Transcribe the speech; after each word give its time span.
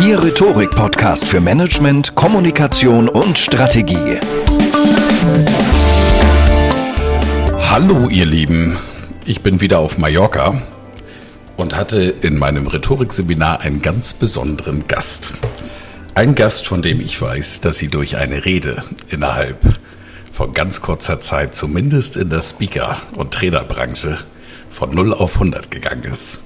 Ihr 0.00 0.22
Rhetorik-Podcast 0.22 1.26
für 1.26 1.40
Management, 1.40 2.14
Kommunikation 2.14 3.08
und 3.08 3.38
Strategie. 3.38 4.18
Hallo 7.70 8.08
ihr 8.08 8.26
Lieben, 8.26 8.78
ich 9.24 9.42
bin 9.42 9.60
wieder 9.60 9.80
auf 9.80 9.98
Mallorca 9.98 10.62
und 11.56 11.76
hatte 11.76 12.14
in 12.22 12.38
meinem 12.38 12.66
Rhetorikseminar 12.66 13.60
einen 13.60 13.82
ganz 13.82 14.14
besonderen 14.14 14.86
Gast. 14.88 15.32
Ein 16.14 16.34
Gast, 16.34 16.66
von 16.66 16.82
dem 16.82 17.00
ich 17.00 17.20
weiß, 17.20 17.60
dass 17.60 17.78
sie 17.78 17.88
durch 17.88 18.16
eine 18.16 18.44
Rede 18.44 18.82
innerhalb 19.08 19.58
von 20.32 20.54
ganz 20.54 20.80
kurzer 20.80 21.20
Zeit 21.20 21.54
zumindest 21.54 22.16
in 22.16 22.30
der 22.30 22.42
Speaker- 22.42 22.96
und 23.16 23.32
Trainerbranche 23.32 24.18
von 24.70 24.94
0 24.94 25.12
auf 25.12 25.34
100 25.34 25.70
gegangen 25.70 26.04
ist. 26.04 26.40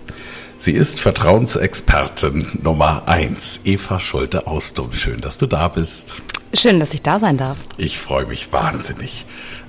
Sie 0.67 0.73
ist 0.73 0.99
Vertrauensexpertin 0.99 2.59
Nummer 2.61 3.07
1, 3.07 3.61
Eva 3.67 4.01
Schulte-Ausdum. 4.01 4.93
Schön, 4.95 5.21
dass 5.21 5.39
du 5.39 5.47
da 5.47 5.69
bist. 5.69 6.23
Schön, 6.55 6.81
dass 6.81 6.93
ich 6.93 7.03
da 7.03 7.21
sein 7.21 7.37
darf. 7.37 7.57
Ich 7.77 8.01
freue 8.01 8.27
mich 8.27 8.53
wahnsinnig. 8.53 9.27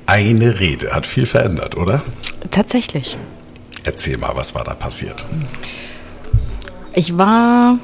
Eine 0.07 0.59
Rede 0.59 0.95
hat 0.95 1.05
viel 1.05 1.27
verändert, 1.27 1.77
oder? 1.77 2.01
Tatsächlich. 2.49 3.15
Erzähl 3.83 4.17
mal, 4.17 4.35
was 4.35 4.55
war 4.55 4.63
da 4.63 4.73
passiert? 4.73 5.27
Ich 6.93 7.15
war 7.15 7.77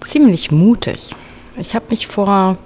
ziemlich 0.00 0.50
mutig. 0.50 1.10
Ich 1.56 1.76
habe 1.76 1.86
mich 1.90 2.08
vor 2.08 2.58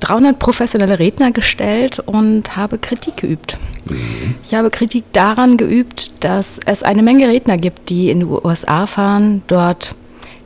300 0.00 0.38
professionelle 0.38 0.98
Redner 0.98 1.30
gestellt 1.30 2.00
und 2.00 2.56
habe 2.56 2.78
Kritik 2.78 3.18
geübt. 3.18 3.58
Mhm. 3.84 4.34
Ich 4.42 4.54
habe 4.54 4.70
Kritik 4.70 5.04
daran 5.12 5.56
geübt, 5.56 6.12
dass 6.20 6.58
es 6.66 6.82
eine 6.82 7.02
Menge 7.02 7.28
Redner 7.28 7.56
gibt, 7.56 7.88
die 7.90 8.10
in 8.10 8.20
die 8.20 8.26
USA 8.26 8.86
fahren, 8.86 9.42
dort 9.46 9.94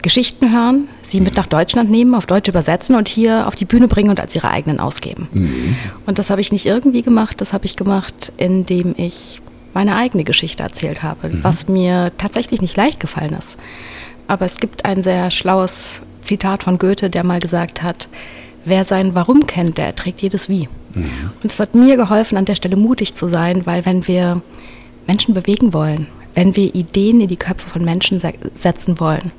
Geschichten 0.03 0.53
hören, 0.53 0.89
sie 1.03 1.21
mit 1.21 1.35
nach 1.37 1.47
Deutschland 1.47 1.91
nehmen, 1.91 2.15
auf 2.15 2.27
Deutsch 2.27 2.49
übersetzen 2.49 2.95
und 2.95 3.09
hier 3.09 3.47
auf 3.47 3.57
die 3.57 3.65
Bühne 3.65 3.89
bringen 3.89 4.11
und 4.11 4.21
als 4.21 4.37
ihre 4.37 4.51
eigenen 4.51 4.79
ausgeben. 4.79 5.29
Mhm. 5.33 5.77
Und 6.05 6.19
das 6.19 6.29
habe 6.29 6.43
ich 6.43 6.53
nicht 6.53 6.67
irgendwie 6.67 7.01
gemacht, 7.01 7.41
das 7.41 7.55
habe 7.55 7.65
ich 7.65 7.75
gemacht, 7.75 8.31
indem 8.37 8.95
ich 8.99 9.41
meine 9.73 9.97
eigene 9.97 10.25
Geschichte 10.25 10.63
erzählt 10.63 11.03
habe, 11.03 11.31
mhm. 11.31 11.39
was 11.43 11.69
mir 11.69 12.13
tatsächlich 12.19 12.61
nicht 12.61 12.77
leicht 12.77 13.01
gefallen 13.01 13.35
ist. 13.39 13.57
Aber 14.27 14.45
es 14.45 14.59
gibt 14.59 14.85
ein 14.85 15.03
sehr 15.03 15.31
schlaues 15.31 16.03
Zitat 16.21 16.65
von 16.65 16.79
Goethe, 16.79 17.09
der 17.09 17.25
mal 17.25 17.39
gesagt 17.39 17.83
hat, 17.83 18.09
wer 18.65 18.85
sein 18.85 19.15
Warum 19.15 19.47
kennt, 19.47 19.79
der 19.79 19.87
erträgt 19.87 20.23
jedes 20.23 20.49
Wie. 20.49 20.69
Mhm. 20.95 21.31
Und 21.43 21.53
es 21.53 21.61
hat 21.61 21.75
mir 21.75 21.97
geholfen, 21.97 22.37
an 22.39 22.45
der 22.45 22.55
Stelle 22.55 22.77
mutig 22.77 23.15
zu 23.15 23.29
sein, 23.29 23.67
weil 23.67 23.85
wenn 23.87 24.07
wir 24.07 24.43
Menschen 25.07 25.35
bewegen 25.35 25.73
wollen, 25.73 26.07
wenn 26.35 26.57
wir 26.57 26.75
Ideen 26.75 27.21
in 27.21 27.29
die 27.29 27.37
Köpfe 27.37 27.69
von 27.69 27.85
Menschen 27.85 28.21
setzen 28.55 28.99
wollen, 28.99 29.31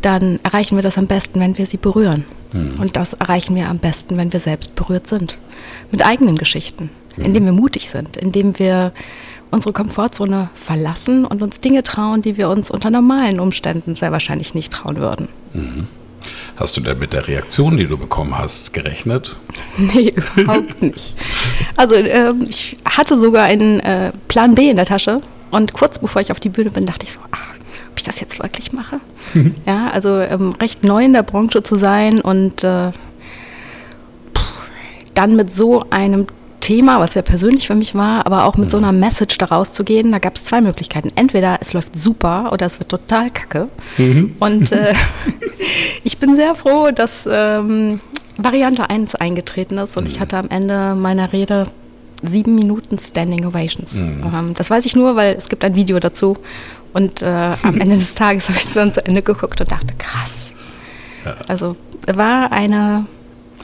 dann 0.00 0.40
erreichen 0.42 0.76
wir 0.76 0.82
das 0.82 0.96
am 0.96 1.06
besten, 1.06 1.40
wenn 1.40 1.58
wir 1.58 1.66
sie 1.66 1.76
berühren. 1.76 2.24
Mhm. 2.52 2.80
Und 2.80 2.96
das 2.96 3.12
erreichen 3.12 3.54
wir 3.54 3.68
am 3.68 3.78
besten, 3.78 4.16
wenn 4.16 4.32
wir 4.32 4.40
selbst 4.40 4.74
berührt 4.74 5.06
sind. 5.06 5.36
Mit 5.90 6.04
eigenen 6.04 6.38
Geschichten, 6.38 6.90
mhm. 7.16 7.24
indem 7.24 7.44
wir 7.44 7.52
mutig 7.52 7.90
sind, 7.90 8.16
indem 8.16 8.58
wir 8.58 8.92
unsere 9.50 9.72
Komfortzone 9.72 10.48
verlassen 10.54 11.24
und 11.24 11.42
uns 11.42 11.60
Dinge 11.60 11.82
trauen, 11.82 12.22
die 12.22 12.36
wir 12.36 12.48
uns 12.48 12.70
unter 12.70 12.90
normalen 12.90 13.40
Umständen 13.40 13.94
sehr 13.94 14.12
wahrscheinlich 14.12 14.54
nicht 14.54 14.72
trauen 14.72 14.96
würden. 14.96 15.28
Mhm. 15.52 15.88
Hast 16.60 16.76
du 16.76 16.82
denn 16.82 16.98
mit 16.98 17.14
der 17.14 17.26
Reaktion, 17.26 17.78
die 17.78 17.86
du 17.86 17.96
bekommen 17.96 18.36
hast, 18.36 18.74
gerechnet? 18.74 19.38
Nee, 19.78 20.12
überhaupt 20.36 20.82
nicht. 20.82 21.16
Also 21.74 21.94
äh, 21.94 22.34
ich 22.50 22.76
hatte 22.84 23.18
sogar 23.18 23.44
einen 23.44 23.80
äh, 23.80 24.12
Plan 24.28 24.54
B 24.54 24.68
in 24.68 24.76
der 24.76 24.84
Tasche 24.84 25.22
und 25.50 25.72
kurz 25.72 25.98
bevor 25.98 26.20
ich 26.20 26.30
auf 26.30 26.38
die 26.38 26.50
Bühne 26.50 26.70
bin, 26.70 26.84
dachte 26.84 27.06
ich 27.06 27.12
so, 27.12 27.20
ach, 27.30 27.54
ob 27.90 27.96
ich 27.96 28.02
das 28.02 28.20
jetzt 28.20 28.42
wirklich 28.42 28.74
mache? 28.74 29.00
ja, 29.66 29.88
also 29.90 30.20
ähm, 30.20 30.52
recht 30.60 30.84
neu 30.84 31.02
in 31.02 31.14
der 31.14 31.22
Branche 31.22 31.62
zu 31.62 31.76
sein 31.76 32.20
und 32.20 32.62
äh, 32.62 32.90
dann 35.14 35.36
mit 35.36 35.54
so 35.54 35.84
einem 35.88 36.26
Thema, 36.60 37.00
was 37.00 37.14
sehr 37.14 37.22
persönlich 37.22 37.66
für 37.66 37.74
mich 37.74 37.94
war, 37.94 38.26
aber 38.26 38.44
auch 38.44 38.56
mit 38.56 38.70
so 38.70 38.76
einer 38.76 38.92
Message 38.92 39.38
daraus 39.38 39.72
zu 39.72 39.84
gehen, 39.84 40.12
da 40.12 40.18
gab 40.18 40.36
es 40.36 40.44
zwei 40.44 40.60
Möglichkeiten. 40.60 41.10
Entweder 41.16 41.58
es 41.60 41.72
läuft 41.72 41.98
super 41.98 42.50
oder 42.52 42.66
es 42.66 42.78
wird 42.78 42.88
total 42.88 43.30
kacke. 43.30 43.68
Mhm. 43.98 44.36
Und 44.38 44.72
äh, 44.72 44.94
ich 46.04 46.18
bin 46.18 46.36
sehr 46.36 46.54
froh, 46.54 46.90
dass 46.90 47.28
ähm, 47.30 48.00
Variante 48.36 48.88
1 48.88 49.14
eingetreten 49.16 49.78
ist 49.78 49.96
und 49.96 50.04
mhm. 50.04 50.10
ich 50.10 50.20
hatte 50.20 50.36
am 50.36 50.48
Ende 50.48 50.94
meiner 50.94 51.32
Rede 51.32 51.66
sieben 52.22 52.54
Minuten 52.54 52.98
Standing 52.98 53.46
Ovations. 53.46 53.94
Mhm. 53.94 54.30
Ähm, 54.32 54.54
das 54.54 54.70
weiß 54.70 54.84
ich 54.84 54.94
nur, 54.94 55.16
weil 55.16 55.34
es 55.36 55.48
gibt 55.48 55.64
ein 55.64 55.74
Video 55.74 55.98
dazu. 56.00 56.36
Und 56.92 57.22
äh, 57.22 57.54
am 57.62 57.80
Ende 57.80 57.96
des 57.96 58.14
Tages 58.14 58.44
habe 58.48 58.58
ich 58.58 58.64
es 58.64 58.74
dann 58.74 58.92
zu 58.92 59.04
Ende 59.04 59.22
geguckt 59.22 59.60
und 59.60 59.70
dachte, 59.70 59.94
krass. 59.96 60.50
Ja. 61.24 61.36
Also 61.48 61.76
war 62.06 62.52
eine, 62.52 63.06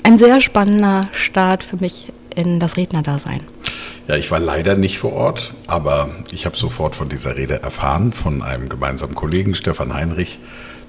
ein 0.03 0.19
sehr 0.19 0.41
spannender 0.41 1.09
Start 1.13 1.63
für 1.63 1.77
mich 1.77 2.09
in 2.37 2.61
das 2.61 2.77
Rednerdasein? 2.77 3.41
Ja, 4.09 4.15
ich 4.15 4.31
war 4.31 4.39
leider 4.39 4.77
nicht 4.77 4.99
vor 5.01 5.13
Ort, 5.13 5.53
aber 5.67 6.11
ich 6.31 6.47
habe 6.47 6.57
sofort 6.57 6.95
von 6.95 7.09
dieser 7.09 7.37
Rede 7.37 7.63
erfahren 7.63 8.13
von 8.13 8.43
einem 8.43 8.69
gemeinsamen 8.69 9.17
Kollegen, 9.17 9.57
Stefan 9.57 9.93
Heinrich, 9.93 10.39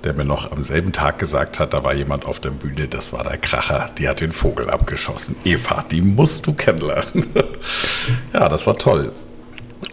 der 0.03 0.13
mir 0.13 0.25
noch 0.25 0.51
am 0.51 0.63
selben 0.63 0.91
Tag 0.91 1.17
gesagt 1.17 1.59
hat, 1.59 1.73
da 1.73 1.83
war 1.83 1.95
jemand 1.95 2.25
auf 2.25 2.39
der 2.39 2.51
Bühne, 2.51 2.87
das 2.87 3.13
war 3.13 3.23
der 3.23 3.37
Kracher, 3.37 3.89
die 3.97 4.07
hat 4.07 4.21
den 4.21 4.31
Vogel 4.31 4.69
abgeschossen. 4.69 5.35
Eva, 5.43 5.83
die 5.89 6.01
musst 6.01 6.45
du 6.45 6.53
kennenlernen. 6.53 7.25
ja, 8.33 8.47
das 8.47 8.67
war 8.67 8.77
toll. 8.77 9.11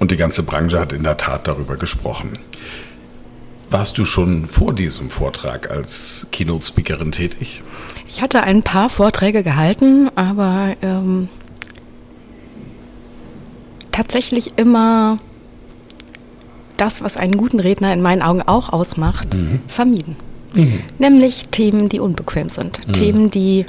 Und 0.00 0.10
die 0.10 0.16
ganze 0.16 0.42
Branche 0.42 0.78
hat 0.78 0.92
in 0.92 1.02
der 1.02 1.16
Tat 1.16 1.48
darüber 1.48 1.76
gesprochen. 1.76 2.32
Warst 3.70 3.96
du 3.98 4.04
schon 4.04 4.46
vor 4.46 4.74
diesem 4.74 5.10
Vortrag 5.10 5.70
als 5.70 6.26
Keynote-Speakerin 6.30 7.12
tätig? 7.12 7.62
Ich 8.06 8.22
hatte 8.22 8.44
ein 8.44 8.62
paar 8.62 8.90
Vorträge 8.90 9.42
gehalten, 9.42 10.10
aber 10.14 10.76
ähm, 10.82 11.28
tatsächlich 13.94 14.52
immer 14.56 15.18
das, 16.76 17.00
was 17.00 17.16
einen 17.16 17.36
guten 17.36 17.60
Redner 17.60 17.92
in 17.92 18.02
meinen 18.02 18.22
Augen 18.22 18.42
auch 18.42 18.72
ausmacht, 18.72 19.34
mhm. 19.34 19.60
vermieden. 19.68 20.16
Mhm. 20.54 20.80
Nämlich 20.98 21.44
Themen, 21.50 21.88
die 21.88 22.00
unbequem 22.00 22.48
sind. 22.48 22.86
Mhm. 22.88 22.92
Themen, 22.92 23.30
die 23.30 23.66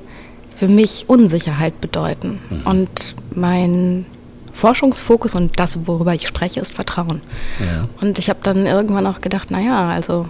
für 0.50 0.68
mich 0.68 1.06
Unsicherheit 1.07 1.80
bedeuten. 1.80 2.39
Mhm. 2.50 2.62
Und 2.66 3.16
mein 3.36 4.06
Forschungsfokus 4.51 5.36
und 5.36 5.60
das, 5.60 5.86
worüber 5.86 6.16
ich 6.16 6.28
spreche, 6.28 6.60
ist 6.60 6.74
Vertrauen. 6.74 7.21
Ja. 7.60 7.88
Und 8.01 8.18
ich 8.18 8.30
habe 8.30 8.39
dann 8.42 8.66
irgendwann 8.66 9.06
auch 9.06 9.21
gedacht, 9.21 9.51
naja, 9.51 9.89
also 9.89 10.25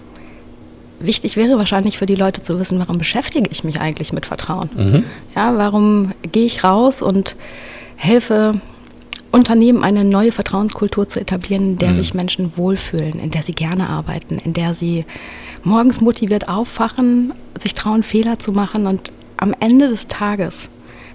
wichtig 1.00 1.38
wäre 1.38 1.58
wahrscheinlich 1.58 1.98
für 1.98 2.06
die 2.06 2.16
Leute 2.16 2.44
zu 2.44 2.60
wissen, 2.60 2.80
warum 2.80 2.98
beschäftige 2.98 3.50
ich 3.50 3.64
mich 3.64 3.80
eigentlich 3.80 4.12
mit 4.12 4.26
Vertrauen? 4.26 4.70
Mhm. 4.76 5.04
Ja, 5.36 5.58
warum 5.58 6.12
gehe 6.34 6.46
ich 6.46 6.66
raus 6.66 7.02
und 7.02 7.38
helfe 7.96 8.60
Unternehmen 9.36 9.84
eine 9.84 10.06
neue 10.06 10.32
Vertrauenskultur 10.32 11.10
zu 11.10 11.20
etablieren, 11.20 11.72
in 11.72 11.78
der 11.78 11.90
mhm. 11.90 11.96
sich 11.96 12.14
Menschen 12.14 12.56
wohlfühlen, 12.56 13.20
in 13.20 13.32
der 13.32 13.44
sie 13.44 13.52
gerne 13.52 13.90
arbeiten, 13.90 14.38
in 14.38 14.54
der 14.54 14.74
sie 14.74 15.04
morgens 15.66 16.00
motiviert 16.00 16.48
aufwachen, 16.48 17.34
sich 17.60 17.74
trauen, 17.74 18.02
Fehler 18.02 18.40
zu 18.40 18.54
machen 18.54 18.88
und 18.88 19.12
am 19.36 19.54
Ende 19.60 19.90
des 19.90 20.08
Tages 20.08 20.70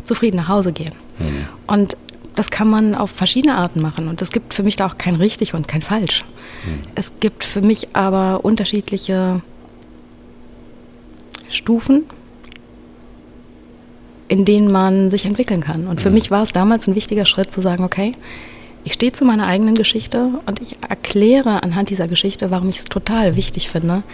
zufrieden 0.04 0.36
nach 0.36 0.48
Hause 0.48 0.74
gehen. 0.74 0.92
Mhm. 1.18 1.46
Und 1.66 1.96
das 2.36 2.50
kann 2.50 2.68
man 2.68 2.94
auf 2.94 3.10
verschiedene 3.10 3.56
Arten 3.56 3.80
machen. 3.80 4.06
Und 4.06 4.20
es 4.20 4.30
gibt 4.30 4.52
für 4.52 4.64
mich 4.64 4.76
da 4.76 4.86
auch 4.86 4.98
kein 4.98 5.14
richtig 5.14 5.54
und 5.54 5.66
kein 5.66 5.80
falsch. 5.80 6.26
Mhm. 6.66 6.82
Es 6.94 7.12
gibt 7.20 7.42
für 7.42 7.62
mich 7.62 7.88
aber 7.94 8.44
unterschiedliche 8.44 9.40
Stufen, 11.48 12.04
in 14.30 14.44
denen 14.44 14.70
man 14.70 15.10
sich 15.10 15.26
entwickeln 15.26 15.60
kann. 15.60 15.88
Und 15.88 16.00
für 16.00 16.08
mhm. 16.08 16.14
mich 16.14 16.30
war 16.30 16.44
es 16.44 16.52
damals 16.52 16.86
ein 16.86 16.94
wichtiger 16.94 17.26
Schritt 17.26 17.52
zu 17.52 17.60
sagen, 17.60 17.82
okay, 17.82 18.12
ich 18.84 18.92
stehe 18.92 19.12
zu 19.12 19.24
meiner 19.24 19.46
eigenen 19.46 19.74
Geschichte 19.74 20.30
und 20.48 20.62
ich 20.62 20.76
erkläre 20.88 21.64
anhand 21.64 21.90
dieser 21.90 22.06
Geschichte, 22.06 22.52
warum 22.52 22.68
ich 22.68 22.78
es 22.78 22.84
total 22.84 23.34
wichtig 23.34 23.68
finde, 23.68 24.04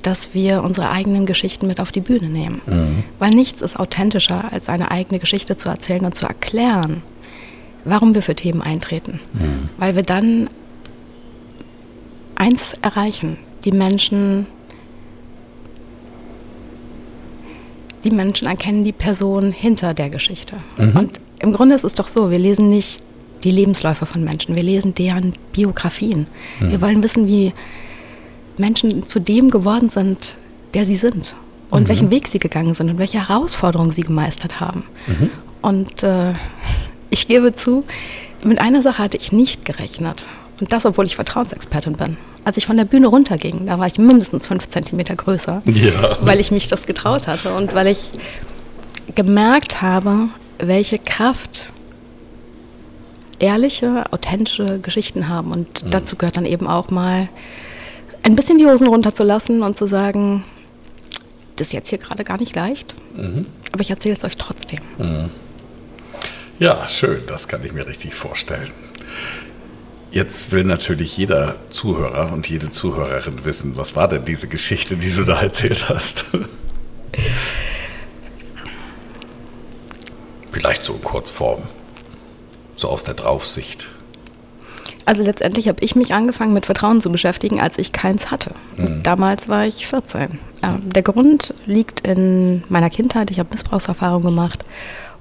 dass 0.00 0.32
wir 0.32 0.62
unsere 0.62 0.90
eigenen 0.90 1.26
Geschichten 1.26 1.66
mit 1.66 1.80
auf 1.80 1.92
die 1.92 2.00
Bühne 2.00 2.30
nehmen. 2.30 2.62
Mhm. 2.64 3.04
Weil 3.18 3.30
nichts 3.30 3.60
ist 3.60 3.78
authentischer, 3.78 4.50
als 4.50 4.70
eine 4.70 4.90
eigene 4.90 5.18
Geschichte 5.18 5.58
zu 5.58 5.68
erzählen 5.68 6.06
und 6.06 6.14
zu 6.14 6.24
erklären, 6.24 7.02
warum 7.84 8.14
wir 8.14 8.22
für 8.22 8.34
Themen 8.34 8.62
eintreten. 8.62 9.20
Mhm. 9.34 9.68
Weil 9.76 9.96
wir 9.96 10.02
dann 10.02 10.48
eins 12.36 12.72
erreichen, 12.80 13.36
die 13.66 13.72
Menschen 13.72 14.46
die 18.04 18.10
Menschen 18.10 18.48
erkennen 18.48 18.84
die 18.84 18.92
Person 18.92 19.52
hinter 19.52 19.94
der 19.94 20.10
Geschichte. 20.10 20.56
Mhm. 20.76 20.96
Und 20.96 21.20
im 21.40 21.52
Grunde 21.52 21.74
ist 21.74 21.84
es 21.84 21.94
doch 21.94 22.08
so, 22.08 22.30
wir 22.30 22.38
lesen 22.38 22.70
nicht 22.70 23.02
die 23.44 23.50
Lebensläufe 23.50 24.06
von 24.06 24.24
Menschen, 24.24 24.56
wir 24.56 24.62
lesen 24.62 24.94
deren 24.94 25.34
Biografien. 25.52 26.26
Mhm. 26.60 26.70
Wir 26.70 26.80
wollen 26.80 27.02
wissen, 27.02 27.26
wie 27.26 27.52
Menschen 28.56 29.06
zu 29.06 29.20
dem 29.20 29.50
geworden 29.50 29.88
sind, 29.88 30.36
der 30.74 30.84
sie 30.84 30.96
sind 30.96 31.36
und 31.70 31.84
mhm. 31.84 31.88
welchen 31.88 32.10
Weg 32.10 32.28
sie 32.28 32.38
gegangen 32.38 32.74
sind 32.74 32.90
und 32.90 32.98
welche 32.98 33.28
Herausforderungen 33.28 33.92
sie 33.92 34.02
gemeistert 34.02 34.60
haben. 34.60 34.84
Mhm. 35.06 35.30
Und 35.62 36.02
äh, 36.02 36.32
ich 37.10 37.28
gebe 37.28 37.54
zu, 37.54 37.84
mit 38.44 38.60
einer 38.60 38.82
Sache 38.82 39.02
hatte 39.02 39.16
ich 39.16 39.32
nicht 39.32 39.64
gerechnet. 39.64 40.24
Und 40.60 40.72
das, 40.72 40.84
obwohl 40.84 41.06
ich 41.06 41.16
Vertrauensexpertin 41.16 41.94
bin. 41.94 42.16
Als 42.44 42.56
ich 42.56 42.66
von 42.66 42.76
der 42.76 42.84
Bühne 42.84 43.08
runterging, 43.08 43.66
da 43.66 43.78
war 43.78 43.86
ich 43.86 43.98
mindestens 43.98 44.46
fünf 44.46 44.68
Zentimeter 44.68 45.14
größer, 45.14 45.62
ja. 45.66 46.18
weil 46.22 46.40
ich 46.40 46.50
mich 46.50 46.66
das 46.68 46.86
getraut 46.86 47.26
hatte 47.26 47.52
und 47.54 47.74
weil 47.74 47.86
ich 47.86 48.12
gemerkt 49.14 49.82
habe, 49.82 50.28
welche 50.58 50.98
Kraft 50.98 51.72
ehrliche, 53.38 54.04
authentische 54.10 54.80
Geschichten 54.80 55.28
haben. 55.28 55.52
Und 55.52 55.84
mhm. 55.84 55.90
dazu 55.90 56.16
gehört 56.16 56.36
dann 56.36 56.46
eben 56.46 56.66
auch 56.66 56.90
mal 56.90 57.28
ein 58.22 58.34
bisschen 58.34 58.58
die 58.58 58.66
Hosen 58.66 58.88
runterzulassen 58.88 59.62
und 59.62 59.76
zu 59.76 59.86
sagen, 59.86 60.44
das 61.56 61.68
ist 61.68 61.72
jetzt 61.72 61.88
hier 61.88 61.98
gerade 61.98 62.24
gar 62.24 62.38
nicht 62.38 62.54
leicht, 62.54 62.94
mhm. 63.16 63.46
aber 63.72 63.80
ich 63.80 63.90
erzähle 63.90 64.16
es 64.16 64.24
euch 64.24 64.36
trotzdem. 64.36 64.80
Mhm. 64.98 65.30
Ja, 66.58 66.88
schön, 66.88 67.22
das 67.26 67.46
kann 67.46 67.64
ich 67.64 67.72
mir 67.72 67.86
richtig 67.86 68.14
vorstellen. 68.14 68.70
Jetzt 70.10 70.52
will 70.52 70.64
natürlich 70.64 71.16
jeder 71.16 71.56
Zuhörer 71.68 72.32
und 72.32 72.48
jede 72.48 72.70
Zuhörerin 72.70 73.44
wissen, 73.44 73.76
was 73.76 73.94
war 73.94 74.08
denn 74.08 74.24
diese 74.24 74.48
Geschichte, 74.48 74.96
die 74.96 75.12
du 75.12 75.24
da 75.24 75.40
erzählt 75.40 75.88
hast? 75.90 76.24
Vielleicht 80.50 80.84
so 80.84 80.94
in 80.94 81.02
Kurzform, 81.02 81.62
so 82.74 82.88
aus 82.88 83.04
der 83.04 83.14
Draufsicht. 83.14 83.90
Also 85.04 85.22
letztendlich 85.22 85.68
habe 85.68 85.82
ich 85.82 85.94
mich 85.94 86.12
angefangen 86.14 86.52
mit 86.52 86.66
Vertrauen 86.66 87.00
zu 87.00 87.10
beschäftigen, 87.10 87.60
als 87.60 87.78
ich 87.78 87.92
keins 87.92 88.30
hatte. 88.30 88.50
Mhm. 88.76 89.02
Damals 89.02 89.48
war 89.48 89.66
ich 89.66 89.86
14. 89.86 90.38
Ähm, 90.62 90.90
der 90.92 91.02
Grund 91.02 91.54
liegt 91.66 92.00
in 92.00 92.62
meiner 92.68 92.90
Kindheit. 92.90 93.30
Ich 93.30 93.38
habe 93.38 93.50
Missbrauchserfahrung 93.52 94.22
gemacht 94.22 94.64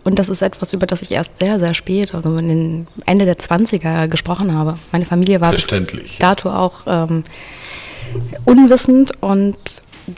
und 0.08 0.18
das 0.18 0.30
ist 0.30 0.42
etwas, 0.42 0.72
über 0.72 0.88
das 0.88 1.02
ich 1.02 1.12
erst 1.12 1.38
sehr, 1.38 1.60
sehr 1.60 1.74
spät, 1.74 2.16
also 2.16 2.38
in 2.38 2.48
den 2.48 2.88
Ende 3.06 3.26
der 3.26 3.36
20er 3.36 4.08
gesprochen 4.08 4.54
habe. 4.54 4.76
Meine 4.94 5.04
Familie 5.04 5.42
war 5.42 5.52
bis 5.52 5.68
dato 6.20 6.50
auch 6.50 6.84
ähm, 6.88 7.26
unwissend 8.46 9.12
und 9.20 9.58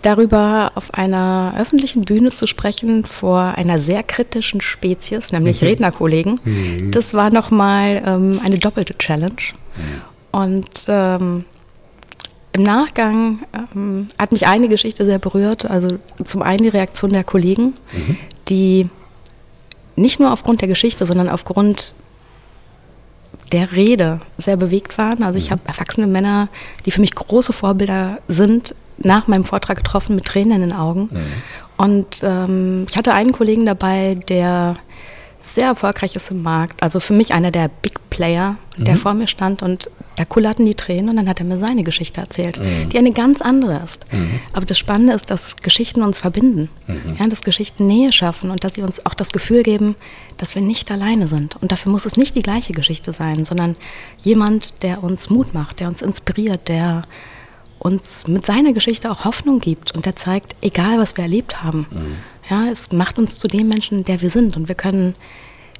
darüber 0.04 0.74
auf 0.76 0.94
einer 0.94 1.56
öffentlichen 1.58 2.06
Bühne 2.06 2.30
zu 2.30 2.46
sprechen 2.46 3.04
vor 3.04 3.40
einer 3.58 3.82
sehr 3.82 4.04
kritischen 4.04 4.62
Spezies, 4.62 5.32
nämlich 5.32 5.64
mhm. 5.64 5.70
Rednerkollegen, 5.70 6.40
mhm. 6.44 6.92
das 6.92 7.16
war 7.16 7.32
nochmal 7.32 8.04
ähm, 8.06 8.40
eine 8.46 8.60
doppelte 8.60 8.96
Challenge. 8.96 9.42
Mhm. 9.76 10.40
Und 10.40 10.86
ähm, 10.88 11.46
im 12.52 12.62
Nachgang 12.62 13.40
ähm, 13.74 14.10
hat 14.20 14.34
mich 14.34 14.46
eine 14.46 14.70
Geschichte 14.70 15.04
sehr 15.08 15.18
berührt. 15.18 15.66
Also 15.66 15.98
zum 16.24 16.44
einen 16.44 16.62
die 16.62 16.70
Reaktion 16.70 17.12
der 17.12 17.24
Kollegen, 17.24 17.74
mhm. 17.92 18.18
die 18.50 18.90
nicht 20.00 20.20
nur 20.20 20.32
aufgrund 20.32 20.62
der 20.62 20.68
Geschichte, 20.68 21.06
sondern 21.06 21.30
aufgrund 21.30 21.94
der 23.52 23.72
Rede 23.72 24.20
sehr 24.38 24.58
bewegt 24.58 24.98
waren. 24.98 25.24
Also 25.24 25.38
ich 25.38 25.48
mhm. 25.48 25.52
habe 25.54 25.62
erwachsene 25.66 26.08
Männer, 26.08 26.50
die 26.86 26.92
für 26.92 27.02
mich 27.02 27.16
große 27.16 27.54
Vorbilder 27.54 28.20
sind, 28.28 28.76
nach 28.98 29.28
meinem 29.28 29.44
Vortrag 29.44 29.78
getroffen 29.78 30.16
mit 30.16 30.26
Tränen 30.26 30.62
in 30.62 30.70
den 30.70 30.74
Augen. 30.74 31.10
Mhm. 31.12 31.20
Und 31.78 32.22
ähm, 32.24 32.86
ich 32.90 32.98
hatte 32.98 33.14
einen 33.14 33.32
Kollegen 33.32 33.66
dabei, 33.66 34.16
der 34.28 34.76
sehr 35.42 35.68
erfolgreich 35.68 36.16
ist 36.16 36.32
im 36.32 36.44
Markt. 36.44 36.84
Also 36.84 37.00
für 37.00 37.14
mich 37.14 37.34
einer 37.34 37.52
der 37.52 37.70
Big 37.70 37.98
Player, 38.10 38.58
der 38.78 38.96
mhm. 38.96 38.98
vor 38.98 39.14
mir 39.14 39.28
stand 39.28 39.64
und 39.64 39.90
da 40.20 40.26
kullerten 40.26 40.66
die 40.66 40.76
Tränen 40.76 41.10
und 41.10 41.16
dann 41.16 41.30
hat 41.30 41.40
er 41.40 41.46
mir 41.46 41.60
seine 41.60 41.84
Geschichte 41.84 42.20
erzählt, 42.20 42.60
mhm. 42.60 42.90
die 42.90 42.98
eine 42.98 43.12
ganz 43.12 43.42
andere 43.42 43.82
ist. 43.84 44.06
Mhm. 44.12 44.42
Aber 44.52 44.66
das 44.66 44.78
Spannende 44.78 45.14
ist, 45.14 45.32
dass 45.32 45.56
Geschichten 45.56 46.02
uns 46.02 46.20
verbinden, 46.20 46.70
mhm. 46.88 47.16
ja, 47.18 47.28
dass 47.28 47.42
Geschichten 47.42 47.88
Nähe 47.88 48.12
schaffen 48.12 48.52
und 48.52 48.64
dass 48.64 48.74
sie 48.74 48.82
uns 48.82 49.06
auch 49.06 49.14
das 49.14 49.32
Gefühl 49.32 49.64
geben, 49.64 49.96
dass 50.38 50.56
wir 50.56 50.62
nicht 50.62 50.92
alleine 50.92 51.28
sind. 51.28 51.56
Und 51.62 51.72
dafür 51.72 51.92
muss 51.92 52.06
es 52.06 52.18
nicht 52.18 52.36
die 52.36 52.42
gleiche 52.42 52.74
Geschichte 52.74 53.14
sein, 53.14 53.46
sondern 53.46 53.78
jemand, 54.18 54.84
der 54.84 55.04
uns 55.04 55.30
Mut 55.30 55.54
macht, 55.54 55.80
der 55.80 55.88
uns 55.88 56.02
inspiriert, 56.02 56.68
der 56.68 57.04
uns 57.80 58.28
mit 58.28 58.46
seiner 58.46 58.74
Geschichte 58.74 59.10
auch 59.10 59.24
Hoffnung 59.24 59.62
gibt 59.62 59.96
und 59.96 60.06
der 60.06 60.18
zeigt, 60.18 60.58
egal 60.62 61.00
was 61.00 61.16
wir 61.16 61.24
erlebt 61.24 61.64
haben, 61.64 61.88
mhm. 61.90 62.16
Ja, 62.50 62.68
es 62.72 62.92
macht 62.92 63.20
uns 63.20 63.38
zu 63.38 63.48
dem 63.48 63.68
Menschen, 63.68 64.04
der 64.06 64.22
wir 64.22 64.32
sind. 64.32 64.58
Und 64.58 64.68
wir 64.68 64.76
können 64.76 65.14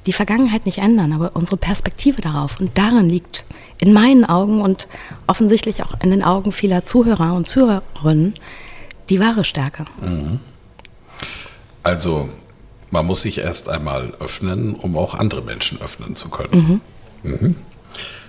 die 0.06 0.12
Vergangenheit 0.12 0.66
nicht 0.66 0.78
ändern, 0.78 1.12
aber 1.12 1.32
unsere 1.34 1.56
Perspektive 1.56 2.22
darauf. 2.22 2.58
Und 2.60 2.76
darin 2.76 3.08
liegt 3.08 3.44
in 3.78 3.92
meinen 3.92 4.24
Augen 4.24 4.60
und 4.60 4.88
offensichtlich 5.26 5.82
auch 5.82 5.94
in 6.02 6.10
den 6.10 6.22
Augen 6.22 6.52
vieler 6.52 6.84
Zuhörer 6.84 7.34
und 7.34 7.46
Zuhörerinnen 7.46 8.34
die 9.08 9.20
wahre 9.20 9.44
Stärke. 9.44 9.84
Mhm. 10.00 10.40
Also 11.82 12.28
man 12.90 13.06
muss 13.06 13.22
sich 13.22 13.38
erst 13.38 13.68
einmal 13.68 14.14
öffnen, 14.20 14.74
um 14.74 14.96
auch 14.96 15.14
andere 15.14 15.42
Menschen 15.42 15.80
öffnen 15.80 16.14
zu 16.14 16.28
können. 16.28 16.80
Mhm. 17.22 17.30
Mhm. 17.30 17.56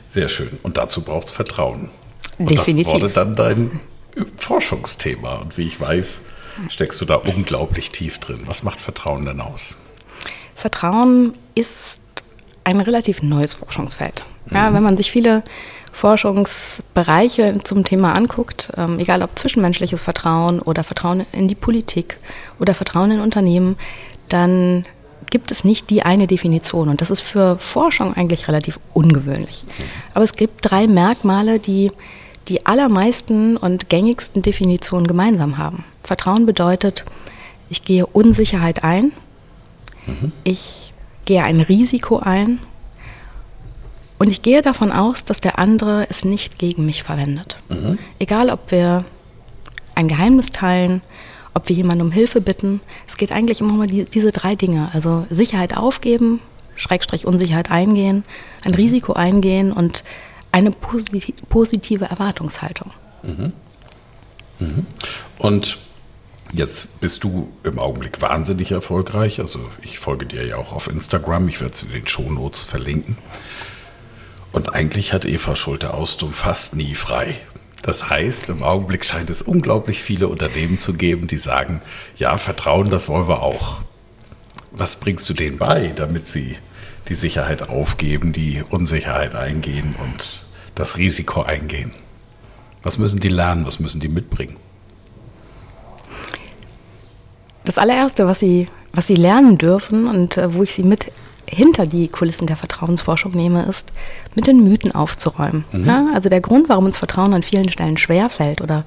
Sehr 0.10 0.30
schön. 0.30 0.60
Und 0.64 0.78
dazu 0.78 1.02
braucht 1.02 1.28
es 1.28 1.32
Vertrauen. 1.32 1.90
Und 2.38 2.52
Definitiv. 2.52 2.86
das 2.86 2.94
wurde 2.94 3.10
dann 3.10 3.34
dein 3.34 3.80
Forschungsthema. 4.38 5.36
Und 5.36 5.58
wie 5.58 5.68
ich 5.68 5.80
weiß, 5.80 6.20
steckst 6.68 7.00
du 7.02 7.06
da 7.06 7.16
unglaublich 7.16 7.90
tief 7.90 8.18
drin. 8.20 8.42
Was 8.46 8.64
macht 8.64 8.82
Vertrauen 8.82 9.26
denn 9.26 9.40
aus? 9.40 9.78
Vertrauen 10.62 11.34
ist 11.56 12.00
ein 12.64 12.80
relativ 12.80 13.24
neues 13.24 13.56
Forschungsfeld. 13.56 14.24
Ja, 14.52 14.70
mhm. 14.70 14.76
Wenn 14.76 14.84
man 14.84 14.98
sich 14.98 15.10
viele 15.10 15.44
Forschungsbereiche 15.92 17.58
zum 17.64 17.84
Thema 17.84 18.14
anguckt, 18.14 18.72
ähm, 18.78 19.00
egal 19.00 19.24
ob 19.24 19.38
zwischenmenschliches 19.38 20.04
Vertrauen 20.04 20.60
oder 20.60 20.84
Vertrauen 20.84 21.26
in 21.32 21.48
die 21.48 21.56
Politik 21.56 22.18
oder 22.60 22.76
Vertrauen 22.76 23.10
in 23.10 23.20
Unternehmen, 23.22 23.76
dann 24.30 24.86
gibt 25.32 25.50
es 25.50 25.64
nicht 25.64 25.90
die 25.90 26.04
eine 26.04 26.28
Definition. 26.28 26.90
Und 26.90 27.02
das 27.02 27.10
ist 27.10 27.22
für 27.22 27.58
Forschung 27.58 28.14
eigentlich 28.14 28.48
relativ 28.48 28.80
ungewöhnlich. 28.94 29.64
Mhm. 29.66 29.84
Aber 30.14 30.24
es 30.24 30.34
gibt 30.34 30.58
drei 30.62 30.86
Merkmale, 30.86 31.58
die 31.58 31.92
die 32.48 32.68
allermeisten 32.68 33.58
und 33.58 33.90
gängigsten 33.90 34.44
Definitionen 34.44 35.08
gemeinsam 35.08 35.58
haben. 35.58 35.86
Vertrauen 36.04 36.46
bedeutet, 36.46 37.04
ich 37.70 37.84
gehe 37.84 38.06
Unsicherheit 38.06 38.84
ein, 38.84 39.12
mhm. 40.06 40.32
ich 40.44 40.94
gehe 41.26 41.44
ein 41.44 41.62
Risiko 41.62 42.20
ein 42.20 42.60
und 44.18 44.30
ich 44.30 44.42
gehe 44.42 44.62
davon 44.62 44.92
aus, 44.92 45.26
dass 45.26 45.42
der 45.42 45.60
andere 45.60 46.08
es 46.10 46.26
nicht 46.26 46.60
gegen 46.60 46.86
mich 46.86 47.04
verwendet. 47.04 47.58
Mhm. 47.70 47.98
Egal, 48.20 48.50
ob 48.50 48.72
wir 48.72 49.06
ein 49.96 50.08
Geheimnis 50.08 50.52
teilen, 50.52 51.02
ob 51.54 51.68
wir 51.68 51.76
jemanden 51.76 52.06
um 52.06 52.12
Hilfe 52.12 52.40
bitten, 52.40 52.82
es 53.08 53.18
geht 53.18 53.32
eigentlich 53.32 53.62
immer 53.62 53.74
um 53.74 53.88
die, 53.88 54.06
diese 54.06 54.32
drei 54.32 54.56
Dinge. 54.56 54.88
Also 54.94 55.26
Sicherheit 55.30 55.76
aufgeben, 55.76 56.40
Schrägstrich 56.76 57.26
Unsicherheit 57.26 57.72
eingehen, 57.72 58.24
ein 58.64 58.74
Risiko 58.74 59.14
eingehen 59.14 59.72
und 59.72 60.04
eine 60.52 60.72
positive 60.72 62.06
Erwartungshaltung. 62.06 62.92
Mhm. 63.24 63.54
Mhm. 64.60 64.86
Und 65.38 65.78
jetzt 66.54 67.00
bist 67.00 67.24
du 67.24 67.52
im 67.64 67.80
Augenblick 67.80 68.22
wahnsinnig 68.22 68.72
erfolgreich. 68.72 69.40
Also 69.40 69.60
ich 69.82 70.00
folge 70.00 70.26
dir 70.26 70.46
ja 70.46 70.58
auch 70.58 70.74
auf 70.74 70.88
Instagram. 70.88 71.48
Ich 71.48 71.62
werde 71.62 71.74
es 71.74 71.84
in 71.84 71.92
den 71.92 72.08
Shownotes 72.08 72.64
verlinken. 72.64 73.18
Und 74.52 74.74
eigentlich 74.74 75.14
hat 75.14 75.26
Eva 75.26 75.56
Schulte-Austum 75.56 76.32
fast 76.32 76.76
nie 76.76 76.96
frei. 76.96 77.38
Das 77.82 78.10
heißt, 78.10 78.50
im 78.50 78.64
Augenblick 78.64 79.06
scheint 79.06 79.30
es 79.30 79.42
unglaublich 79.42 80.04
viele 80.04 80.28
Unternehmen 80.28 80.78
zu 80.78 80.94
geben, 80.94 81.28
die 81.28 81.38
sagen, 81.38 81.82
ja, 82.18 82.38
Vertrauen, 82.38 82.90
das 82.90 83.10
wollen 83.10 83.28
wir 83.28 83.42
auch. 83.42 83.82
Was 84.72 84.98
bringst 84.98 85.28
du 85.30 85.34
denen 85.34 85.58
bei, 85.58 85.88
damit 85.88 86.30
sie 86.30 86.58
die 87.08 87.16
Sicherheit 87.16 87.70
aufgeben, 87.70 88.34
die 88.34 88.64
Unsicherheit 88.70 89.36
eingehen 89.36 89.96
und 89.98 90.44
das 90.76 90.98
Risiko 90.98 91.42
eingehen? 91.42 91.92
Was 92.84 92.98
müssen 92.98 93.20
die 93.20 93.30
lernen, 93.30 93.66
was 93.66 93.80
müssen 93.80 94.02
die 94.02 94.08
mitbringen? 94.08 94.58
Das 97.66 97.78
allererste, 97.78 98.28
was 98.28 98.40
sie, 98.40 98.68
was 98.94 99.08
sie 99.08 99.16
lernen 99.16 99.58
dürfen 99.58 100.08
und 100.08 100.38
äh, 100.38 100.54
wo 100.54 100.64
ich 100.64 100.74
sie 100.74 100.84
mit 100.84 101.12
hinter 101.46 101.86
die 101.86 102.08
Kulissen 102.08 102.48
der 102.48 102.56
Vertrauensforschung 102.56 103.34
nehme, 103.34 103.64
ist, 103.66 103.92
mit 104.36 104.48
den 104.48 104.64
Mythen 104.64 104.94
aufzuräumen. 104.96 105.66
Mhm. 105.72 105.86
Ja, 105.86 106.06
also 106.14 106.30
der 106.30 106.40
Grund, 106.40 106.70
warum 106.70 106.86
uns 106.86 106.98
Vertrauen 106.98 107.34
an 107.34 107.44
vielen 107.44 107.70
Stellen 107.70 107.98
schwerfällt 107.98 108.62
oder 108.62 108.86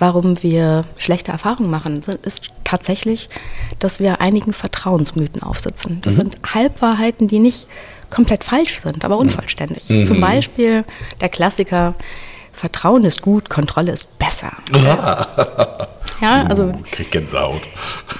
warum 0.00 0.42
wir 0.42 0.84
schlechte 0.96 1.30
Erfahrungen 1.30 1.70
machen, 1.70 2.00
ist 2.22 2.50
tatsächlich, 2.64 3.28
dass 3.78 4.00
wir 4.00 4.20
einigen 4.20 4.52
Vertrauensmythen 4.52 5.42
aufsitzen. 5.42 6.00
Das 6.02 6.14
mhm. 6.14 6.18
sind 6.18 6.38
Halbwahrheiten, 6.52 7.28
die 7.28 7.38
nicht 7.38 7.68
komplett 8.08 8.42
falsch 8.42 8.80
sind, 8.80 9.04
aber 9.04 9.18
unvollständig. 9.18 9.88
Mhm. 9.88 10.04
Zum 10.04 10.20
Beispiel 10.20 10.84
der 11.20 11.28
Klassiker, 11.28 11.94
Vertrauen 12.52 13.04
ist 13.04 13.22
gut, 13.22 13.48
Kontrolle 13.48 13.92
ist 13.92 14.18
besser. 14.18 14.52
Ja, 14.74 15.26
ja 16.20 16.44
also. 16.46 16.64
Uh, 16.64 16.72
krieg 16.90 17.10
Gänsehaut. 17.10 17.62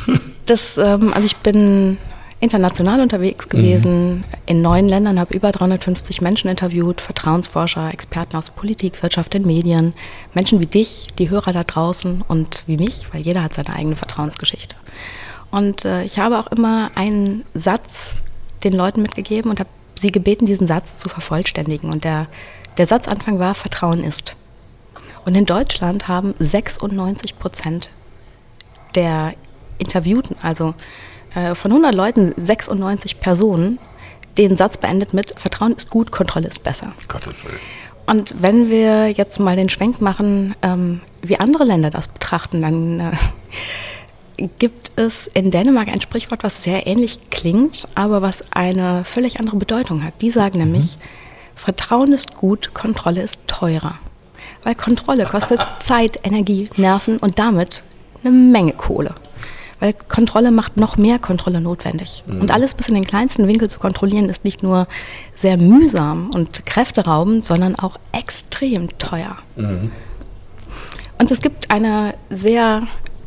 Das, 0.47 0.76
ähm, 0.78 1.12
also 1.12 1.26
ich 1.26 1.37
bin 1.37 1.97
international 2.40 3.00
unterwegs 3.00 3.49
gewesen, 3.49 4.16
mhm. 4.16 4.25
in 4.47 4.62
neun 4.62 4.88
Ländern, 4.88 5.21
habe 5.21 5.33
über 5.35 5.52
350 5.52 6.21
Menschen 6.23 6.49
interviewt, 6.49 7.00
Vertrauensforscher, 7.00 7.92
Experten 7.92 8.37
aus 8.37 8.50
Politik, 8.50 9.00
Wirtschaft, 9.02 9.35
den 9.35 9.47
Medien, 9.47 9.92
Menschen 10.35 10.59
wie 10.59 10.66
dich, 10.66 11.09
die 11.19 11.30
Hörer 11.30 11.52
da 11.52 11.62
draußen 11.62 12.25
und 12.26 12.64
wie 12.66 12.78
mich, 12.78 13.07
weil 13.12 13.21
jeder 13.21 13.45
hat 13.45 13.54
seine 13.54 13.75
eigene 13.75 13.95
Vertrauensgeschichte. 13.95 14.75
Und 15.50 15.85
äh, 15.85 16.02
ich 16.02 16.19
habe 16.19 16.38
auch 16.38 16.47
immer 16.47 16.90
einen 16.95 17.45
Satz 17.54 18.16
den 18.64 18.73
Leuten 18.73 19.02
mitgegeben 19.02 19.50
und 19.50 19.61
habe 19.61 19.71
sie 20.00 20.12
gebeten, 20.12 20.47
diesen 20.47 20.66
Satz 20.66 20.97
zu 20.97 21.09
vervollständigen. 21.09 21.90
Und 21.92 22.04
der, 22.04 22.26
der 22.78 22.87
Satzanfang 22.87 23.38
war, 23.38 23.54
Vertrauen 23.54 24.02
ist. 24.02 24.37
Und 25.24 25.34
in 25.34 25.46
Deutschland 25.46 26.08
haben 26.08 26.34
96 26.38 27.38
Prozent 27.38 27.90
der 28.94 29.34
Interviewten, 29.78 30.36
also 30.42 30.74
äh, 31.34 31.54
von 31.54 31.70
100 31.70 31.94
Leuten 31.94 32.34
96 32.36 33.20
Personen 33.20 33.78
den 34.38 34.56
Satz 34.56 34.76
beendet 34.76 35.12
mit 35.12 35.38
Vertrauen 35.38 35.74
ist 35.74 35.90
gut, 35.90 36.12
Kontrolle 36.12 36.48
ist 36.48 36.62
besser. 36.62 36.92
Gottes 37.08 37.44
Willen. 37.44 37.58
Und 38.06 38.34
wenn 38.40 38.70
wir 38.70 39.08
jetzt 39.08 39.38
mal 39.38 39.56
den 39.56 39.68
Schwenk 39.68 40.00
machen, 40.00 40.54
ähm, 40.62 41.00
wie 41.22 41.38
andere 41.38 41.64
Länder 41.64 41.90
das 41.90 42.08
betrachten, 42.08 42.60
dann 42.62 43.00
äh, 44.38 44.48
gibt 44.58 44.92
es 44.96 45.26
in 45.28 45.50
Dänemark 45.50 45.88
ein 45.88 46.00
Sprichwort, 46.00 46.42
was 46.42 46.62
sehr 46.62 46.86
ähnlich 46.86 47.30
klingt, 47.30 47.86
aber 47.94 48.22
was 48.22 48.42
eine 48.52 49.04
völlig 49.04 49.38
andere 49.38 49.56
Bedeutung 49.56 50.02
hat. 50.02 50.14
Die 50.22 50.30
sagen 50.30 50.58
mhm. 50.58 50.72
nämlich, 50.72 50.96
Vertrauen 51.54 52.12
ist 52.12 52.34
gut, 52.34 52.72
Kontrolle 52.72 53.22
ist 53.22 53.40
teurer. 53.46 53.98
Weil 54.62 54.75
Kontrolle 54.75 55.25
kostet 55.25 55.61
Zeit, 55.79 56.21
Energie, 56.23 56.69
Nerven 56.76 57.19
und 57.19 57.38
damit 57.38 57.83
eine 58.23 58.33
Menge 58.33 58.73
Kohle. 58.73 59.14
Weil 59.81 59.95
Kontrolle 59.95 60.50
macht 60.50 60.76
noch 60.76 60.99
mehr 60.99 61.19
Kontrolle 61.19 61.61
notwendig. 61.61 62.23
Mhm. 62.26 62.43
Und 62.43 62.50
alles 62.50 62.75
bis 62.75 62.88
in 62.88 62.95
den 62.95 63.05
kleinsten 63.05 63.49
Winkel 63.49 63.71
zu 63.71 63.79
kontrollieren, 63.79 64.29
ist 64.29 64.45
nicht 64.45 64.62
nur 64.62 64.87
sehr 65.37 65.57
mühsam 65.57 66.31
und 66.35 66.67
kräfteraubend, 66.67 67.45
sondern 67.45 67.75
auch 67.76 67.99
extrem 68.12 68.88
teuer. 68.99 69.37
Mhm. 69.57 69.90
Und 71.19 71.31
es 71.31 71.40
gibt 71.40 71.71
eine 71.71 72.14
sehr 72.29 72.83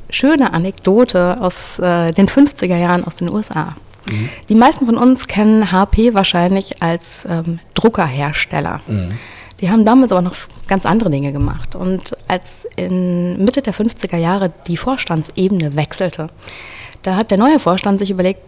schöne 0.10 0.54
Anekdote 0.54 1.42
aus 1.42 1.80
äh, 1.80 2.12
den 2.12 2.28
50er 2.28 2.78
Jahren 2.78 3.04
aus 3.04 3.16
den 3.16 3.30
USA. 3.30 3.76
Mhm. 4.10 4.30
Die 4.50 4.56
meisten 4.56 4.86
von 4.86 4.98
uns 4.98 5.28
kennen 5.28 5.72
HP 5.72 6.14
wahrscheinlich 6.14 6.82
als 6.84 7.26
ähm, 7.28 7.60
Druckerhersteller. 7.74 8.82
Mhm. 8.88 9.10
Die 9.64 9.70
haben 9.70 9.86
damals 9.86 10.12
aber 10.12 10.22
noch 10.22 10.36
ganz 10.68 10.86
andere 10.86 11.10
Dinge 11.10 11.32
gemacht. 11.32 11.74
Und 11.74 12.18
als 12.28 12.68
in 12.76 13.42
Mitte 13.46 13.62
der 13.62 13.74
50er 13.74 14.18
Jahre 14.18 14.52
die 14.68 14.76
Vorstandsebene 14.76 15.78
wechselte, 15.78 16.28
da 17.02 17.16
hat 17.16 17.32
der 17.32 17.38
neue 17.38 17.60
Vorstand 17.60 17.98
sich 17.98 18.12
überlegt, 18.12 18.42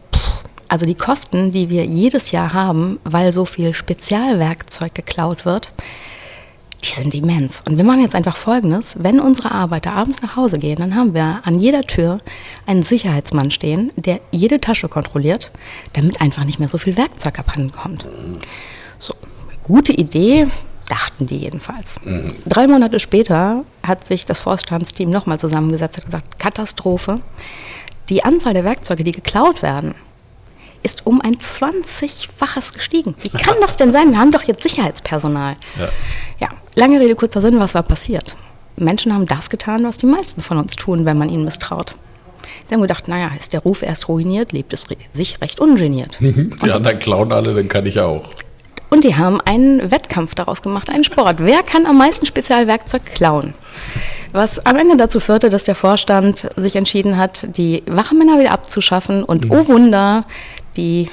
also 0.68 0.86
die 0.86 0.96
Kosten, 0.96 1.54
die 1.54 1.70
wir 1.70 1.86
jedes 1.86 2.32
Jahr 2.32 2.54
haben, 2.54 3.00
weil 3.06 3.32
so 3.32 3.46
viel 3.46 3.74
Spezialwerkzeug 3.74 4.94
geklaut 4.94 5.46
wird, 5.46 5.72
die 6.84 6.90
sind 6.90 7.16
immens. 7.16 7.64
Und 7.66 7.78
wir 7.78 7.86
machen 7.86 8.02
jetzt 8.02 8.16
einfach 8.16 8.36
Folgendes. 8.36 8.98
Wenn 9.00 9.22
unsere 9.22 9.52
Arbeiter 9.54 9.94
abends 9.94 10.22
nach 10.22 10.36
Hause 10.36 10.60
gehen, 10.60 10.80
dann 10.80 10.96
haben 10.96 11.14
wir 11.14 11.40
an 11.46 11.62
jeder 11.62 11.84
Tür 11.84 12.20
einen 12.66 12.84
Sicherheitsmann 12.84 13.52
stehen, 13.52 13.94
der 13.96 14.20
jede 14.32 14.60
Tasche 14.60 14.90
kontrolliert, 14.90 15.52
damit 15.94 16.20
einfach 16.20 16.44
nicht 16.44 16.60
mehr 16.60 16.68
so 16.68 16.78
viel 16.78 16.98
Werkzeug 16.98 17.40
abhanden 17.40 17.72
kommt. 17.72 18.06
So, 19.00 19.14
gute 19.64 19.94
Idee, 19.94 20.48
dachten 20.90 21.26
die 21.26 21.38
jedenfalls. 21.38 21.96
Mhm. 22.04 22.36
Drei 22.46 22.68
Monate 22.68 23.00
später 23.00 23.64
hat 23.86 24.06
sich 24.06 24.26
das 24.26 24.40
Vorstandsteam 24.40 25.10
nochmal 25.10 25.40
zusammengesetzt 25.40 26.00
und 26.00 26.06
gesagt, 26.06 26.40
Katastrophe. 26.40 27.22
Die 28.10 28.24
Anzahl 28.24 28.54
der 28.54 28.64
Werkzeuge, 28.64 29.04
die 29.04 29.12
geklaut 29.12 29.64
werden, 29.64 29.96
ist 30.84 31.08
um 31.08 31.20
ein 31.22 31.36
20-faches 31.36 32.74
gestiegen. 32.74 33.16
Wie 33.24 33.30
kann 33.30 33.56
das 33.60 33.76
denn 33.76 33.92
sein? 33.92 34.12
Wir 34.12 34.20
haben 34.20 34.32
doch 34.32 34.44
jetzt 34.44 34.62
Sicherheitspersonal. 34.62 35.56
Ja. 35.80 35.90
ja, 36.40 36.48
lange 36.76 37.00
Rede, 37.00 37.16
kurzer 37.16 37.42
Sinn, 37.42 37.60
was 37.60 37.74
war 37.74 37.82
passiert? 37.82 38.36
Menschen 38.78 39.12
haben 39.12 39.26
das 39.26 39.50
getan, 39.50 39.84
was 39.84 39.98
die 39.98 40.06
meisten 40.06 40.42
von 40.42 40.58
uns 40.58 40.76
tun, 40.76 41.06
wenn 41.06 41.18
man 41.18 41.30
ihnen 41.30 41.44
misstraut. 41.44 41.96
Sie 42.68 42.74
haben 42.74 42.82
gedacht, 42.82 43.08
naja, 43.08 43.32
ist 43.38 43.54
der 43.54 43.62
Ruf 43.62 43.82
erst 43.82 44.08
ruiniert, 44.10 44.52
lebt 44.52 44.74
es 44.74 44.88
sich 45.14 45.42
recht 45.42 45.60
ungeniert. 45.60 46.18
Die 46.20 46.72
anderen 46.72 47.00
klauen 47.00 47.32
alle, 47.32 47.54
dann 47.54 47.68
kann 47.68 47.86
ich 47.86 48.00
auch. 48.00 48.30
Und 48.96 49.04
die 49.04 49.18
haben 49.18 49.42
einen 49.42 49.92
Wettkampf 49.92 50.36
daraus 50.36 50.62
gemacht, 50.62 50.90
einen 50.90 51.04
Sport. 51.04 51.40
Wer 51.40 51.64
kann 51.64 51.86
am 51.86 51.98
meisten 51.98 52.26
Spezialwerkzeug 52.26 53.06
klauen? 53.08 53.54
Was 54.32 54.66
am 54.66 54.78
Ende 54.78 54.96
dazu 54.96 55.20
führte, 55.20 55.50
dass 55.50 55.66
der 55.66 55.76
Vorstand 55.76 56.50
sich 56.56 56.78
entschieden 56.78 57.18
hat, 57.18 57.46
die 57.58 57.84
Wachmänner 57.88 58.40
wieder 58.40 58.54
abzuschaffen 58.54 59.26
und 59.26 59.46
mhm. 59.46 59.52
oh 59.52 59.68
Wunder, 59.68 60.24
die, 60.78 61.10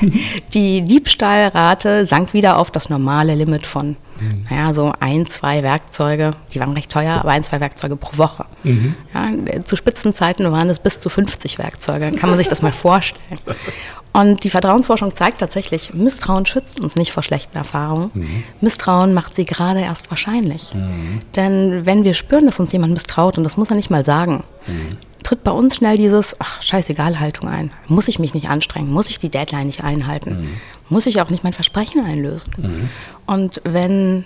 die 0.54 0.80
Diebstahlrate 0.80 2.06
sank 2.06 2.32
wieder 2.32 2.56
auf 2.56 2.70
das 2.70 2.88
normale 2.88 3.34
Limit 3.34 3.66
von, 3.66 3.96
mhm. 4.20 4.46
naja, 4.48 4.72
so 4.72 4.94
ein, 4.98 5.26
zwei 5.26 5.62
Werkzeuge, 5.62 6.30
die 6.54 6.60
waren 6.60 6.72
recht 6.72 6.90
teuer, 6.90 7.20
aber 7.20 7.32
ein, 7.32 7.44
zwei 7.44 7.60
Werkzeuge 7.60 7.96
pro 7.96 8.16
Woche. 8.16 8.46
Mhm. 8.62 8.94
Ja, 9.12 9.64
zu 9.64 9.76
Spitzenzeiten 9.76 10.50
waren 10.50 10.70
es 10.70 10.78
bis 10.78 10.98
zu 10.98 11.10
50 11.10 11.58
Werkzeuge, 11.58 12.10
kann 12.12 12.30
man 12.30 12.38
sich 12.38 12.48
das 12.48 12.62
mal 12.62 12.72
vorstellen. 12.72 13.38
Und 14.12 14.42
die 14.42 14.50
Vertrauensforschung 14.50 15.14
zeigt 15.14 15.40
tatsächlich, 15.40 15.92
Misstrauen 15.94 16.46
schützt 16.46 16.82
uns 16.82 16.96
nicht 16.96 17.12
vor 17.12 17.22
schlechten 17.22 17.56
Erfahrungen. 17.56 18.10
Mhm. 18.14 18.44
Misstrauen 18.60 19.14
macht 19.14 19.34
sie 19.34 19.44
gerade 19.44 19.80
erst 19.80 20.10
wahrscheinlich. 20.10 20.74
Mhm. 20.74 21.20
Denn 21.36 21.86
wenn 21.86 22.04
wir 22.04 22.14
spüren, 22.14 22.46
dass 22.46 22.58
uns 22.58 22.72
jemand 22.72 22.92
misstraut, 22.92 23.38
und 23.38 23.44
das 23.44 23.56
muss 23.56 23.70
er 23.70 23.76
nicht 23.76 23.90
mal 23.90 24.04
sagen, 24.04 24.44
mhm. 24.66 24.88
tritt 25.22 25.44
bei 25.44 25.50
uns 25.50 25.76
schnell 25.76 25.96
dieses, 25.96 26.34
ach, 26.40 26.62
scheißegal 26.62 27.20
Haltung 27.20 27.48
ein. 27.48 27.70
Muss 27.86 28.08
ich 28.08 28.18
mich 28.18 28.34
nicht 28.34 28.48
anstrengen? 28.48 28.90
Muss 28.92 29.10
ich 29.10 29.18
die 29.18 29.28
Deadline 29.28 29.66
nicht 29.66 29.84
einhalten? 29.84 30.30
Mhm. 30.30 30.56
Muss 30.88 31.06
ich 31.06 31.20
auch 31.20 31.30
nicht 31.30 31.44
mein 31.44 31.52
Versprechen 31.52 32.04
einlösen? 32.04 32.50
Mhm. 32.56 32.88
Und 33.26 33.60
wenn 33.64 34.24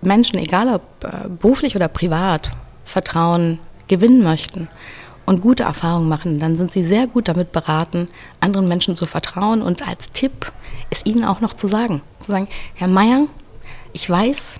Menschen, 0.00 0.38
egal 0.38 0.74
ob 0.74 0.82
äh, 1.04 1.28
beruflich 1.28 1.76
oder 1.76 1.88
privat, 1.88 2.52
Vertrauen 2.84 3.58
gewinnen 3.88 4.22
möchten, 4.22 4.68
und 5.28 5.42
gute 5.42 5.64
Erfahrungen 5.64 6.08
machen, 6.08 6.40
dann 6.40 6.56
sind 6.56 6.72
sie 6.72 6.84
sehr 6.84 7.06
gut 7.06 7.28
damit 7.28 7.52
beraten, 7.52 8.08
anderen 8.40 8.66
Menschen 8.66 8.96
zu 8.96 9.04
vertrauen 9.04 9.60
und 9.60 9.86
als 9.86 10.10
Tipp 10.12 10.52
ist 10.88 11.06
ihnen 11.06 11.24
auch 11.24 11.42
noch 11.42 11.52
zu 11.52 11.68
sagen, 11.68 12.00
zu 12.20 12.32
sagen, 12.32 12.48
Herr 12.74 12.88
Meier, 12.88 13.26
ich 13.92 14.08
weiß, 14.08 14.54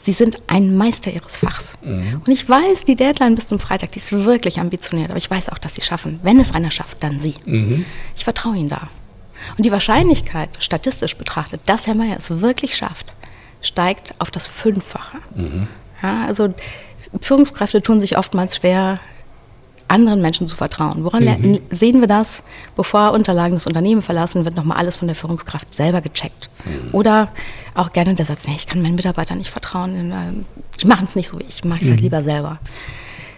Sie 0.00 0.12
sind 0.12 0.36
ein 0.48 0.76
Meister 0.76 1.10
Ihres 1.10 1.38
Fachs. 1.38 1.76
Mhm. 1.80 2.20
Und 2.26 2.28
ich 2.28 2.46
weiß, 2.46 2.84
die 2.84 2.94
Deadline 2.94 3.36
bis 3.36 3.48
zum 3.48 3.58
Freitag, 3.58 3.92
die 3.92 4.00
ist 4.00 4.12
wirklich 4.12 4.60
ambitioniert, 4.60 5.08
aber 5.08 5.16
ich 5.16 5.30
weiß 5.30 5.48
auch, 5.48 5.56
dass 5.56 5.76
Sie 5.76 5.80
schaffen. 5.80 6.20
Wenn 6.22 6.38
es 6.38 6.54
einer 6.54 6.70
schafft, 6.70 7.02
dann 7.02 7.18
Sie. 7.18 7.34
Mhm. 7.46 7.86
Ich 8.14 8.24
vertraue 8.24 8.54
Ihnen 8.56 8.68
da. 8.68 8.88
Und 9.56 9.64
die 9.64 9.72
Wahrscheinlichkeit, 9.72 10.50
statistisch 10.58 11.16
betrachtet, 11.16 11.62
dass 11.64 11.86
Herr 11.86 11.94
Meier 11.94 12.18
es 12.18 12.42
wirklich 12.42 12.76
schafft, 12.76 13.14
steigt 13.62 14.14
auf 14.18 14.30
das 14.30 14.46
Fünffache. 14.46 15.18
Mhm. 15.34 15.68
Ja, 16.02 16.26
also 16.26 16.52
Führungskräfte 17.22 17.80
tun 17.80 17.98
sich 17.98 18.18
oftmals 18.18 18.56
schwer, 18.56 19.00
anderen 19.88 20.22
Menschen 20.22 20.48
zu 20.48 20.56
vertrauen. 20.56 21.04
Woran 21.04 21.24
mhm. 21.24 21.60
sehen 21.70 22.00
wir 22.00 22.08
das? 22.08 22.42
Bevor 22.76 23.12
Unterlagen 23.12 23.54
das 23.54 23.66
Unternehmen 23.66 24.02
verlassen, 24.02 24.44
wird 24.44 24.56
nochmal 24.56 24.78
alles 24.78 24.96
von 24.96 25.08
der 25.08 25.14
Führungskraft 25.14 25.74
selber 25.74 26.00
gecheckt. 26.00 26.50
Mhm. 26.64 26.94
Oder 26.94 27.28
auch 27.74 27.92
gerne 27.92 28.14
der 28.14 28.26
Satz, 28.26 28.46
nee, 28.46 28.54
ich 28.56 28.66
kann 28.66 28.82
meinen 28.82 28.94
Mitarbeitern 28.94 29.38
nicht 29.38 29.50
vertrauen, 29.50 30.12
äh, 30.12 30.16
die 30.80 30.86
machen 30.86 31.06
es 31.08 31.16
nicht 31.16 31.28
so 31.28 31.38
wie 31.38 31.44
ich, 31.44 31.56
ich 31.56 31.64
mache 31.64 31.80
es 31.80 31.82
halt 31.82 31.90
mhm. 31.90 31.90
halt 31.90 32.00
lieber 32.00 32.22
selber. 32.22 32.58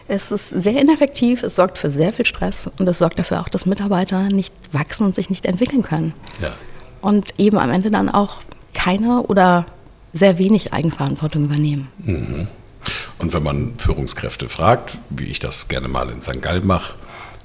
Es 0.08 0.30
ist 0.30 0.48
sehr 0.50 0.80
ineffektiv, 0.80 1.42
es 1.42 1.56
sorgt 1.56 1.78
für 1.78 1.90
sehr 1.90 2.12
viel 2.12 2.26
Stress 2.26 2.70
und 2.78 2.86
es 2.86 2.98
sorgt 2.98 3.18
dafür 3.18 3.40
auch, 3.40 3.48
dass 3.48 3.66
Mitarbeiter 3.66 4.22
nicht 4.24 4.54
wachsen 4.72 5.04
und 5.04 5.16
sich 5.16 5.30
nicht 5.30 5.46
entwickeln 5.46 5.82
können. 5.82 6.12
Ja. 6.40 6.52
Und 7.00 7.34
eben 7.38 7.58
am 7.58 7.72
Ende 7.72 7.90
dann 7.90 8.08
auch 8.08 8.36
keine 8.72 9.22
oder 9.22 9.66
sehr 10.12 10.38
wenig 10.38 10.72
Eigenverantwortung 10.72 11.44
übernehmen. 11.44 11.88
Und 13.19 13.33
wenn 13.33 13.43
man 13.43 13.75
Führungskräfte 13.78 14.49
fragt, 14.49 14.99
wie 15.11 15.25
ich 15.25 15.38
das 15.38 15.69
gerne 15.69 15.88
mal 15.88 16.11
in 16.11 16.23
St. 16.23 16.43
Gall 16.43 16.61
mache, 16.61 16.95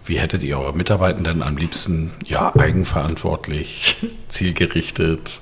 wie 0.06 0.20
hättet 0.20 0.44
ihr 0.44 0.60
eure 0.60 0.74
Mitarbeitenden 0.74 1.44
am 1.44 1.58
liebsten? 1.58 2.12
Ja, 2.26 2.54
eigenverantwortlich, 2.56 3.98
zielgerichtet, 4.28 5.42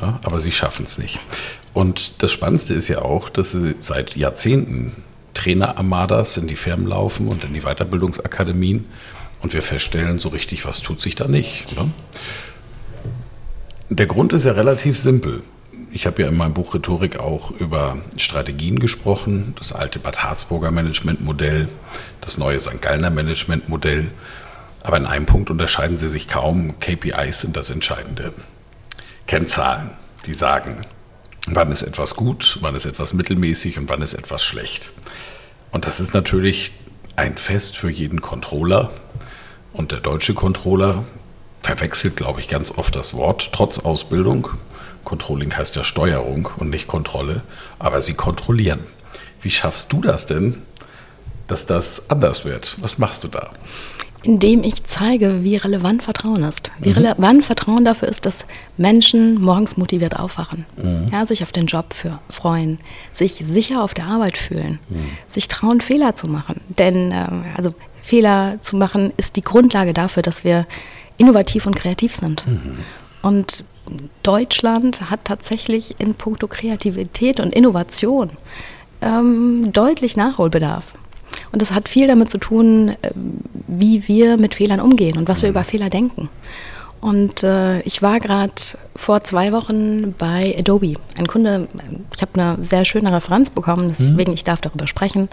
ja, 0.00 0.20
aber 0.22 0.40
sie 0.40 0.52
schaffen 0.52 0.86
es 0.86 0.98
nicht. 0.98 1.18
Und 1.72 2.22
das 2.22 2.32
Spannendste 2.32 2.74
ist 2.74 2.88
ja 2.88 3.02
auch, 3.02 3.28
dass 3.28 3.52
sie 3.52 3.74
seit 3.80 4.16
Jahrzehnten 4.16 5.04
Trainer-Armadas 5.34 6.36
in 6.36 6.46
die 6.46 6.56
Firmen 6.56 6.86
laufen 6.86 7.28
und 7.28 7.44
in 7.44 7.54
die 7.54 7.60
Weiterbildungsakademien 7.60 8.86
und 9.42 9.54
wir 9.54 9.62
feststellen, 9.62 10.18
so 10.18 10.28
richtig, 10.28 10.64
was 10.64 10.82
tut 10.82 11.00
sich 11.00 11.14
da 11.14 11.28
nicht. 11.28 11.74
Ne? 11.76 11.90
Der 13.88 14.06
Grund 14.06 14.32
ist 14.32 14.44
ja 14.44 14.52
relativ 14.52 14.98
simpel. 14.98 15.42
Ich 15.90 16.06
habe 16.06 16.22
ja 16.22 16.28
in 16.28 16.36
meinem 16.36 16.54
Buch 16.54 16.74
Rhetorik 16.74 17.18
auch 17.18 17.50
über 17.50 17.98
Strategien 18.16 18.78
gesprochen, 18.78 19.54
das 19.58 19.72
alte 19.72 19.98
Bad 19.98 20.22
Harzburger 20.22 20.70
Managementmodell, 20.70 21.68
das 22.20 22.38
neue 22.38 22.60
St. 22.60 22.80
Gallner 22.80 23.10
Managementmodell. 23.10 24.10
Aber 24.82 24.96
in 24.96 25.06
einem 25.06 25.26
Punkt 25.26 25.50
unterscheiden 25.50 25.98
sie 25.98 26.08
sich 26.08 26.28
kaum. 26.28 26.78
KPIs 26.80 27.42
sind 27.42 27.56
das 27.56 27.70
Entscheidende. 27.70 28.32
Kennzahlen, 29.26 29.90
die 30.26 30.34
sagen, 30.34 30.86
wann 31.46 31.70
ist 31.72 31.82
etwas 31.82 32.16
gut, 32.16 32.58
wann 32.62 32.74
ist 32.74 32.86
etwas 32.86 33.12
mittelmäßig 33.12 33.78
und 33.78 33.88
wann 33.88 34.02
ist 34.02 34.14
etwas 34.14 34.42
schlecht. 34.42 34.90
Und 35.70 35.86
das 35.86 36.00
ist 36.00 36.14
natürlich 36.14 36.72
ein 37.16 37.36
Fest 37.36 37.76
für 37.76 37.90
jeden 37.90 38.20
Controller. 38.20 38.90
Und 39.72 39.92
der 39.92 40.00
deutsche 40.00 40.34
Controller 40.34 41.04
verwechselt, 41.62 42.16
glaube 42.16 42.40
ich, 42.40 42.48
ganz 42.48 42.70
oft 42.70 42.96
das 42.96 43.14
Wort, 43.14 43.50
trotz 43.52 43.78
Ausbildung. 43.78 44.50
Controlling 45.10 45.56
heißt 45.56 45.74
ja 45.74 45.82
Steuerung 45.82 46.50
und 46.58 46.70
nicht 46.70 46.86
Kontrolle, 46.86 47.42
aber 47.80 48.00
sie 48.00 48.14
kontrollieren. 48.14 48.78
Wie 49.42 49.50
schaffst 49.50 49.92
du 49.92 50.00
das 50.02 50.26
denn, 50.26 50.62
dass 51.48 51.66
das 51.66 52.08
anders 52.10 52.44
wird? 52.44 52.76
Was 52.80 52.98
machst 52.98 53.24
du 53.24 53.28
da? 53.28 53.50
Indem 54.22 54.62
ich 54.62 54.84
zeige, 54.84 55.42
wie 55.42 55.56
relevant 55.56 56.04
Vertrauen 56.04 56.44
ist. 56.44 56.70
Wie 56.78 56.90
mhm. 56.90 56.94
relevant 56.94 57.44
Vertrauen 57.44 57.84
dafür 57.84 58.06
ist, 58.06 58.24
dass 58.24 58.44
Menschen 58.76 59.40
morgens 59.40 59.76
motiviert 59.76 60.16
aufwachen, 60.16 60.64
mhm. 60.76 61.08
ja, 61.10 61.26
sich 61.26 61.42
auf 61.42 61.50
den 61.50 61.66
Job 61.66 61.92
für, 61.92 62.20
freuen, 62.28 62.78
sich 63.12 63.32
sicher 63.34 63.82
auf 63.82 63.94
der 63.94 64.06
Arbeit 64.06 64.38
fühlen, 64.38 64.78
mhm. 64.90 65.10
sich 65.28 65.48
trauen, 65.48 65.80
Fehler 65.80 66.14
zu 66.14 66.28
machen. 66.28 66.60
Denn 66.68 67.10
äh, 67.10 67.26
also 67.56 67.74
Fehler 68.00 68.58
zu 68.60 68.76
machen 68.76 69.12
ist 69.16 69.34
die 69.34 69.42
Grundlage 69.42 69.92
dafür, 69.92 70.22
dass 70.22 70.44
wir 70.44 70.68
innovativ 71.16 71.66
und 71.66 71.74
kreativ 71.74 72.14
sind. 72.14 72.46
Mhm. 72.46 72.78
Und 73.22 73.64
Deutschland 74.22 75.10
hat 75.10 75.24
tatsächlich 75.24 75.94
in 75.98 76.14
puncto 76.14 76.46
Kreativität 76.48 77.40
und 77.40 77.54
Innovation 77.54 78.30
ähm, 79.00 79.72
deutlich 79.72 80.16
Nachholbedarf. 80.16 80.84
Und 81.52 81.62
das 81.62 81.72
hat 81.72 81.88
viel 81.88 82.06
damit 82.06 82.30
zu 82.30 82.38
tun, 82.38 82.90
äh, 83.02 83.10
wie 83.66 84.06
wir 84.08 84.36
mit 84.36 84.54
Fehlern 84.54 84.80
umgehen 84.80 85.18
und 85.18 85.28
was 85.28 85.42
wir 85.42 85.48
mhm. 85.48 85.54
über 85.54 85.64
Fehler 85.64 85.90
denken. 85.90 86.28
Und 87.00 87.42
äh, 87.42 87.80
ich 87.80 88.02
war 88.02 88.18
gerade 88.18 88.52
vor 88.94 89.24
zwei 89.24 89.52
Wochen 89.52 90.12
bei 90.18 90.54
Adobe. 90.58 90.94
Ein 91.16 91.26
Kunde, 91.26 91.66
ich 92.14 92.20
habe 92.20 92.38
eine 92.38 92.62
sehr 92.62 92.84
schöne 92.84 93.10
Referenz 93.10 93.48
bekommen, 93.48 93.88
deswegen 93.88 94.32
mhm. 94.32 94.34
ich 94.34 94.44
darf 94.44 94.60
darüber 94.60 94.86
sprechen. 94.86 95.28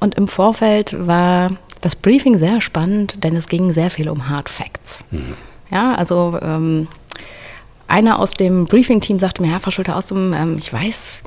Und 0.00 0.14
im 0.14 0.28
Vorfeld 0.28 0.94
war 1.06 1.52
das 1.82 1.94
Briefing 1.94 2.38
sehr 2.38 2.62
spannend, 2.62 3.22
denn 3.22 3.36
es 3.36 3.48
ging 3.48 3.72
sehr 3.74 3.90
viel 3.90 4.08
um 4.08 4.28
Hard 4.30 4.48
Facts. 4.48 5.04
Mhm. 5.10 5.34
Ja, 5.70 5.94
also 5.94 6.38
ähm, 6.40 6.88
einer 7.88 8.18
aus 8.18 8.32
dem 8.32 8.64
Briefing-Team 8.64 9.18
sagte 9.18 9.42
mir, 9.42 9.48
Herr 9.50 9.60
Frau 9.60 9.70
Schulte-Ausum, 9.70 10.32
ähm, 10.32 10.58
ich 10.58 10.72
weiß, 10.72 11.22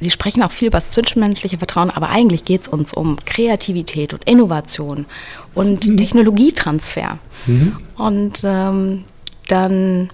Sie 0.00 0.10
sprechen 0.10 0.42
auch 0.42 0.52
viel 0.52 0.68
über 0.68 0.78
das 0.78 0.90
zwischenmenschliche 0.90 1.58
Vertrauen, 1.58 1.90
aber 1.90 2.10
eigentlich 2.10 2.44
geht 2.44 2.62
es 2.62 2.68
uns 2.68 2.92
um 2.92 3.16
Kreativität 3.24 4.12
und 4.12 4.22
Innovation 4.28 5.06
und 5.54 5.86
mhm. 5.86 5.96
Technologietransfer. 5.96 7.18
Mhm. 7.46 7.76
Und 7.96 8.42
ähm, 8.44 9.04
dann 9.48 10.10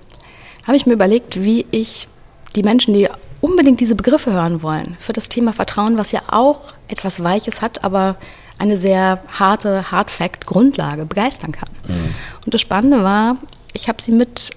habe 0.66 0.76
ich 0.76 0.86
mir 0.86 0.94
überlegt, 0.94 1.42
wie 1.42 1.66
ich 1.70 2.08
die 2.56 2.62
Menschen, 2.62 2.94
die 2.94 3.08
unbedingt 3.40 3.80
diese 3.80 3.94
Begriffe 3.94 4.32
hören 4.32 4.62
wollen, 4.62 4.96
für 4.98 5.12
das 5.12 5.28
Thema 5.28 5.52
Vertrauen, 5.52 5.98
was 5.98 6.12
ja 6.12 6.22
auch 6.28 6.60
etwas 6.88 7.22
Weiches 7.22 7.60
hat, 7.60 7.84
aber 7.84 8.16
eine 8.58 8.78
sehr 8.78 9.20
harte 9.28 9.90
Hard-Fact-Grundlage 9.90 11.04
begeistern 11.04 11.52
kann. 11.52 11.68
Mhm. 11.86 12.14
Und 12.44 12.54
das 12.54 12.60
Spannende 12.60 13.02
war, 13.02 13.36
ich 13.74 13.88
habe 13.88 14.00
sie 14.00 14.12
mit 14.12 14.50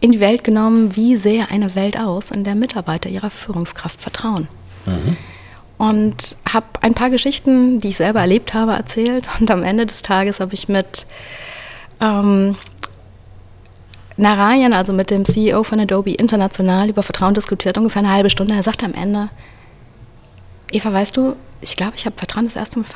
in 0.00 0.12
die 0.12 0.20
Welt 0.20 0.44
genommen, 0.44 0.94
wie 0.96 1.16
sähe 1.16 1.50
eine 1.50 1.74
Welt 1.74 1.98
aus, 1.98 2.30
in 2.30 2.44
der 2.44 2.54
Mitarbeiter 2.54 3.08
ihrer 3.08 3.30
Führungskraft 3.30 4.00
vertrauen. 4.00 4.48
Mhm. 4.86 5.16
Und 5.76 6.36
habe 6.52 6.66
ein 6.80 6.94
paar 6.94 7.10
Geschichten, 7.10 7.80
die 7.80 7.88
ich 7.88 7.96
selber 7.96 8.20
erlebt 8.20 8.54
habe, 8.54 8.72
erzählt. 8.72 9.26
Und 9.40 9.50
am 9.50 9.62
Ende 9.62 9.86
des 9.86 10.02
Tages 10.02 10.40
habe 10.40 10.54
ich 10.54 10.68
mit 10.68 11.06
ähm, 12.00 12.56
Narayan, 14.16 14.72
also 14.72 14.92
mit 14.92 15.10
dem 15.10 15.24
CEO 15.24 15.62
von 15.62 15.78
Adobe 15.78 16.12
international 16.12 16.88
über 16.88 17.02
Vertrauen 17.02 17.34
diskutiert, 17.34 17.78
ungefähr 17.78 18.02
eine 18.02 18.12
halbe 18.12 18.30
Stunde. 18.30 18.54
Er 18.54 18.64
sagte 18.64 18.86
am 18.86 18.94
Ende, 18.94 19.28
Eva, 20.72 20.92
weißt 20.92 21.16
du, 21.16 21.36
ich 21.60 21.76
glaube, 21.76 21.92
ich 21.96 22.06
habe 22.06 22.16
Vertrauen 22.16 22.44
das 22.44 22.56
erste 22.56 22.78
Mal 22.78 22.86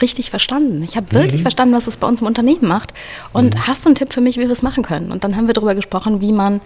richtig 0.00 0.30
verstanden. 0.30 0.82
Ich 0.82 0.96
habe 0.96 1.06
mhm. 1.10 1.22
wirklich 1.22 1.42
verstanden, 1.42 1.74
was 1.74 1.86
es 1.86 1.96
bei 1.96 2.06
uns 2.06 2.20
im 2.20 2.26
Unternehmen 2.26 2.66
macht. 2.66 2.94
Und 3.32 3.54
mhm. 3.54 3.66
hast 3.66 3.84
du 3.84 3.88
einen 3.88 3.96
Tipp 3.96 4.12
für 4.12 4.20
mich, 4.20 4.36
wie 4.36 4.42
wir 4.42 4.50
es 4.50 4.62
machen 4.62 4.82
können? 4.82 5.12
Und 5.12 5.24
dann 5.24 5.36
haben 5.36 5.46
wir 5.46 5.54
darüber 5.54 5.74
gesprochen, 5.74 6.20
wie 6.20 6.32
man 6.32 6.60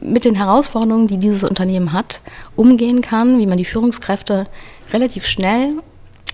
mit 0.00 0.24
den 0.24 0.34
Herausforderungen, 0.34 1.08
die 1.08 1.18
dieses 1.18 1.42
Unternehmen 1.42 1.92
hat, 1.92 2.20
umgehen 2.56 3.00
kann, 3.00 3.38
wie 3.38 3.46
man 3.46 3.58
die 3.58 3.64
Führungskräfte 3.64 4.46
relativ 4.92 5.26
schnell 5.26 5.72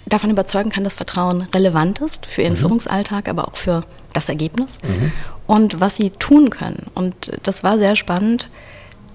davon 0.07 0.31
überzeugen 0.31 0.71
kann, 0.71 0.85
dass 0.85 0.95
Vertrauen 0.95 1.43
relevant 1.55 2.01
ist 2.01 2.27
für 2.27 2.43
ihren 2.43 2.55
mhm. 2.55 2.59
Führungsalltag, 2.59 3.29
aber 3.29 3.49
auch 3.49 3.57
für 3.57 3.85
das 4.13 4.29
Ergebnis 4.29 4.79
mhm. 4.83 5.13
und 5.47 5.81
was 5.81 5.97
sie 5.97 6.11
tun 6.11 6.51
können. 6.51 6.87
Und 6.95 7.33
das 7.43 7.63
war 7.63 7.79
sehr 7.79 7.95
spannend, 7.95 8.49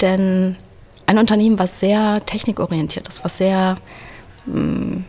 denn 0.02 0.56
ein 1.06 1.18
Unternehmen, 1.18 1.60
was 1.60 1.80
sehr 1.80 2.20
technikorientiert 2.26 3.08
ist, 3.08 3.24
was 3.24 3.38
sehr 3.38 3.78
mh, 4.45 4.60
mm, 4.60 5.06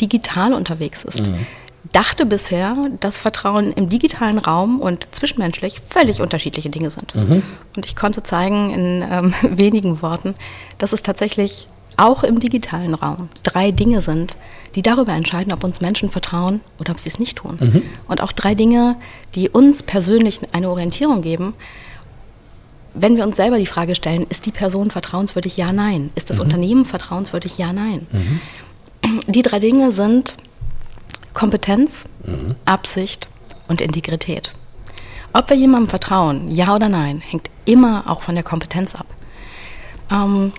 digital 0.00 0.52
unterwegs 0.52 1.04
ist, 1.04 1.20
mhm. 1.20 1.46
dachte 1.92 2.26
bisher, 2.26 2.76
dass 3.00 3.18
Vertrauen 3.18 3.72
im 3.72 3.88
digitalen 3.88 4.38
Raum 4.38 4.80
und 4.80 5.14
zwischenmenschlich 5.14 5.80
völlig 5.80 6.20
unterschiedliche 6.20 6.70
Dinge 6.70 6.90
sind. 6.90 7.14
Mhm. 7.14 7.42
Und 7.76 7.86
ich 7.86 7.96
konnte 7.96 8.22
zeigen 8.22 8.70
in 8.70 9.04
ähm, 9.10 9.34
wenigen 9.42 10.02
Worten, 10.02 10.34
dass 10.78 10.92
es 10.92 11.02
tatsächlich 11.02 11.68
auch 11.96 12.22
im 12.22 12.40
digitalen 12.40 12.94
Raum 12.94 13.28
drei 13.42 13.72
Dinge 13.72 14.00
sind, 14.00 14.36
die 14.74 14.82
darüber 14.82 15.12
entscheiden, 15.12 15.52
ob 15.52 15.64
uns 15.64 15.80
Menschen 15.80 16.08
vertrauen 16.08 16.60
oder 16.78 16.92
ob 16.92 17.00
sie 17.00 17.10
es 17.10 17.18
nicht 17.18 17.38
tun. 17.38 17.58
Mhm. 17.60 17.82
Und 18.08 18.22
auch 18.22 18.32
drei 18.32 18.54
Dinge, 18.54 18.96
die 19.34 19.50
uns 19.50 19.82
persönlich 19.82 20.40
eine 20.52 20.70
Orientierung 20.70 21.20
geben, 21.20 21.54
wenn 22.94 23.16
wir 23.16 23.24
uns 23.24 23.36
selber 23.36 23.58
die 23.58 23.66
Frage 23.66 23.94
stellen, 23.94 24.26
ist 24.28 24.46
die 24.46 24.52
Person 24.52 24.90
vertrauenswürdig? 24.90 25.56
Ja, 25.56 25.72
nein. 25.72 26.10
Ist 26.14 26.30
das 26.30 26.38
mhm. 26.38 26.44
Unternehmen 26.44 26.84
vertrauenswürdig? 26.84 27.58
Ja, 27.58 27.72
nein. 27.72 28.06
Mhm. 28.12 28.40
Die 29.26 29.42
drei 29.42 29.58
Dinge 29.58 29.92
sind 29.92 30.36
Kompetenz, 31.34 32.04
mhm. 32.24 32.56
Absicht 32.64 33.28
und 33.68 33.80
Integrität. 33.80 34.52
Ob 35.32 35.48
wir 35.48 35.56
jemandem 35.56 35.88
vertrauen, 35.88 36.50
ja 36.50 36.74
oder 36.74 36.88
nein, 36.88 37.20
hängt 37.20 37.50
immer 37.64 38.10
auch 38.10 38.22
von 38.22 38.34
der 38.34 38.42
Kompetenz 38.42 38.96
ab. 38.96 39.06
Ähm, 40.10 40.52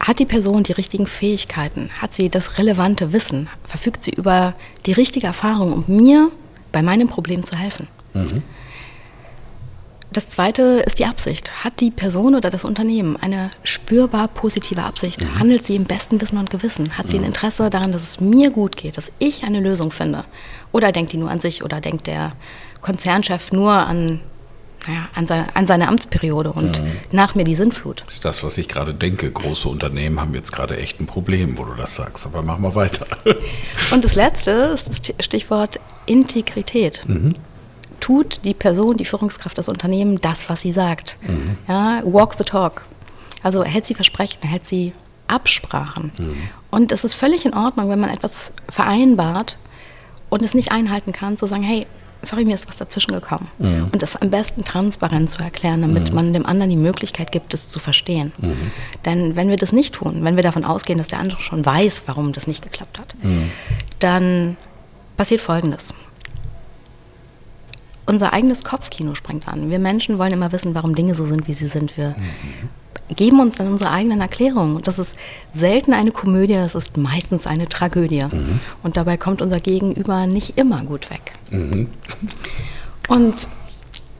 hat 0.00 0.18
die 0.18 0.26
Person 0.26 0.64
die 0.64 0.72
richtigen 0.72 1.06
Fähigkeiten? 1.06 1.90
Hat 2.00 2.12
sie 2.12 2.28
das 2.28 2.58
relevante 2.58 3.12
Wissen? 3.12 3.48
Verfügt 3.64 4.04
sie 4.04 4.10
über 4.10 4.54
die 4.84 4.92
richtige 4.92 5.28
Erfahrung, 5.28 5.72
um 5.72 5.84
mir 5.96 6.30
bei 6.72 6.82
meinem 6.82 7.08
Problem 7.08 7.44
zu 7.44 7.56
helfen? 7.56 7.86
Mhm. 8.12 8.42
Das 10.12 10.28
zweite 10.28 10.82
ist 10.86 10.98
die 10.98 11.06
Absicht. 11.06 11.64
Hat 11.64 11.80
die 11.80 11.90
Person 11.90 12.34
oder 12.34 12.50
das 12.50 12.64
Unternehmen 12.64 13.16
eine 13.16 13.50
spürbar 13.64 14.28
positive 14.28 14.82
Absicht? 14.82 15.20
Mhm. 15.20 15.38
Handelt 15.38 15.64
sie 15.64 15.76
im 15.76 15.84
besten 15.84 16.20
Wissen 16.20 16.38
und 16.38 16.50
Gewissen? 16.50 16.96
Hat 16.96 17.08
sie 17.08 17.16
ein 17.16 17.22
mhm. 17.22 17.28
Interesse 17.28 17.70
daran, 17.70 17.92
dass 17.92 18.02
es 18.02 18.20
mir 18.20 18.50
gut 18.50 18.76
geht, 18.76 18.96
dass 18.96 19.10
ich 19.18 19.44
eine 19.44 19.60
Lösung 19.60 19.90
finde? 19.90 20.24
Oder 20.72 20.92
denkt 20.92 21.12
die 21.12 21.16
nur 21.16 21.30
an 21.30 21.40
sich 21.40 21.64
oder 21.64 21.80
denkt 21.80 22.06
der 22.06 22.32
Konzernchef 22.82 23.50
nur 23.50 23.72
an, 23.72 24.20
naja, 24.86 25.08
an, 25.14 25.26
seine, 25.26 25.56
an 25.56 25.66
seine 25.66 25.88
Amtsperiode 25.88 26.52
und 26.52 26.80
mhm. 26.80 26.92
nach 27.10 27.34
mir 27.34 27.44
die 27.44 27.56
Sinnflut? 27.56 28.04
Das 28.06 28.14
ist 28.14 28.24
das, 28.24 28.44
was 28.44 28.56
ich 28.58 28.68
gerade 28.68 28.94
denke. 28.94 29.30
Große 29.30 29.68
Unternehmen 29.68 30.20
haben 30.20 30.34
jetzt 30.34 30.52
gerade 30.52 30.76
echt 30.76 31.00
ein 31.00 31.06
Problem, 31.06 31.58
wo 31.58 31.64
du 31.64 31.74
das 31.74 31.96
sagst. 31.96 32.26
Aber 32.26 32.42
machen 32.42 32.62
wir 32.62 32.76
weiter. 32.76 33.06
Und 33.90 34.04
das 34.04 34.14
letzte 34.14 34.50
ist 34.72 34.88
das 34.88 35.24
Stichwort 35.24 35.80
Integrität. 36.06 37.02
Tut 38.00 38.44
die 38.44 38.54
Person, 38.54 38.96
die 38.96 39.04
Führungskraft, 39.04 39.58
das 39.58 39.68
Unternehmen 39.68 40.20
das, 40.20 40.48
was 40.48 40.60
sie 40.60 40.72
sagt. 40.72 41.18
Mhm. 41.26 41.58
Ja, 41.68 42.00
walk 42.04 42.34
the 42.34 42.44
talk. 42.44 42.82
Also 43.42 43.64
hält 43.64 43.86
sie 43.86 43.94
Versprechen, 43.94 44.42
hält 44.42 44.66
sie 44.66 44.92
Absprachen. 45.28 46.12
Mhm. 46.16 46.36
Und 46.70 46.92
es 46.92 47.04
ist 47.04 47.14
völlig 47.14 47.46
in 47.46 47.54
Ordnung, 47.54 47.88
wenn 47.88 48.00
man 48.00 48.10
etwas 48.10 48.52
vereinbart 48.68 49.58
und 50.28 50.42
es 50.42 50.54
nicht 50.54 50.72
einhalten 50.72 51.12
kann, 51.12 51.36
zu 51.36 51.46
sagen, 51.46 51.62
hey, 51.62 51.86
sorry, 52.22 52.44
mir 52.44 52.54
ist 52.54 52.68
was 52.68 52.76
dazwischen 52.76 53.12
gekommen. 53.12 53.48
Mhm. 53.58 53.88
Und 53.92 54.02
das 54.02 54.16
am 54.16 54.30
besten 54.30 54.64
transparent 54.64 55.30
zu 55.30 55.42
erklären, 55.42 55.82
damit 55.82 56.10
mhm. 56.10 56.14
man 56.14 56.32
dem 56.32 56.46
anderen 56.46 56.70
die 56.70 56.76
Möglichkeit 56.76 57.32
gibt, 57.32 57.54
es 57.54 57.68
zu 57.68 57.78
verstehen. 57.78 58.32
Mhm. 58.38 58.70
Denn 59.04 59.36
wenn 59.36 59.48
wir 59.48 59.56
das 59.56 59.72
nicht 59.72 59.94
tun, 59.94 60.24
wenn 60.24 60.36
wir 60.36 60.42
davon 60.42 60.64
ausgehen, 60.64 60.98
dass 60.98 61.08
der 61.08 61.20
andere 61.20 61.40
schon 61.40 61.64
weiß, 61.64 62.04
warum 62.06 62.32
das 62.32 62.46
nicht 62.46 62.62
geklappt 62.62 62.98
hat, 62.98 63.14
mhm. 63.22 63.50
dann 63.98 64.56
passiert 65.16 65.40
Folgendes. 65.40 65.94
Unser 68.06 68.32
eigenes 68.32 68.62
Kopfkino 68.62 69.14
springt 69.14 69.48
an. 69.48 69.68
Wir 69.68 69.80
Menschen 69.80 70.18
wollen 70.18 70.32
immer 70.32 70.52
wissen, 70.52 70.74
warum 70.74 70.94
Dinge 70.94 71.14
so 71.14 71.26
sind, 71.26 71.48
wie 71.48 71.54
sie 71.54 71.66
sind. 71.66 71.96
Wir 71.96 72.10
mhm. 72.10 73.14
geben 73.14 73.40
uns 73.40 73.56
dann 73.56 73.68
unsere 73.68 73.90
eigenen 73.90 74.20
Erklärungen. 74.20 74.80
Das 74.82 74.98
ist 74.98 75.16
selten 75.54 75.92
eine 75.92 76.12
Komödie, 76.12 76.54
es 76.54 76.76
ist 76.76 76.96
meistens 76.96 77.46
eine 77.46 77.68
Tragödie. 77.68 78.24
Mhm. 78.24 78.60
Und 78.84 78.96
dabei 78.96 79.16
kommt 79.16 79.42
unser 79.42 79.58
Gegenüber 79.58 80.26
nicht 80.26 80.56
immer 80.56 80.82
gut 80.82 81.10
weg. 81.10 81.32
Mhm. 81.50 81.88
Und 83.08 83.48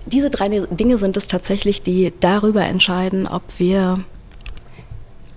diese 0.06 0.30
drei 0.30 0.48
Dinge 0.48 0.98
sind 0.98 1.16
es 1.16 1.26
tatsächlich, 1.26 1.82
die 1.82 2.12
darüber 2.20 2.64
entscheiden, 2.64 3.26
ob 3.26 3.42
wir 3.58 4.04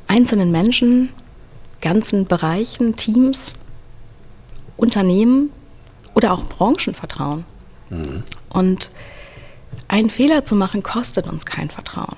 einzelnen 0.08 0.52
Menschen, 0.52 1.10
ganzen 1.82 2.26
Bereichen, 2.26 2.96
Teams, 2.96 3.54
Unternehmen 4.78 5.52
oder 6.16 6.34
auch 6.34 6.46
Branchen 6.46 6.94
vertrauen. 6.94 7.46
Mhm. 7.90 8.24
Und 8.50 8.92
einen 9.88 10.10
Fehler 10.10 10.46
zu 10.46 10.56
machen, 10.56 10.84
kostet 10.84 11.28
uns 11.28 11.46
kein 11.46 11.70
Vertrauen. 11.70 12.18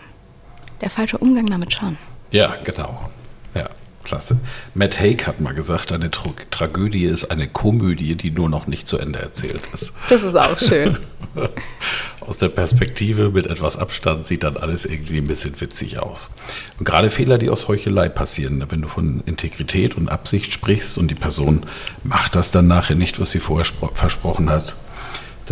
Der 0.82 0.90
falsche 0.90 1.18
Umgang 1.18 1.48
damit 1.48 1.74
schon. 1.74 1.98
Ja, 2.32 2.56
genau. 2.64 3.10
Ja, 3.54 3.70
klasse. 4.04 4.40
Matt 4.74 5.00
Haig 5.00 5.28
hat 5.28 5.40
mal 5.40 5.54
gesagt, 5.54 5.92
eine 5.92 6.10
Tra 6.12 6.32
Tragödie 6.50 7.06
ist 7.06 7.32
eine 7.32 7.48
Komödie, 7.48 8.16
die 8.16 8.32
nur 8.32 8.50
noch 8.50 8.68
nicht 8.68 8.88
zu 8.88 8.98
Ende 8.98 9.20
erzählt 9.20 9.62
ist. 9.74 9.94
Das 10.10 10.24
ist 10.24 10.36
auch 10.36 10.58
schön. 10.60 10.98
Aus 12.20 12.38
der 12.38 12.50
Perspektive 12.50 13.30
mit 13.32 13.48
etwas 13.48 13.78
Abstand 13.78 14.28
sieht 14.28 14.44
dann 14.44 14.58
alles 14.58 14.86
irgendwie 14.86 15.18
ein 15.18 15.28
bisschen 15.28 15.60
witzig 15.60 16.00
aus. 16.00 16.30
Und 16.78 16.86
gerade 16.86 17.10
Fehler, 17.10 17.40
die 17.40 17.50
aus 17.50 17.68
Heuchelei 17.68 18.10
passieren, 18.10 18.60
ne, 18.60 18.68
wenn 18.70 18.84
du 18.84 18.88
von 18.88 19.24
Integrität 19.26 19.98
und 19.98 20.08
Absicht 20.10 20.54
sprichst 20.54 21.00
und 21.00 21.10
die 21.10 21.16
Person 21.16 21.66
macht 22.04 22.36
das 22.36 22.52
dann 22.52 22.68
nachher 22.68 22.96
nicht, 22.96 23.20
was 23.20 23.32
sie 23.32 23.40
vorher 23.40 23.66
versprochen 23.96 24.52
hat, 24.52 24.76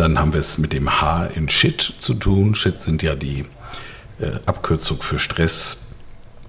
dann 0.00 0.18
haben 0.18 0.32
wir 0.32 0.40
es 0.40 0.58
mit 0.58 0.72
dem 0.72 1.00
H 1.00 1.26
in 1.26 1.48
Shit 1.48 1.94
zu 2.00 2.14
tun. 2.14 2.54
Shit 2.54 2.80
sind 2.80 3.02
ja 3.02 3.14
die 3.14 3.44
äh, 4.18 4.30
Abkürzung 4.46 5.02
für 5.02 5.18
Stress. 5.18 5.82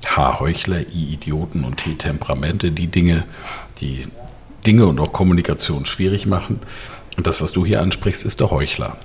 H 0.06 0.40
Heuchler, 0.40 0.80
I 0.80 1.14
Idioten 1.14 1.64
und 1.64 1.78
T 1.78 1.94
Temperamente, 1.94 2.72
die 2.72 2.88
Dinge, 2.88 3.26
die 3.82 4.08
Dinge 4.66 4.88
und 4.88 5.00
auch 5.00 5.14
Kommunikation 5.14 5.86
schwierig 5.86 6.26
machen. 6.26 6.60
Und 7.18 7.28
das, 7.28 7.42
was 7.42 7.52
du 7.52 7.66
hier 7.66 7.82
ansprichst, 7.82 8.24
ist 8.24 8.40
der 8.40 8.52
Heuchler. 8.52 8.98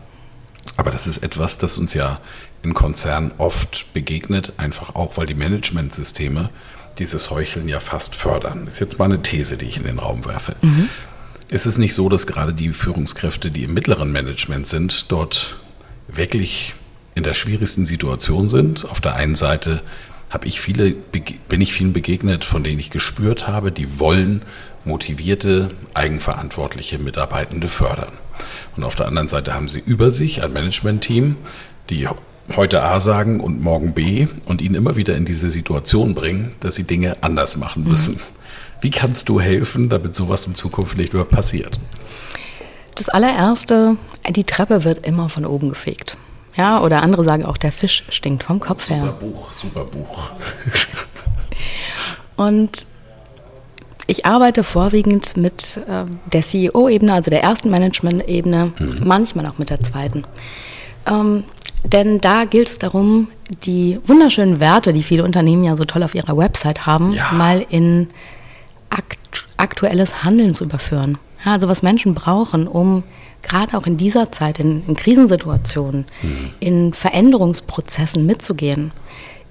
Aber 0.76 0.90
das 0.90 1.06
ist 1.06 1.18
etwas, 1.18 1.58
das 1.58 1.76
uns 1.76 1.92
ja 1.92 2.20
in 2.62 2.72
Konzernen 2.72 3.32
oft 3.38 3.92
begegnet, 3.92 4.52
einfach 4.56 4.94
auch, 4.94 5.16
weil 5.16 5.26
die 5.26 5.34
Managementsysteme 5.34 6.50
dieses 6.98 7.30
Heucheln 7.30 7.68
ja 7.68 7.80
fast 7.80 8.14
fördern. 8.14 8.64
Das 8.64 8.74
ist 8.74 8.80
jetzt 8.80 8.98
mal 8.98 9.06
eine 9.06 9.22
These, 9.22 9.56
die 9.56 9.66
ich 9.66 9.76
in 9.76 9.84
den 9.84 9.98
Raum 9.98 10.24
werfe. 10.24 10.56
Mhm. 10.62 10.88
Ist 11.48 11.66
es 11.66 11.78
nicht 11.78 11.94
so, 11.94 12.08
dass 12.08 12.26
gerade 12.26 12.52
die 12.52 12.72
Führungskräfte, 12.72 13.50
die 13.50 13.64
im 13.64 13.74
mittleren 13.74 14.10
Management 14.10 14.66
sind, 14.66 15.12
dort 15.12 15.56
wirklich 16.08 16.74
in 17.14 17.22
der 17.22 17.34
schwierigsten 17.34 17.86
Situation 17.86 18.48
sind? 18.48 18.84
Auf 18.84 19.00
der 19.00 19.14
einen 19.14 19.36
Seite 19.36 19.82
habe 20.30 20.48
ich 20.48 20.60
viele, 20.60 20.90
bin 20.90 21.60
ich 21.60 21.72
vielen 21.72 21.92
begegnet, 21.92 22.44
von 22.44 22.64
denen 22.64 22.80
ich 22.80 22.90
gespürt 22.90 23.46
habe, 23.46 23.70
die 23.70 24.00
wollen 24.00 24.42
motivierte, 24.84 25.70
eigenverantwortliche 25.94 26.98
Mitarbeitende 26.98 27.68
fördern. 27.68 28.12
Und 28.76 28.82
auf 28.82 28.96
der 28.96 29.06
anderen 29.06 29.28
Seite 29.28 29.54
haben 29.54 29.68
sie 29.68 29.80
über 29.80 30.10
sich 30.10 30.42
ein 30.42 30.52
Management-Team, 30.52 31.36
die 31.90 32.08
heute 32.54 32.82
A 32.82 32.98
sagen 32.98 33.40
und 33.40 33.62
morgen 33.62 33.92
B 33.92 34.26
und 34.44 34.60
ihnen 34.60 34.74
immer 34.74 34.96
wieder 34.96 35.16
in 35.16 35.24
diese 35.24 35.50
Situation 35.50 36.14
bringen, 36.14 36.52
dass 36.60 36.74
sie 36.74 36.84
Dinge 36.84 37.22
anders 37.22 37.56
machen 37.56 37.84
müssen. 37.84 38.14
Mhm. 38.14 38.35
Wie 38.80 38.90
kannst 38.90 39.28
du 39.28 39.40
helfen, 39.40 39.88
damit 39.88 40.14
sowas 40.14 40.46
in 40.46 40.54
Zukunft 40.54 40.96
nicht 40.96 41.14
mehr 41.14 41.24
passiert? 41.24 41.78
Das 42.94 43.08
allererste, 43.08 43.96
die 44.30 44.44
Treppe 44.44 44.84
wird 44.84 45.06
immer 45.06 45.28
von 45.28 45.44
oben 45.44 45.68
gefegt. 45.68 46.16
Ja, 46.56 46.82
oder 46.82 47.02
andere 47.02 47.24
sagen 47.24 47.44
auch, 47.44 47.58
der 47.58 47.72
Fisch 47.72 48.04
stinkt 48.08 48.44
vom 48.44 48.60
Kopf 48.60 48.88
her. 48.88 49.00
Super 49.00 49.12
Buch, 49.12 49.52
super 49.52 49.84
Buch. 49.84 50.30
Und 52.36 52.86
ich 54.06 54.24
arbeite 54.24 54.64
vorwiegend 54.64 55.36
mit 55.36 55.78
äh, 55.88 56.04
der 56.32 56.42
CEO-Ebene, 56.42 57.12
also 57.12 57.30
der 57.30 57.42
ersten 57.42 57.70
Management-Ebene, 57.70 58.72
mhm. 58.78 59.00
manchmal 59.04 59.46
auch 59.46 59.58
mit 59.58 59.68
der 59.70 59.80
zweiten. 59.80 60.24
Ähm, 61.06 61.44
denn 61.84 62.20
da 62.20 62.44
gilt 62.44 62.68
es 62.68 62.78
darum, 62.78 63.28
die 63.64 63.98
wunderschönen 64.04 64.60
Werte, 64.60 64.92
die 64.92 65.02
viele 65.02 65.24
Unternehmen 65.24 65.64
ja 65.64 65.76
so 65.76 65.84
toll 65.84 66.02
auf 66.02 66.14
ihrer 66.14 66.36
Website 66.36 66.86
haben, 66.86 67.12
ja. 67.12 67.30
mal 67.32 67.64
in 67.68 68.08
akt 68.90 69.46
aktuelles 69.56 70.22
Handeln 70.22 70.54
zu 70.54 70.64
überführen. 70.64 71.18
Ja, 71.44 71.52
also 71.52 71.68
was 71.68 71.82
Menschen 71.82 72.14
brauchen, 72.14 72.66
um 72.68 73.04
gerade 73.42 73.76
auch 73.76 73.86
in 73.86 73.96
dieser 73.96 74.32
Zeit, 74.32 74.58
in, 74.58 74.84
in 74.86 74.94
Krisensituationen, 74.94 76.06
mhm. 76.22 76.50
in 76.60 76.94
Veränderungsprozessen 76.94 78.26
mitzugehen, 78.26 78.92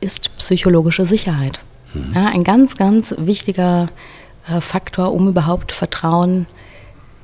ist 0.01 0.35
psychologische 0.37 1.05
Sicherheit. 1.05 1.59
Mhm. 1.93 2.13
Ja, 2.13 2.27
ein 2.27 2.43
ganz, 2.43 2.75
ganz 2.75 3.15
wichtiger 3.17 3.87
äh, 4.47 4.61
Faktor, 4.61 5.13
um 5.13 5.27
überhaupt 5.27 5.71
Vertrauen 5.71 6.45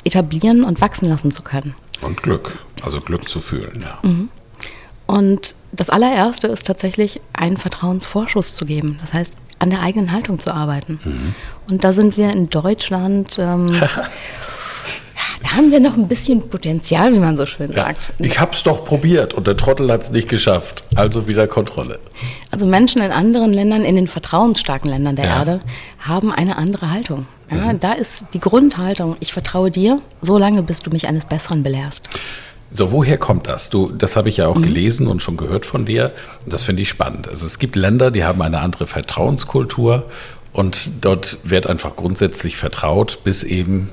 etablieren 0.04 0.63
und 0.63 0.82
wachsen 0.82 1.08
lassen 1.08 1.32
zu 1.32 1.43
können. 1.43 1.76
Und 2.02 2.24
Glück, 2.24 2.58
also 2.82 3.00
Glück 3.00 3.30
zu 3.30 3.39
fühlen, 3.39 3.84
ja. 3.84 4.00
Mhm. 4.08 4.30
Und 5.06 5.56
das 5.74 5.89
allererste 5.89 6.47
ist 6.47 6.65
tatsächlich, 6.65 7.19
einen 7.34 7.58
Vertrauensvorschuss 7.58 8.56
zu 8.56 8.65
geben. 8.65 8.97
Das 9.02 9.13
heißt, 9.13 9.36
an 9.62 9.69
der 9.69 9.82
eigenen 9.82 10.12
Haltung 10.12 10.39
zu 10.39 10.54
arbeiten. 10.54 11.00
Mhm. 11.04 11.36
Und 11.69 11.84
da 11.84 11.93
sind 11.93 12.17
wir 12.17 12.32
in 12.32 12.50
Deutschland. 12.50 13.38
Ähm, 13.38 13.67
da 15.43 15.56
haben 15.56 15.71
wir 15.71 15.80
noch 15.80 15.95
ein 15.95 16.08
bisschen 16.08 16.50
Potenzial, 16.50 17.13
wie 17.13 17.19
man 17.19 17.38
so 17.38 17.45
schön 17.45 17.71
sagt. 17.71 18.13
Ja, 18.17 18.26
ich 18.26 18.39
habe 18.39 18.54
es 18.54 18.63
doch 18.63 18.84
probiert 18.84 19.34
und 19.34 19.45
der 19.45 19.56
Trottel 19.56 19.91
hat 19.91 20.02
es 20.02 20.12
nicht 20.12 20.30
geschafft. 20.30 20.84
Also 20.95 21.28
wieder 21.28 21.47
Kontrolle. 21.47 22.00
Also 22.50 22.65
Menschen 22.65 23.02
in 23.02 23.12
anderen 23.12 23.54
Ländern, 23.54 23.86
in 23.86 23.95
den 23.95 24.08
vertrauensstarken 24.08 24.89
Ländern 24.89 25.15
der 25.15 25.26
ja. 25.26 25.39
Erde, 25.39 25.60
haben 26.00 26.34
eine 26.34 26.58
andere 26.58 26.89
Haltung. 26.89 27.28
Ja, 27.52 27.74
mhm. 27.74 27.80
Da 27.80 27.93
ist 27.93 28.26
die 28.34 28.39
Grundhaltung, 28.39 29.15
ich 29.19 29.32
vertraue 29.34 29.69
dir, 29.69 30.02
solange 30.21 30.63
bis 30.63 30.80
du 30.80 30.89
mich 30.89 31.08
eines 31.08 31.26
Besseren 31.26 31.62
belehrst. 31.62 32.10
So, 32.72 32.94
woher 32.94 33.18
kommt 33.18 33.48
das? 33.48 33.70
Du, 33.70 33.92
das 33.92 34.16
habe 34.16 34.30
ich 34.30 34.38
ja 34.38 34.48
auch 34.48 34.56
mhm. 34.56 34.64
gelesen 34.64 35.08
und 35.08 35.22
schon 35.22 35.38
gehört 35.38 35.66
von 35.66 35.86
dir. 35.86 36.14
Das 36.48 36.64
finde 36.64 36.82
ich 36.82 36.90
spannend. 36.90 37.28
Also 37.28 37.46
es 37.46 37.60
gibt 37.60 37.76
Länder, 37.76 38.12
die 38.12 38.24
haben 38.24 38.42
eine 38.42 38.60
andere 38.60 38.88
Vertrauenskultur 38.88 40.06
und 40.54 40.90
dort 41.02 41.38
wird 41.44 41.68
einfach 41.68 41.96
grundsätzlich 41.96 42.58
vertraut, 42.58 43.20
bis 43.24 43.44
eben 43.44 43.90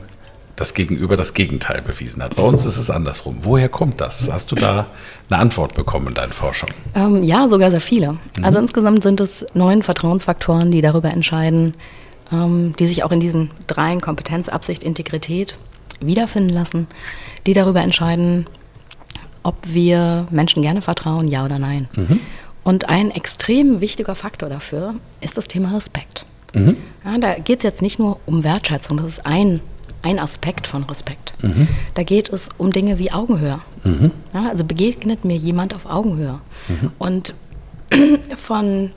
das 0.59 0.75
Gegenüber 0.75 1.17
das 1.17 1.35
Gegenteil 1.35 1.83
bewiesen 1.83 2.23
hat. 2.23 2.35
Bei 2.35 2.43
uns 2.43 2.65
ist 2.65 2.79
es 2.79 2.91
andersrum. 2.91 3.39
Woher 3.43 3.69
kommt 3.69 4.01
das? 4.01 4.29
Hast 4.31 4.51
du 4.51 4.57
da 4.57 4.87
eine 5.31 5.39
Antwort 5.39 5.75
bekommen 5.75 6.09
in 6.09 6.15
deinen 6.15 6.33
Forschungen? 6.33 6.75
Ähm, 6.97 7.23
ja, 7.23 7.49
sogar 7.49 7.71
sehr 7.71 7.81
viele. 7.81 8.13
Mhm. 8.13 8.45
Also 8.45 8.59
insgesamt 8.59 9.05
sind 9.05 9.21
es 9.21 9.47
neun 9.55 9.85
Vertrauensfaktoren, 9.85 10.73
die 10.73 10.83
darüber 10.83 11.11
entscheiden, 11.11 11.75
ähm, 12.33 12.75
die 12.77 12.89
sich 12.89 13.05
auch 13.05 13.13
in 13.13 13.21
diesen 13.21 13.53
dreien 13.69 14.01
Kompetenz, 14.01 14.49
Absicht, 14.49 14.83
Integrität 14.83 15.57
wiederfinden 16.01 16.51
lassen, 16.51 16.89
die 17.47 17.55
darüber 17.55 17.81
entscheiden, 17.81 18.47
ob 19.49 19.57
wir 19.65 20.29
Menschen 20.31 20.63
gerne 20.63 20.83
vertrauen, 20.83 21.27
ja 21.27 21.43
oder 21.43 21.59
nein. 21.59 21.89
Mhm. 21.97 22.21
Und 22.65 22.91
ein 22.91 23.11
extrem 23.11 23.81
wichtiger 23.81 24.15
Faktor 24.15 24.51
dafür 24.51 24.95
ist 25.23 25.39
das 25.39 25.49
Thema 25.49 25.75
Respekt. 25.75 26.27
Mhm. 26.53 26.77
Ja, 27.03 27.17
da 27.17 27.35
geht 27.39 27.61
es 27.61 27.65
jetzt 27.65 27.81
nicht 27.81 27.99
nur 27.99 28.21
um 28.27 28.45
Wertschätzung, 28.45 28.99
das 28.99 29.07
ist 29.07 29.27
ein, 29.27 29.61
ein 30.03 30.19
Aspekt 30.19 30.67
von 30.67 30.83
Respekt. 30.83 31.33
Mhm. 31.43 31.67
Da 31.95 32.03
geht 32.03 32.29
es 32.29 32.51
um 32.59 32.75
Dinge 32.75 32.99
wie 32.99 33.11
Augenhöhe. 33.11 33.61
Mhm. 33.85 34.11
Ja, 34.35 34.51
also 34.51 34.65
begegnet 34.65 35.25
mir 35.25 35.37
jemand 35.37 35.75
auf 35.75 35.87
Augenhöhe. 35.87 36.41
Mhm. 36.69 36.93
Und 36.99 37.35
von 38.37 38.91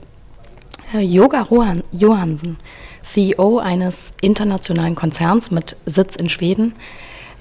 Yoga 1.00 1.46
Johansen, 1.92 2.58
CEO 3.02 3.58
eines 3.58 4.12
internationalen 4.20 4.96
Konzerns 4.96 5.50
mit 5.50 5.76
Sitz 5.86 6.14
in 6.16 6.28
Schweden, 6.28 6.74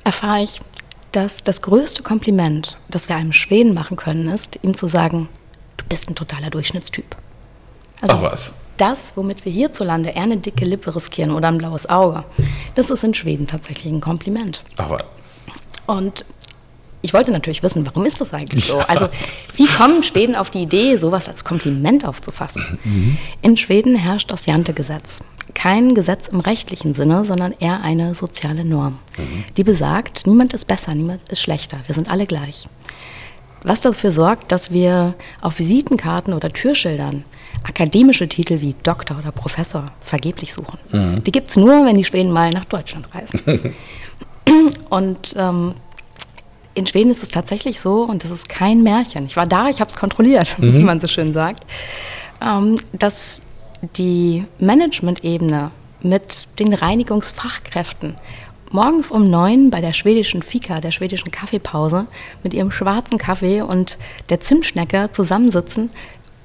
erfahre 0.05 0.43
ich, 0.43 0.61
dass 1.11 1.43
das 1.43 1.61
größte 1.61 2.03
Kompliment, 2.03 2.77
das 2.89 3.09
wir 3.09 3.15
einem 3.15 3.33
Schweden 3.33 3.73
machen 3.73 3.97
können, 3.97 4.29
ist, 4.29 4.59
ihm 4.61 4.75
zu 4.75 4.87
sagen, 4.87 5.29
du 5.77 5.85
bist 5.85 6.09
ein 6.09 6.15
totaler 6.15 6.49
Durchschnittstyp. 6.49 7.15
Also 8.01 8.15
Ach 8.15 8.21
was. 8.21 8.53
Das, 8.77 9.13
womit 9.15 9.45
wir 9.45 9.51
hierzulande 9.51 10.09
eher 10.09 10.23
eine 10.23 10.37
dicke 10.37 10.65
Lippe 10.65 10.95
riskieren 10.95 11.31
oder 11.31 11.49
ein 11.49 11.57
blaues 11.57 11.87
Auge, 11.87 12.23
das 12.75 12.89
ist 12.89 13.03
in 13.03 13.13
Schweden 13.13 13.45
tatsächlich 13.45 13.93
ein 13.93 14.01
Kompliment. 14.01 14.63
Ach 14.77 14.89
was. 14.89 15.03
Und 15.85 16.25
ich 17.01 17.13
wollte 17.13 17.31
natürlich 17.31 17.63
wissen, 17.63 17.85
warum 17.85 18.05
ist 18.05 18.21
das 18.21 18.33
eigentlich 18.33 18.65
so? 18.65 18.77
Also 18.79 19.09
wie 19.55 19.67
kommen 19.67 20.03
Schweden 20.03 20.35
auf 20.35 20.49
die 20.49 20.63
Idee, 20.63 20.97
sowas 20.97 21.27
als 21.27 21.43
Kompliment 21.43 22.05
aufzufassen? 22.05 22.79
Mhm. 22.83 23.17
In 23.41 23.57
Schweden 23.57 23.95
herrscht 23.95 24.31
das 24.31 24.45
Jante-Gesetz. 24.45 25.19
Kein 25.53 25.95
Gesetz 25.95 26.27
im 26.27 26.39
rechtlichen 26.39 26.93
Sinne, 26.93 27.25
sondern 27.25 27.53
eher 27.59 27.81
eine 27.83 28.15
soziale 28.15 28.63
Norm, 28.63 28.99
die 29.57 29.63
besagt, 29.63 30.25
niemand 30.25 30.53
ist 30.53 30.65
besser, 30.65 30.95
niemand 30.95 31.29
ist 31.29 31.41
schlechter, 31.41 31.77
wir 31.87 31.95
sind 31.95 32.09
alle 32.09 32.25
gleich. 32.25 32.67
Was 33.63 33.81
dafür 33.81 34.11
sorgt, 34.11 34.51
dass 34.51 34.71
wir 34.71 35.13
auf 35.41 35.59
Visitenkarten 35.59 36.33
oder 36.33 36.51
Türschildern 36.51 37.25
akademische 37.63 38.27
Titel 38.27 38.61
wie 38.61 38.75
Doktor 38.83 39.19
oder 39.19 39.31
Professor 39.31 39.85
vergeblich 39.99 40.53
suchen. 40.53 40.79
Mhm. 40.91 41.23
Die 41.23 41.31
gibt 41.31 41.49
es 41.49 41.57
nur, 41.57 41.85
wenn 41.85 41.97
die 41.97 42.03
Schweden 42.03 42.31
mal 42.31 42.49
nach 42.51 42.65
Deutschland 42.65 43.07
reisen. 43.13 43.75
und 44.89 45.35
ähm, 45.37 45.75
in 46.73 46.87
Schweden 46.87 47.11
ist 47.11 47.21
es 47.21 47.29
tatsächlich 47.29 47.79
so, 47.79 48.03
und 48.03 48.23
das 48.23 48.31
ist 48.31 48.49
kein 48.49 48.81
Märchen. 48.83 49.25
Ich 49.25 49.35
war 49.35 49.45
da, 49.45 49.69
ich 49.69 49.79
habe 49.79 49.91
es 49.91 49.97
kontrolliert, 49.97 50.57
mhm. 50.59 50.73
wie 50.73 50.83
man 50.83 50.99
so 50.99 51.07
schön 51.07 51.33
sagt, 51.33 51.65
ähm, 52.41 52.77
dass 52.93 53.41
die 53.95 54.45
Management-Ebene 54.59 55.71
mit 56.01 56.47
den 56.59 56.73
Reinigungsfachkräften 56.73 58.15
morgens 58.71 59.11
um 59.11 59.29
neun 59.29 59.69
bei 59.69 59.81
der 59.81 59.93
schwedischen 59.93 60.43
Fika, 60.43 60.79
der 60.79 60.91
schwedischen 60.91 61.31
Kaffeepause, 61.31 62.07
mit 62.43 62.53
ihrem 62.53 62.71
schwarzen 62.71 63.17
Kaffee 63.17 63.61
und 63.61 63.97
der 64.29 64.39
Zimtschnecke 64.39 65.09
zusammensitzen, 65.11 65.89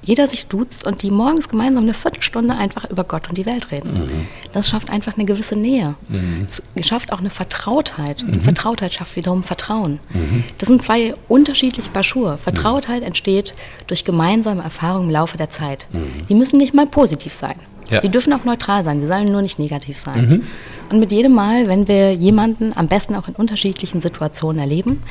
jeder 0.07 0.27
sich 0.27 0.45
duzt 0.45 0.87
und 0.87 1.03
die 1.03 1.11
morgens 1.11 1.49
gemeinsam 1.49 1.83
eine 1.83 1.93
Viertelstunde 1.93 2.55
einfach 2.55 2.89
über 2.89 3.03
Gott 3.03 3.27
und 3.27 3.37
die 3.37 3.45
Welt 3.45 3.71
reden. 3.71 3.93
Mhm. 3.93 4.27
Das 4.53 4.69
schafft 4.69 4.89
einfach 4.89 5.17
eine 5.17 5.25
gewisse 5.25 5.57
Nähe. 5.57 5.95
Mhm. 6.07 6.47
Es 6.75 6.87
schafft 6.87 7.11
auch 7.11 7.19
eine 7.19 7.29
Vertrautheit. 7.29 8.23
Mhm. 8.23 8.33
Und 8.33 8.43
Vertrautheit 8.43 8.93
schafft 8.93 9.17
wiederum 9.17 9.43
Vertrauen. 9.43 9.99
Mhm. 10.13 10.45
Das 10.59 10.69
sind 10.69 10.81
zwei 10.81 11.13
unterschiedliche 11.27 11.89
Paar 11.89 12.03
Schuhe. 12.03 12.37
Vertrautheit 12.41 13.03
entsteht 13.03 13.53
durch 13.87 14.05
gemeinsame 14.05 14.63
Erfahrungen 14.63 15.09
im 15.09 15.11
Laufe 15.11 15.35
der 15.35 15.49
Zeit. 15.49 15.87
Mhm. 15.91 16.25
Die 16.29 16.35
müssen 16.35 16.57
nicht 16.57 16.73
mal 16.73 16.87
positiv 16.87 17.33
sein. 17.33 17.55
Ja. 17.89 17.99
Die 17.99 18.09
dürfen 18.09 18.31
auch 18.31 18.45
neutral 18.45 18.85
sein, 18.85 19.01
die 19.01 19.07
sollen 19.07 19.31
nur 19.31 19.41
nicht 19.41 19.59
negativ 19.59 19.99
sein. 19.99 20.29
Mhm. 20.29 20.43
Und 20.89 20.99
mit 20.99 21.11
jedem 21.11 21.33
Mal, 21.33 21.67
wenn 21.67 21.89
wir 21.89 22.13
jemanden 22.13 22.71
am 22.75 22.87
besten 22.87 23.13
auch 23.13 23.27
in 23.27 23.35
unterschiedlichen 23.35 24.01
Situationen 24.01 24.59
erleben, 24.59 25.03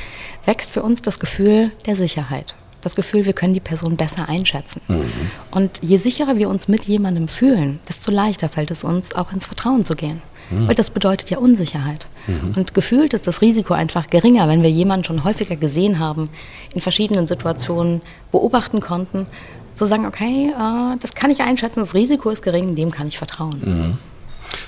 wächst 0.46 0.70
für 0.70 0.82
uns 0.82 1.02
das 1.02 1.18
Gefühl 1.18 1.70
der 1.84 1.96
Sicherheit 1.96 2.54
das 2.86 2.94
Gefühl, 2.94 3.24
wir 3.24 3.32
können 3.32 3.54
die 3.54 3.60
Person 3.60 3.96
besser 3.96 4.28
einschätzen. 4.28 4.80
Mhm. 4.88 5.10
Und 5.50 5.80
je 5.82 5.98
sicherer 5.98 6.36
wir 6.36 6.48
uns 6.48 6.68
mit 6.68 6.84
jemandem 6.84 7.28
fühlen, 7.28 7.80
desto 7.88 8.10
leichter 8.10 8.48
fällt 8.48 8.70
es 8.70 8.84
uns, 8.84 9.14
auch 9.14 9.32
ins 9.32 9.46
Vertrauen 9.46 9.84
zu 9.84 9.94
gehen. 9.94 10.22
Mhm. 10.50 10.68
Weil 10.68 10.74
das 10.74 10.90
bedeutet 10.90 11.30
ja 11.30 11.38
Unsicherheit. 11.38 12.06
Mhm. 12.26 12.52
Und 12.56 12.74
gefühlt 12.74 13.14
ist 13.14 13.26
das 13.26 13.42
Risiko 13.42 13.74
einfach 13.74 14.08
geringer, 14.08 14.48
wenn 14.48 14.62
wir 14.62 14.70
jemanden 14.70 15.04
schon 15.04 15.24
häufiger 15.24 15.56
gesehen 15.56 15.98
haben, 15.98 16.28
in 16.74 16.80
verschiedenen 16.80 17.26
Situationen 17.26 18.02
beobachten 18.30 18.80
konnten, 18.80 19.26
zu 19.74 19.86
sagen, 19.86 20.06
okay, 20.06 20.52
äh, 20.56 20.96
das 21.00 21.14
kann 21.14 21.30
ich 21.30 21.40
einschätzen, 21.40 21.80
das 21.80 21.94
Risiko 21.94 22.30
ist 22.30 22.42
gering, 22.42 22.76
dem 22.76 22.90
kann 22.90 23.08
ich 23.08 23.18
vertrauen. 23.18 23.60
Mhm. 23.62 23.98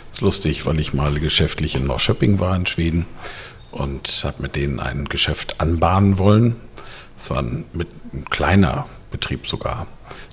Das 0.09 0.19
ist 0.19 0.21
lustig, 0.21 0.67
weil 0.67 0.81
ich 0.81 0.93
mal 0.93 1.19
geschäftlich 1.21 1.77
in 1.77 1.87
Norrköping 1.87 2.41
war 2.41 2.55
in 2.57 2.67
Schweden 2.67 3.07
und 3.71 4.23
habe 4.25 4.43
mit 4.43 4.57
denen 4.57 4.81
ein 4.81 5.05
Geschäft 5.07 5.61
anbahnen 5.61 6.19
wollen. 6.19 6.57
Es 7.19 7.31
war 7.31 7.39
ein, 7.39 7.65
ein 8.13 8.25
kleiner 8.31 8.87
Betrieb 9.11 9.47
sogar, 9.47 9.87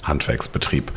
Handwerksbetrieb. 0.03 0.91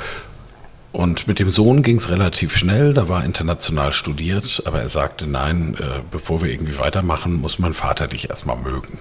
Und 0.90 1.28
mit 1.28 1.38
dem 1.38 1.50
Sohn 1.50 1.82
ging 1.82 1.96
es 1.96 2.08
relativ 2.08 2.56
schnell, 2.56 2.94
da 2.94 3.08
war 3.08 3.24
international 3.24 3.92
studiert, 3.92 4.62
aber 4.64 4.80
er 4.80 4.88
sagte, 4.88 5.26
nein, 5.26 5.76
äh, 5.78 6.00
bevor 6.10 6.42
wir 6.42 6.50
irgendwie 6.50 6.78
weitermachen, 6.78 7.34
muss 7.34 7.58
mein 7.58 7.74
Vater 7.74 8.08
dich 8.08 8.30
erstmal 8.30 8.56
mögen. 8.56 8.98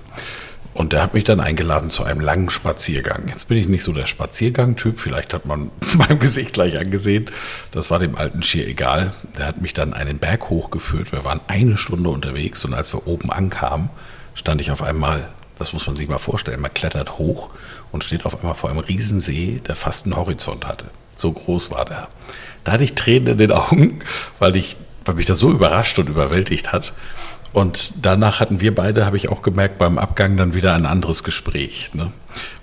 Und 0.74 0.94
der 0.94 1.02
hat 1.02 1.16
mich 1.16 1.24
dann 1.24 1.40
eingeladen 1.40 1.90
zu 1.90 2.04
einem 2.04 2.20
langen 2.20 2.52
Spaziergang. 2.52 3.24
Jetzt 3.30 3.48
bin 3.48 3.58
ich 3.58 3.68
nicht 3.68 3.84
so 3.84 3.94
der 3.94 4.06
Spaziergang-Typ, 4.06 5.00
vielleicht 5.00 5.34
hat 5.34 5.46
man 5.46 5.72
es 5.80 5.98
meinem 5.98 6.20
Gesicht 6.20 6.54
gleich 6.54 6.78
angesehen. 6.78 7.32
Das 7.72 7.90
war 7.90 7.98
dem 7.98 8.16
alten 8.16 8.44
schier 8.44 8.68
egal. 8.68 9.12
Der 9.38 9.48
hat 9.48 9.60
mich 9.60 9.74
dann 9.74 9.94
einen 9.94 10.20
Berg 10.20 10.50
hochgeführt. 10.50 11.12
Wir 11.12 11.24
waren 11.24 11.40
eine 11.48 11.78
Stunde 11.78 12.10
unterwegs 12.10 12.64
und 12.64 12.76
als 12.76 12.94
wir 12.94 13.08
oben 13.08 13.32
ankamen, 13.32 13.90
stand 14.36 14.62
ich 14.62 14.70
auf 14.70 14.84
einmal 14.84 15.30
das 15.60 15.74
muss 15.74 15.88
man 15.88 15.96
sich 15.96 16.08
mal 16.08 16.18
vorstellen. 16.18 16.62
Man 16.62 16.74
klettert 16.74 17.18
hoch 17.18 17.50
und 17.92 18.04
steht 18.04 18.26
auf 18.26 18.40
einmal 18.40 18.56
vor 18.56 18.70
einem 18.70 18.80
Riesensee, 18.80 19.62
der 19.68 19.76
fast 19.76 20.06
einen 20.06 20.16
Horizont 20.16 20.68
hatte. 20.68 20.86
So 21.16 21.32
groß 21.32 21.72
war 21.72 21.86
der. 21.86 22.08
Da 22.64 22.74
hatte 22.74 22.84
ich 22.84 22.96
Tränen 22.96 23.28
in 23.28 23.38
den 23.38 23.52
Augen, 23.52 24.00
weil, 24.40 24.56
ich, 24.56 24.78
weil 25.06 25.16
mich 25.16 25.26
das 25.26 25.40
so 25.40 25.50
überrascht 25.52 25.98
und 26.00 26.10
überwältigt 26.10 26.72
hat. 26.72 26.94
Und 27.54 28.06
danach 28.06 28.40
hatten 28.40 28.62
wir 28.62 28.76
beide, 28.76 29.06
habe 29.06 29.18
ich 29.18 29.30
auch 29.30 29.42
gemerkt, 29.42 29.78
beim 29.78 29.98
Abgang 29.98 30.38
dann 30.38 30.54
wieder 30.54 30.74
ein 30.76 30.86
anderes 30.86 31.24
Gespräch. 31.24 31.92
Ne? 31.94 32.12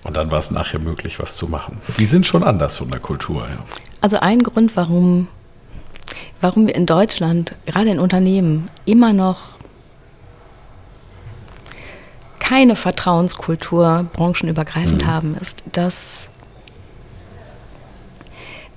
Und 0.05 0.17
dann 0.17 0.31
war 0.31 0.39
es 0.39 0.51
nachher 0.51 0.79
möglich, 0.79 1.19
was 1.19 1.35
zu 1.35 1.49
machen. 1.49 1.81
Die 1.99 2.07
sind 2.07 2.27
schon 2.27 2.45
anders 2.45 2.77
von 2.77 2.91
der 2.91 3.01
Kultur. 3.01 3.43
Ja. 3.49 3.57
Also 4.03 4.21
ein 4.21 4.43
Grund, 4.43 4.77
warum, 4.77 5.29
warum 6.41 6.67
wir 6.67 6.75
in 6.75 6.87
Deutschland, 6.87 7.55
gerade 7.67 7.91
in 7.91 7.99
Unternehmen, 7.99 8.69
immer 8.85 9.13
noch 9.13 9.54
keine 12.45 12.77
Vertrauenskultur 12.77 14.07
branchenübergreifend 14.13 15.03
mhm. 15.03 15.07
haben, 15.07 15.35
ist, 15.41 15.65
dass 15.73 16.29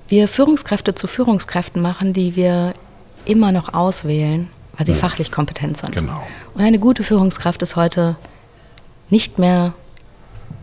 wir 0.08 0.26
Führungskräfte 0.26 0.94
zu 0.94 1.06
Führungskräften 1.06 1.82
machen, 1.82 2.14
die 2.14 2.34
wir 2.34 2.72
immer 3.26 3.52
noch 3.52 3.74
auswählen, 3.74 4.48
weil 4.76 4.86
sie 4.86 4.92
ja. 4.92 4.98
fachlich 4.98 5.30
kompetent 5.30 5.76
sind. 5.76 5.94
Genau. 5.94 6.26
Und 6.54 6.62
eine 6.62 6.78
gute 6.78 7.02
Führungskraft 7.02 7.62
ist 7.62 7.76
heute 7.76 8.16
nicht 9.10 9.38
mehr 9.38 9.74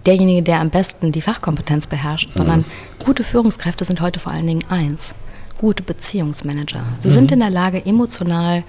derjenige, 0.07 0.41
der 0.41 0.59
am 0.59 0.71
besten 0.71 1.11
die 1.11 1.21
Fachkompetenz 1.21 1.85
beherrscht, 1.85 2.29
mhm. 2.29 2.39
sondern 2.39 2.65
gute 3.05 3.23
Führungskräfte 3.23 3.85
sind 3.85 4.01
heute 4.01 4.19
vor 4.19 4.31
allen 4.31 4.47
Dingen 4.47 4.65
eins, 4.69 5.13
gute 5.59 5.83
Beziehungsmanager. 5.83 6.81
Sie 7.01 7.09
mhm. 7.09 7.13
sind 7.13 7.31
in 7.31 7.39
der 7.39 7.51
Lage, 7.51 7.85
emotional 7.85 8.63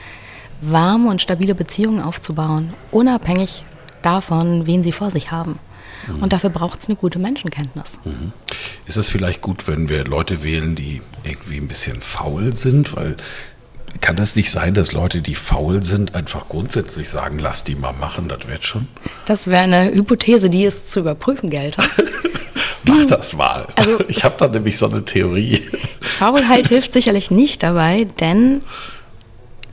warme 0.61 1.09
und 1.09 1.22
stabile 1.22 1.55
Beziehungen 1.55 2.03
aufzubauen, 2.03 2.75
unabhängig 2.90 3.64
davon, 4.06 4.66
wen 4.66 4.82
sie 4.82 4.92
vor 4.92 5.10
sich 5.10 5.30
haben. 5.32 5.58
Mhm. 6.06 6.22
Und 6.22 6.32
dafür 6.32 6.50
braucht 6.50 6.80
es 6.80 6.88
eine 6.88 6.96
gute 6.96 7.18
Menschenkenntnis. 7.18 8.00
Mhm. 8.04 8.32
Ist 8.86 8.96
es 8.96 9.08
vielleicht 9.08 9.40
gut, 9.42 9.66
wenn 9.68 9.88
wir 9.88 10.04
Leute 10.04 10.42
wählen, 10.42 10.76
die 10.76 11.02
irgendwie 11.24 11.58
ein 11.58 11.68
bisschen 11.68 12.00
faul 12.00 12.54
sind? 12.54 12.96
Weil 12.96 13.16
kann 14.00 14.16
das 14.16 14.36
nicht 14.36 14.50
sein, 14.50 14.74
dass 14.74 14.92
Leute, 14.92 15.20
die 15.20 15.34
faul 15.34 15.84
sind, 15.84 16.14
einfach 16.14 16.48
grundsätzlich 16.48 17.10
sagen, 17.10 17.38
lass 17.38 17.64
die 17.64 17.74
mal 17.74 17.92
machen, 17.92 18.28
das 18.28 18.46
wird 18.46 18.64
schon? 18.64 18.88
Das 19.26 19.46
wäre 19.46 19.62
eine 19.62 19.92
Hypothese, 19.92 20.50
die 20.50 20.64
es 20.64 20.86
zu 20.86 21.00
überprüfen 21.00 21.50
gelte. 21.50 21.82
Mach 22.84 23.04
das 23.06 23.32
mal. 23.32 23.66
Also, 23.74 23.98
ich 24.06 24.22
habe 24.22 24.36
da 24.38 24.46
nämlich 24.46 24.78
so 24.78 24.88
eine 24.88 25.04
Theorie. 25.04 25.60
Faulheit 26.00 26.68
hilft 26.68 26.92
sicherlich 26.92 27.30
nicht 27.30 27.62
dabei, 27.62 28.06
denn 28.20 28.62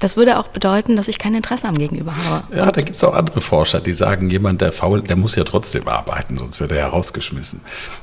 das 0.04 0.18
würde 0.18 0.38
auch 0.38 0.50
bedeuten, 0.50 0.98
dass 0.98 1.08
ich 1.08 1.18
kein 1.18 1.34
Interesse 1.34 1.66
am 1.66 1.78
Gegenüber 1.78 2.14
habe. 2.14 2.54
Ja, 2.54 2.70
da 2.70 2.82
gibt 2.82 2.98
es 2.98 3.04
auch 3.06 3.14
andere 3.14 3.40
Forscher, 3.40 3.80
die 3.80 3.94
sagen, 3.94 4.30
jemand, 4.30 4.60
der 4.60 4.74
faul, 4.74 5.02
der 5.02 5.16
muss 5.16 5.38
ja 5.38 5.46
trotzdem 5.46 5.88
arbeiten, 5.88 6.38
sonst 6.38 6.60
wird 6.60 6.74
er 6.74 6.80
ja 6.80 6.88
rausgeschmissen. 6.90 7.62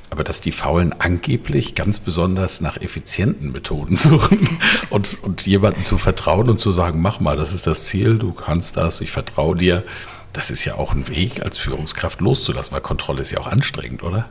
Aber 0.08 0.24
dass 0.24 0.40
die 0.40 0.50
Faulen 0.50 0.94
angeblich 0.98 1.74
ganz 1.74 1.98
besonders 1.98 2.62
nach 2.62 2.78
effizienten 2.78 3.52
Methoden 3.52 3.96
suchen 3.96 4.48
und, 4.88 5.22
und 5.22 5.44
jemanden 5.44 5.82
zu 5.82 5.98
vertrauen 5.98 6.48
und 6.48 6.58
zu 6.58 6.72
sagen, 6.72 7.02
mach 7.02 7.20
mal, 7.20 7.36
das 7.36 7.52
ist 7.52 7.66
das 7.66 7.84
Ziel, 7.84 8.16
du 8.16 8.32
kannst 8.32 8.78
das, 8.78 9.02
ich 9.02 9.10
vertraue 9.10 9.56
dir. 9.56 9.84
Das 10.32 10.50
ist 10.50 10.64
ja 10.64 10.76
auch 10.76 10.94
ein 10.94 11.06
Weg, 11.08 11.42
als 11.42 11.58
Führungskraft 11.58 12.22
loszulassen, 12.22 12.72
weil 12.72 12.80
Kontrolle 12.80 13.20
ist 13.20 13.32
ja 13.32 13.40
auch 13.40 13.48
anstrengend, 13.48 14.02
oder? 14.02 14.26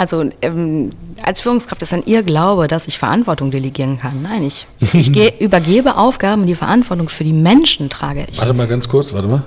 Also 0.00 0.24
ähm, 0.40 0.88
als 1.22 1.42
Führungskraft 1.42 1.82
ist 1.82 1.92
dann 1.92 2.02
Ihr 2.06 2.22
Glaube, 2.22 2.68
dass 2.68 2.88
ich 2.88 2.98
Verantwortung 2.98 3.50
delegieren 3.50 4.00
kann. 4.00 4.22
Nein, 4.22 4.44
ich, 4.44 4.66
ich 4.94 5.12
geh, 5.12 5.30
übergebe 5.38 5.96
Aufgaben 5.96 6.46
die 6.46 6.54
Verantwortung 6.54 7.10
für 7.10 7.22
die 7.22 7.34
Menschen 7.34 7.90
trage 7.90 8.26
ich. 8.32 8.38
Warte 8.38 8.54
mal 8.54 8.66
ganz 8.66 8.88
kurz, 8.88 9.12
warte 9.12 9.28
mal. 9.28 9.42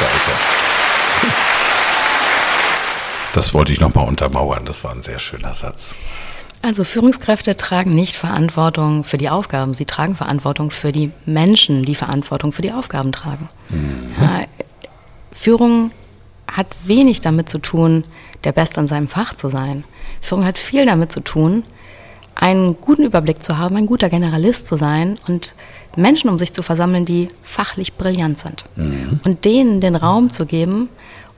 Da 0.00 0.16
ist 0.16 0.28
er. 0.28 0.34
Das 3.34 3.54
wollte 3.54 3.72
ich 3.72 3.80
nochmal 3.80 4.06
untermauern, 4.06 4.66
das 4.66 4.84
war 4.84 4.92
ein 4.92 5.00
sehr 5.00 5.18
schöner 5.18 5.54
Satz. 5.54 5.94
Also 6.60 6.84
Führungskräfte 6.84 7.56
tragen 7.56 7.94
nicht 7.94 8.14
Verantwortung 8.14 9.04
für 9.04 9.16
die 9.16 9.30
Aufgaben, 9.30 9.72
sie 9.72 9.86
tragen 9.86 10.14
Verantwortung 10.14 10.70
für 10.70 10.92
die 10.92 11.10
Menschen, 11.24 11.86
die 11.86 11.96
Verantwortung 11.96 12.52
für 12.52 12.62
die 12.62 12.72
Aufgaben 12.72 13.10
tragen. 13.10 13.48
Mhm. 13.70 14.12
Ja, 14.20 14.42
Führung 15.42 15.90
hat 16.46 16.68
wenig 16.84 17.20
damit 17.20 17.48
zu 17.48 17.58
tun, 17.58 18.04
der 18.44 18.52
Beste 18.52 18.78
an 18.78 18.86
seinem 18.86 19.08
Fach 19.08 19.34
zu 19.34 19.48
sein. 19.48 19.82
Führung 20.20 20.44
hat 20.44 20.56
viel 20.56 20.86
damit 20.86 21.10
zu 21.10 21.18
tun, 21.18 21.64
einen 22.36 22.80
guten 22.80 23.02
Überblick 23.02 23.42
zu 23.42 23.58
haben, 23.58 23.74
ein 23.74 23.86
guter 23.86 24.08
Generalist 24.08 24.68
zu 24.68 24.76
sein 24.76 25.18
und 25.26 25.56
Menschen 25.96 26.30
um 26.30 26.38
sich 26.38 26.52
zu 26.52 26.62
versammeln, 26.62 27.04
die 27.06 27.28
fachlich 27.42 27.94
brillant 27.94 28.38
sind. 28.38 28.66
Mhm. 28.76 29.18
Und 29.24 29.44
denen 29.44 29.80
den 29.80 29.96
Raum 29.96 30.32
zu 30.32 30.46
geben 30.46 30.88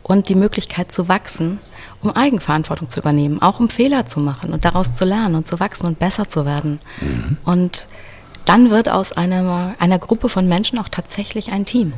und 0.03 0.29
die 0.29 0.35
Möglichkeit 0.35 0.93
zu 0.93 1.09
wachsen, 1.09 1.59
um 2.03 2.11
Eigenverantwortung 2.11 2.91
zu 2.91 3.01
übernehmen, 3.01 3.41
auch 3.41 3.59
um 3.59 3.71
Fehler 3.71 4.05
zu 4.05 4.21
machen 4.21 4.53
und 4.53 4.67
daraus 4.67 4.93
zu 4.93 5.07
lernen 5.07 5.35
und 5.35 5.47
zu 5.47 5.61
wachsen 5.61 5.87
und 5.87 5.99
besser 5.99 6.29
zu 6.29 6.45
werden. 6.45 6.79
Mhm. 7.01 7.39
Und 7.47 7.89
dann 8.45 8.69
wird 8.69 8.91
aus 8.91 9.13
einer, 9.13 9.75
einer 9.79 9.99
Gruppe 9.99 10.29
von 10.29 10.47
Menschen 10.47 10.79
auch 10.79 10.91
tatsächlich 10.91 11.53
ein 11.53 11.65
Team. 11.65 11.95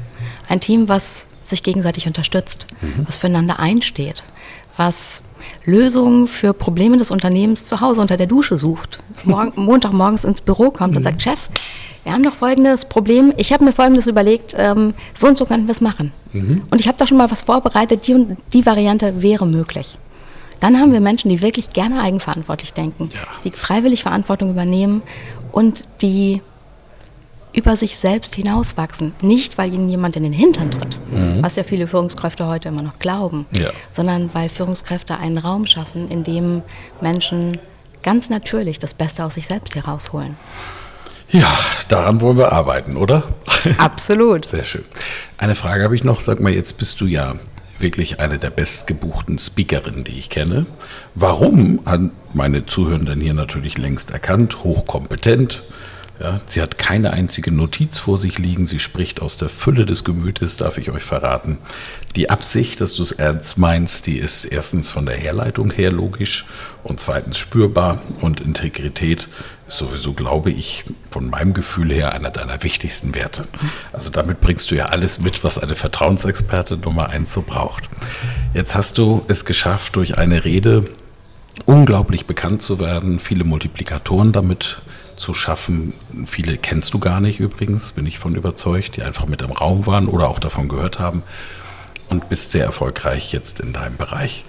Ein 0.49 0.61
Team, 0.61 0.89
was 0.89 1.27
sich 1.49 1.63
gegenseitig 1.63 2.07
unterstützt, 2.07 2.67
mhm. 2.81 3.07
was 3.07 3.17
füreinander 3.17 3.59
einsteht, 3.59 4.25
was 4.77 5.23
Lösungen 5.65 6.29
für 6.29 6.53
Probleme 6.53 6.97
des 6.97 7.11
Unternehmens 7.11 7.67
zu 7.67 7.81
Hause 7.81 8.01
unter 8.01 8.17
der 8.17 8.27
Dusche 8.27 8.59
sucht. 8.59 8.99
Morgen, 9.25 9.53
Montagmorgens 9.57 10.25
ins 10.25 10.41
Büro 10.41 10.71
kommt 10.71 10.93
mhm. 10.93 10.99
und 10.99 11.03
sagt, 11.03 11.23
Chef, 11.23 11.49
wir 12.05 12.13
haben 12.13 12.23
doch 12.23 12.35
folgendes 12.35 12.85
Problem. 12.85 13.33
Ich 13.37 13.53
habe 13.53 13.65
mir 13.65 13.73
folgendes 13.73 14.07
überlegt, 14.07 14.55
ähm, 14.57 14.95
so 15.15 15.27
und 15.27 15.37
so 15.37 15.45
könnten 15.45 15.67
wir 15.67 15.73
es 15.73 15.81
machen. 15.81 16.13
Mhm. 16.33 16.63
Und 16.71 16.81
ich 16.81 16.87
habe 16.87 16.97
da 16.99 17.07
schon 17.07 17.19
mal 17.19 17.31
was 17.31 17.43
vorbereitet, 17.43 18.07
die 18.07 18.15
und 18.15 18.37
die 18.53 18.65
Variante 18.65 19.23
wäre 19.23 19.47
möglich. 19.47 19.99
Dann 20.61 20.79
haben 20.79 20.93
wir 20.93 21.01
Menschen, 21.01 21.31
die 21.31 21.43
wirklich 21.43 21.71
gerne 21.73 22.01
eigenverantwortlich 22.01 22.73
denken, 22.73 23.11
ja. 23.13 23.21
die 23.45 23.51
freiwillig 23.51 24.03
Verantwortung 24.03 24.51
übernehmen 24.51 25.03
und 25.53 25.83
die 26.01 26.43
über 27.57 27.77
sich 27.77 27.97
selbst 27.97 28.37
hinauswachsen. 28.37 29.15
Nicht, 29.23 29.59
weil 29.59 29.73
ihnen 29.73 29.89
jemand 29.89 30.15
in 30.15 30.23
den 30.23 30.33
Hintern 30.33 30.71
tritt, 30.71 30.99
mhm. 31.11 31.43
was 31.43 31.57
ja 31.57 31.65
viele 31.65 31.89
Führungskräfte 31.89 32.47
heute 32.47 32.69
immer 32.69 32.83
noch 32.83 32.99
glauben, 32.99 33.47
ja. 33.59 33.71
sondern 33.91 34.31
weil 34.35 34.49
Führungskräfte 34.51 35.19
einen 35.19 35.39
Raum 35.39 35.67
schaffen, 35.67 36.09
in 36.09 36.23
dem 36.23 36.63
Menschen 37.01 37.59
ganz 38.03 38.29
natürlich 38.29 38.79
das 38.79 38.95
Beste 38.95 39.25
aus 39.25 39.35
sich 39.35 39.47
selbst 39.47 39.75
herausholen. 39.75 40.37
Ja, 41.31 41.59
daran 41.89 42.21
wollen 42.21 42.39
wir 42.39 42.53
arbeiten, 42.53 42.97
oder? 42.97 43.25
Absolut. 43.79 44.47
Sehr 44.47 44.65
schön. 44.65 44.85
Eine 45.39 45.57
Frage 45.57 45.83
habe 45.83 45.97
ich 45.97 46.05
noch. 46.05 46.21
Sag 46.21 46.39
mal, 46.39 46.53
jetzt 46.53 46.77
bist 46.77 47.01
du 47.01 47.07
ja 47.07 47.35
wirklich 47.79 48.21
eine 48.21 48.39
der 48.39 48.51
bestgebuchten 48.51 49.39
Speakerinnen, 49.39 50.05
die 50.05 50.19
ich 50.19 50.31
kenne. 50.31 50.67
Warum, 51.15 51.81
haben 51.85 52.13
meine 52.33 52.67
Zuhörenden 52.67 53.21
hier 53.21 53.35
natürlich 53.35 53.77
längst 53.77 54.11
erkannt, 54.11 54.63
hochkompetent, 54.63 55.65
ja, 56.19 56.41
sie 56.47 56.63
hat 56.63 56.79
keine 56.79 57.13
einzige 57.13 57.53
Notiz 57.53 57.99
vor 57.99 58.17
sich 58.17 58.39
liegen. 58.39 58.65
Sie 58.65 58.79
spricht 58.79 59.21
aus 59.21 59.37
der 59.37 59.51
Fülle 59.51 59.85
des 59.85 60.03
Gemütes, 60.03 60.57
darf 60.57 60.79
ich 60.79 60.91
euch 60.91 61.03
verraten. 61.03 61.59
Die 62.15 62.31
Absicht, 62.31 62.81
dass 62.81 62.95
du 62.95 63.03
es 63.03 63.13
ernst 63.13 63.59
meinst, 63.59 64.07
die 64.07 64.17
ist 64.17 64.47
erstens 64.47 64.89
von 64.89 65.05
der 65.05 65.17
Herleitung 65.17 65.71
her 65.71 65.93
logisch 65.93 66.47
und 66.85 67.01
zweitens 67.01 67.37
spürbar. 67.37 68.01
Und 68.23 68.41
Integrität 68.41 69.29
ist 69.69 69.77
sowieso, 69.77 70.15
glaube 70.15 70.51
ich, 70.51 70.85
von 71.11 71.29
meinem 71.29 71.53
Gefühl 71.53 71.93
her 71.93 72.15
einer 72.15 72.31
deiner 72.31 72.63
wichtigsten 72.63 73.15
Werte. 73.15 73.47
Also 73.93 74.09
damit 74.09 74.41
bringst 74.41 74.71
du 74.71 74.75
ja 74.75 74.87
alles 74.87 75.21
mit, 75.21 75.45
was 75.45 75.59
eine 75.59 75.75
Vertrauensexperte 75.75 76.79
Nummer 76.79 77.11
eins 77.11 77.33
so 77.35 77.43
braucht. 77.43 77.91
Jetzt 78.55 78.75
hast 78.75 78.97
du 78.97 79.23
es 79.29 79.45
geschafft, 79.45 79.97
durch 79.97 80.17
eine 80.17 80.47
Rede 80.47 80.89
unglaublich 81.67 82.27
bekannt 82.27 82.63
zu 82.63 82.81
werden, 82.81 83.19
viele 83.19 83.45
Multiplikatoren 83.45 84.33
damit 84.33 84.83
zu 85.17 85.35
schaffen. 85.35 85.95
Viele 86.27 86.59
kennst 86.59 86.95
du 86.95 86.99
gar 86.99 87.21
nicht 87.21 87.41
übrigens, 87.41 87.93
bin 87.93 88.07
ich 88.07 88.19
von 88.19 88.35
überzeugt, 88.35 88.97
die 88.97 89.03
einfach 89.03 89.27
mit 89.27 89.43
im 89.43 89.51
Raum 89.51 89.87
waren 89.87 90.09
oder 90.09 90.29
auch 90.29 90.39
davon 90.39 90.69
gehört 90.69 90.99
haben 90.99 91.23
und 92.09 92.29
bist 92.29 92.53
sehr 92.53 92.65
erfolgreich 92.65 93.33
jetzt 93.33 93.61
in 93.61 93.73
deinem 93.73 93.97
Bereich. 93.97 94.45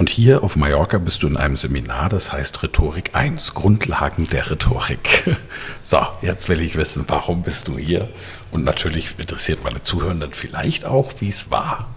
Und 0.00 0.08
hier 0.08 0.42
auf 0.42 0.56
Mallorca 0.56 0.96
bist 0.96 1.22
du 1.22 1.26
in 1.26 1.36
einem 1.36 1.56
Seminar, 1.56 2.08
das 2.08 2.32
heißt 2.32 2.62
Rhetorik 2.62 3.10
1, 3.14 3.52
Grundlagen 3.52 4.26
der 4.28 4.50
Rhetorik. 4.50 5.36
So, 5.82 5.98
jetzt 6.22 6.48
will 6.48 6.60
ich 6.60 6.76
wissen, 6.76 7.04
warum 7.08 7.42
bist 7.42 7.68
du 7.68 7.76
hier? 7.76 8.08
Und 8.50 8.64
natürlich 8.64 9.18
interessiert 9.18 9.64
meine 9.64 9.82
Zuhörenden 9.82 10.32
vielleicht 10.32 10.84
auch, 10.84 11.12
wie 11.18 11.28
es 11.28 11.50
war. 11.50 11.88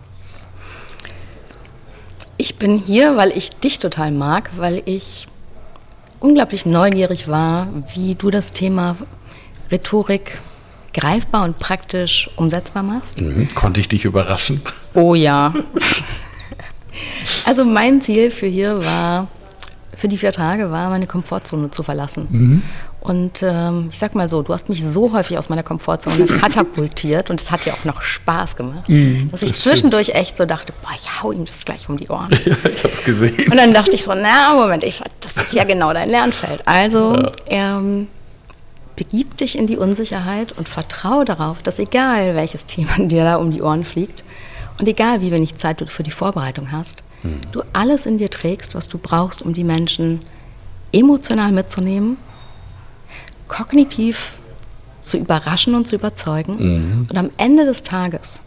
Ich 2.37 2.55
bin 2.57 2.77
hier, 2.77 3.15
weil 3.15 3.31
ich 3.37 3.51
dich 3.51 3.79
total 3.79 4.11
mag, 4.11 4.49
weil 4.57 4.81
ich 4.85 5.27
unglaublich 6.23 6.65
neugierig 6.65 7.27
war, 7.27 7.67
wie 7.93 8.15
du 8.15 8.31
das 8.31 8.51
Thema 8.51 8.95
Rhetorik 9.71 10.39
greifbar 10.93 11.43
und 11.43 11.57
praktisch 11.57 12.29
umsetzbar 12.37 12.81
machst. 12.81 13.19
Mhm. 13.19 13.53
Konnte 13.53 13.81
ich 13.81 13.89
dich 13.89 14.05
überraschen? 14.05 14.61
Oh 14.93 15.15
ja. 15.15 15.53
also 17.45 17.65
mein 17.65 18.01
Ziel 18.01 18.31
für 18.31 18.47
hier 18.47 18.83
war, 18.83 19.27
für 19.95 20.07
die 20.07 20.17
vier 20.17 20.31
Tage 20.31 20.71
war, 20.71 20.89
meine 20.89 21.07
Komfortzone 21.07 21.71
zu 21.71 21.83
verlassen. 21.83 22.27
Mhm. 22.29 22.61
Und 23.03 23.43
ähm, 23.43 23.89
ich 23.91 23.99
sag 23.99 24.15
mal 24.15 24.29
so, 24.29 24.43
du 24.43 24.53
hast 24.53 24.69
mich 24.69 24.81
so 24.81 25.11
häufig 25.11 25.37
aus 25.37 25.49
meiner 25.49 25.61
Komfortzone 25.61 26.25
katapultiert 26.39 27.29
und 27.29 27.41
es 27.41 27.51
hat 27.51 27.65
ja 27.65 27.73
auch 27.73 27.83
noch 27.83 28.01
Spaß 28.01 28.55
gemacht, 28.55 28.87
mm, 28.87 29.29
dass 29.29 29.41
das 29.41 29.49
ich 29.49 29.55
zwischendurch 29.57 30.07
stimmt. 30.07 30.21
echt 30.21 30.37
so 30.37 30.45
dachte, 30.45 30.71
boah, 30.81 30.91
ich 30.95 31.21
hau 31.21 31.33
ihm 31.33 31.43
das 31.43 31.65
gleich 31.65 31.89
um 31.89 31.97
die 31.97 32.07
Ohren. 32.07 32.29
Ja, 32.45 32.69
ich 32.71 32.83
hab's 32.83 33.03
gesehen. 33.03 33.51
Und 33.51 33.57
dann 33.57 33.73
dachte 33.73 33.91
ich 33.95 34.03
so, 34.03 34.13
na, 34.13 34.53
Moment, 34.53 34.83
ich, 34.83 35.01
das 35.19 35.35
ist 35.35 35.53
ja 35.53 35.65
genau 35.65 35.91
dein 35.91 36.09
Lernfeld. 36.09 36.61
Also 36.65 37.15
ja. 37.15 37.31
ähm, 37.47 38.07
begib 38.95 39.35
dich 39.37 39.57
in 39.57 39.67
die 39.67 39.77
Unsicherheit 39.77 40.53
und 40.53 40.69
vertraue 40.69 41.25
darauf, 41.25 41.61
dass 41.61 41.79
egal 41.79 42.35
welches 42.35 42.65
Thema 42.65 42.97
dir 42.99 43.23
da 43.23 43.35
um 43.35 43.51
die 43.51 43.61
Ohren 43.61 43.83
fliegt 43.83 44.23
und 44.79 44.87
egal 44.87 45.19
wie 45.19 45.31
wenig 45.31 45.57
Zeit 45.57 45.81
du 45.81 45.87
für 45.87 46.03
die 46.03 46.11
Vorbereitung 46.11 46.71
hast, 46.71 47.03
mm. 47.23 47.51
du 47.51 47.63
alles 47.73 48.05
in 48.05 48.17
dir 48.17 48.29
trägst, 48.29 48.75
was 48.75 48.87
du 48.87 48.97
brauchst, 48.97 49.41
um 49.41 49.53
die 49.53 49.65
Menschen 49.65 50.21
emotional 50.93 51.51
mitzunehmen 51.51 52.17
kognitiv 53.53 54.33
zu 55.01 55.17
überraschen 55.17 55.75
und 55.75 55.87
zu 55.87 55.95
überzeugen 55.95 56.55
mhm. 56.57 57.07
und 57.09 57.17
am 57.17 57.29
Ende 57.37 57.65
des 57.65 57.83
Tages 57.83 58.41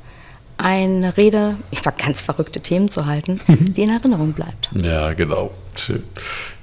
eine 0.58 1.16
Rede 1.16 1.56
über 1.70 1.92
ganz 1.92 2.22
verrückte 2.22 2.60
Themen 2.60 2.88
zu 2.88 3.06
halten, 3.06 3.40
mhm. 3.46 3.74
die 3.74 3.82
in 3.82 3.90
Erinnerung 3.90 4.32
bleibt. 4.32 4.70
Ja, 4.72 5.12
genau. 5.12 5.52
Schön. 5.76 6.02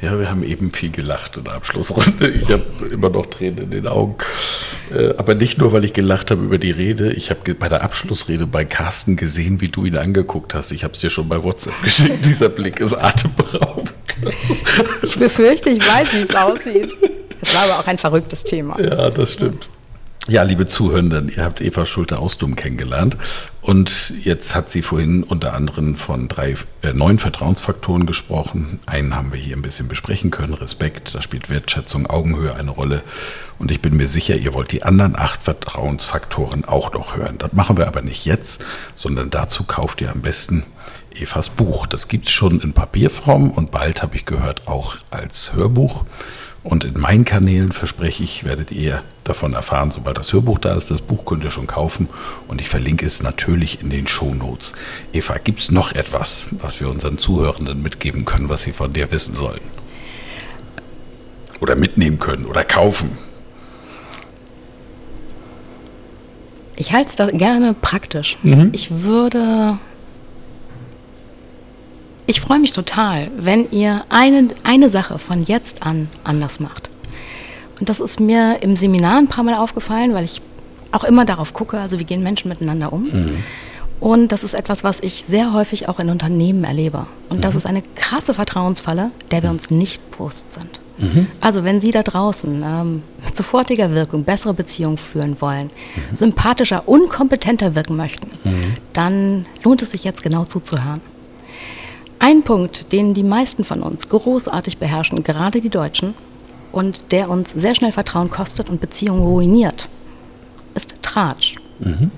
Ja, 0.01 0.19
wir 0.19 0.29
haben 0.29 0.43
eben 0.43 0.71
viel 0.71 0.89
gelacht 0.89 1.37
in 1.37 1.43
der 1.43 1.53
Abschlussrunde. 1.53 2.27
Ich 2.27 2.49
habe 2.51 2.65
immer 2.91 3.09
noch 3.09 3.27
Tränen 3.27 3.65
in 3.65 3.71
den 3.71 3.87
Augen. 3.87 4.15
Äh, 4.91 5.13
aber 5.17 5.35
nicht 5.35 5.59
nur, 5.59 5.71
weil 5.71 5.85
ich 5.85 5.93
gelacht 5.93 6.31
habe 6.31 6.41
über 6.43 6.57
die 6.57 6.71
Rede. 6.71 7.13
Ich 7.13 7.29
habe 7.29 7.53
bei 7.53 7.69
der 7.69 7.83
Abschlussrede 7.83 8.47
bei 8.47 8.65
Carsten 8.65 9.15
gesehen, 9.15 9.61
wie 9.61 9.69
du 9.69 9.85
ihn 9.85 9.95
angeguckt 9.95 10.55
hast. 10.55 10.71
Ich 10.71 10.83
habe 10.83 10.95
es 10.95 10.99
dir 10.99 11.11
schon 11.11 11.29
bei 11.29 11.43
WhatsApp 11.43 11.75
geschickt. 11.83 12.25
Dieser 12.25 12.49
Blick 12.49 12.79
ist 12.79 12.93
atemberaubend. 12.93 13.93
Ich 15.03 15.15
befürchte, 15.17 15.69
ich 15.69 15.87
weiß, 15.87 16.13
wie 16.13 16.21
es 16.21 16.35
aussieht. 16.35 16.89
Es 17.43 17.53
war 17.53 17.63
aber 17.63 17.79
auch 17.79 17.87
ein 17.87 17.97
verrücktes 17.97 18.43
Thema. 18.43 18.79
Ja, 18.79 19.09
das 19.09 19.33
stimmt. 19.33 19.69
Ja, 20.29 20.43
liebe 20.43 20.65
Zuhörenden, 20.65 21.27
ihr 21.27 21.43
habt 21.43 21.59
Eva 21.59 21.85
Schulte-Ausdum 21.85 22.55
kennengelernt 22.55 23.17
und 23.59 24.13
jetzt 24.23 24.55
hat 24.55 24.69
sie 24.69 24.81
vorhin 24.81 25.23
unter 25.23 25.53
anderem 25.53 25.97
von 25.97 26.29
drei 26.29 26.55
äh, 26.81 26.93
neuen 26.93 27.19
Vertrauensfaktoren 27.19 28.05
gesprochen. 28.05 28.79
Einen 28.85 29.17
haben 29.17 29.33
wir 29.33 29.39
hier 29.39 29.57
ein 29.57 29.61
bisschen 29.61 29.89
besprechen 29.89 30.31
können, 30.31 30.53
Respekt, 30.53 31.13
da 31.13 31.21
spielt 31.21 31.49
Wertschätzung, 31.49 32.07
Augenhöhe 32.07 32.55
eine 32.55 32.71
Rolle 32.71 33.01
und 33.59 33.69
ich 33.69 33.81
bin 33.81 33.97
mir 33.97 34.07
sicher, 34.07 34.37
ihr 34.37 34.53
wollt 34.53 34.71
die 34.71 34.83
anderen 34.83 35.17
acht 35.17 35.43
Vertrauensfaktoren 35.43 36.63
auch 36.63 36.93
noch 36.93 37.17
hören. 37.17 37.37
Das 37.37 37.51
machen 37.51 37.75
wir 37.75 37.87
aber 37.87 38.01
nicht 38.01 38.23
jetzt, 38.23 38.63
sondern 38.95 39.29
dazu 39.29 39.65
kauft 39.65 39.99
ihr 39.99 40.09
am 40.09 40.21
besten 40.21 40.63
Evas 41.13 41.49
Buch. 41.49 41.85
Das 41.85 42.07
gibt 42.07 42.27
es 42.27 42.31
schon 42.31 42.61
in 42.61 42.71
Papierform 42.71 43.51
und 43.51 43.71
bald 43.71 44.01
habe 44.01 44.15
ich 44.15 44.25
gehört 44.25 44.69
auch 44.69 44.95
als 45.11 45.51
Hörbuch. 45.53 46.05
Und 46.63 46.85
in 46.85 46.97
meinen 46.97 47.25
Kanälen 47.25 47.73
verspreche 47.73 48.23
ich, 48.23 48.45
werdet 48.45 48.71
ihr 48.71 49.03
davon 49.25 49.53
erfahren, 49.53 49.91
sobald 49.91 50.17
das 50.17 50.31
Hörbuch 50.31 50.59
da 50.59 50.75
ist. 50.75 50.89
Das 50.89 51.01
Buch 51.01 51.25
könnt 51.25 51.43
ihr 51.43 51.51
schon 51.51 51.67
kaufen 51.67 52.07
und 52.47 52.61
ich 52.61 52.69
verlinke 52.69 53.05
es 53.05 53.21
natürlich 53.21 53.81
in 53.81 53.89
den 53.89 54.07
Shownotes. 54.07 54.73
Eva, 55.11 55.37
gibt 55.37 55.59
es 55.59 55.71
noch 55.71 55.91
etwas, 55.91 56.47
was 56.61 56.79
wir 56.79 56.89
unseren 56.89 57.17
Zuhörenden 57.17 57.81
mitgeben 57.81 58.23
können, 58.23 58.47
was 58.47 58.63
sie 58.63 58.71
von 58.71 58.93
dir 58.93 59.11
wissen 59.11 59.35
sollen? 59.35 59.61
Oder 61.59 61.75
mitnehmen 61.75 62.19
können 62.19 62.45
oder 62.45 62.63
kaufen? 62.63 63.17
Ich 66.75 66.93
halte 66.93 67.09
es 67.09 67.15
da 67.15 67.29
gerne 67.29 67.75
praktisch. 67.79 68.37
Mhm. 68.41 68.69
Ich 68.73 68.89
würde 69.03 69.79
ich 72.25 72.41
freue 72.41 72.59
mich 72.59 72.73
total, 72.73 73.29
wenn 73.37 73.67
ihr 73.71 74.03
eine, 74.09 74.49
eine 74.63 74.89
Sache 74.89 75.19
von 75.19 75.43
jetzt 75.43 75.83
an 75.83 76.09
anders 76.23 76.59
macht. 76.59 76.89
Und 77.79 77.89
das 77.89 77.99
ist 77.99 78.19
mir 78.19 78.61
im 78.61 78.77
Seminar 78.77 79.17
ein 79.17 79.27
paar 79.27 79.43
Mal 79.43 79.55
aufgefallen, 79.55 80.13
weil 80.13 80.23
ich 80.23 80.41
auch 80.91 81.03
immer 81.03 81.25
darauf 81.25 81.53
gucke, 81.53 81.79
also 81.79 81.99
wie 81.99 82.05
gehen 82.05 82.23
Menschen 82.23 82.49
miteinander 82.49 82.93
um. 82.93 83.03
Mhm. 83.03 83.43
Und 83.99 84.31
das 84.31 84.43
ist 84.43 84.53
etwas, 84.53 84.83
was 84.83 84.99
ich 84.99 85.25
sehr 85.27 85.53
häufig 85.53 85.89
auch 85.89 85.99
in 85.99 86.09
Unternehmen 86.09 86.63
erlebe. 86.63 87.07
Und 87.29 87.37
mhm. 87.37 87.41
das 87.41 87.55
ist 87.55 87.65
eine 87.65 87.81
krasse 87.95 88.33
Vertrauensfalle, 88.33 89.11
der 89.31 89.43
wir 89.43 89.49
uns 89.49 89.69
nicht 89.69 90.11
bewusst 90.11 90.51
sind. 90.51 90.79
Mhm. 90.97 91.27
Also 91.41 91.63
wenn 91.63 91.81
Sie 91.81 91.91
da 91.91 92.03
draußen 92.03 92.63
ähm, 92.65 93.03
mit 93.23 93.35
sofortiger 93.35 93.91
Wirkung 93.91 94.23
bessere 94.23 94.53
Beziehungen 94.53 94.97
führen 94.97 95.41
wollen, 95.41 95.71
mhm. 95.95 96.15
sympathischer, 96.15 96.87
unkompetenter 96.87 97.75
wirken 97.75 97.95
möchten, 97.95 98.27
mhm. 98.43 98.73
dann 98.93 99.45
lohnt 99.63 99.81
es 99.81 99.91
sich 99.91 100.03
jetzt 100.03 100.21
genau 100.21 100.43
zuzuhören. 100.45 101.01
Ein 102.23 102.43
Punkt, 102.43 102.93
den 102.93 103.13
die 103.13 103.21
meisten 103.21 103.65
von 103.65 103.81
uns 103.81 104.07
großartig 104.07 104.77
beherrschen, 104.77 105.23
gerade 105.23 105.59
die 105.59 105.69
Deutschen, 105.69 106.13
und 106.71 107.11
der 107.11 107.29
uns 107.29 107.49
sehr 107.49 107.75
schnell 107.75 107.91
Vertrauen 107.91 108.29
kostet 108.29 108.69
und 108.69 108.79
Beziehungen 108.79 109.23
ruiniert, 109.23 109.89
ist 110.73 110.95
Tratsch. 111.01 111.57
Mhm. 111.79 112.11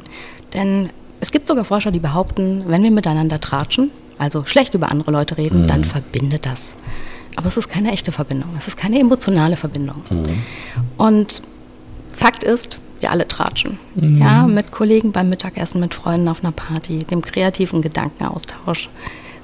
Denn 0.53 0.91
es 1.21 1.31
gibt 1.31 1.47
sogar 1.47 1.65
Forscher, 1.65 1.89
die 1.89 1.99
behaupten, 1.99 2.65
wenn 2.67 2.83
wir 2.83 2.91
miteinander 2.91 3.39
tratschen, 3.39 3.89
also 4.19 4.45
schlecht 4.45 4.75
über 4.75 4.91
andere 4.91 5.09
Leute 5.09 5.39
reden, 5.39 5.63
mhm. 5.63 5.67
dann 5.69 5.83
verbindet 5.83 6.45
das. 6.45 6.75
Aber 7.35 7.47
es 7.47 7.57
ist 7.57 7.67
keine 7.67 7.91
echte 7.91 8.11
Verbindung, 8.11 8.51
es 8.55 8.67
ist 8.67 8.77
keine 8.77 8.99
emotionale 8.99 9.57
Verbindung. 9.57 10.03
Mhm. 10.11 10.43
Und 10.97 11.41
Fakt 12.11 12.43
ist, 12.43 12.77
wir 12.99 13.09
alle 13.09 13.27
tratschen. 13.27 13.79
Mhm. 13.95 14.19
Ja, 14.19 14.45
mit 14.45 14.69
Kollegen 14.69 15.11
beim 15.11 15.29
Mittagessen, 15.29 15.81
mit 15.81 15.95
Freunden 15.95 16.27
auf 16.27 16.43
einer 16.43 16.53
Party, 16.53 16.99
dem 16.99 17.23
kreativen 17.23 17.81
Gedankenaustausch, 17.81 18.87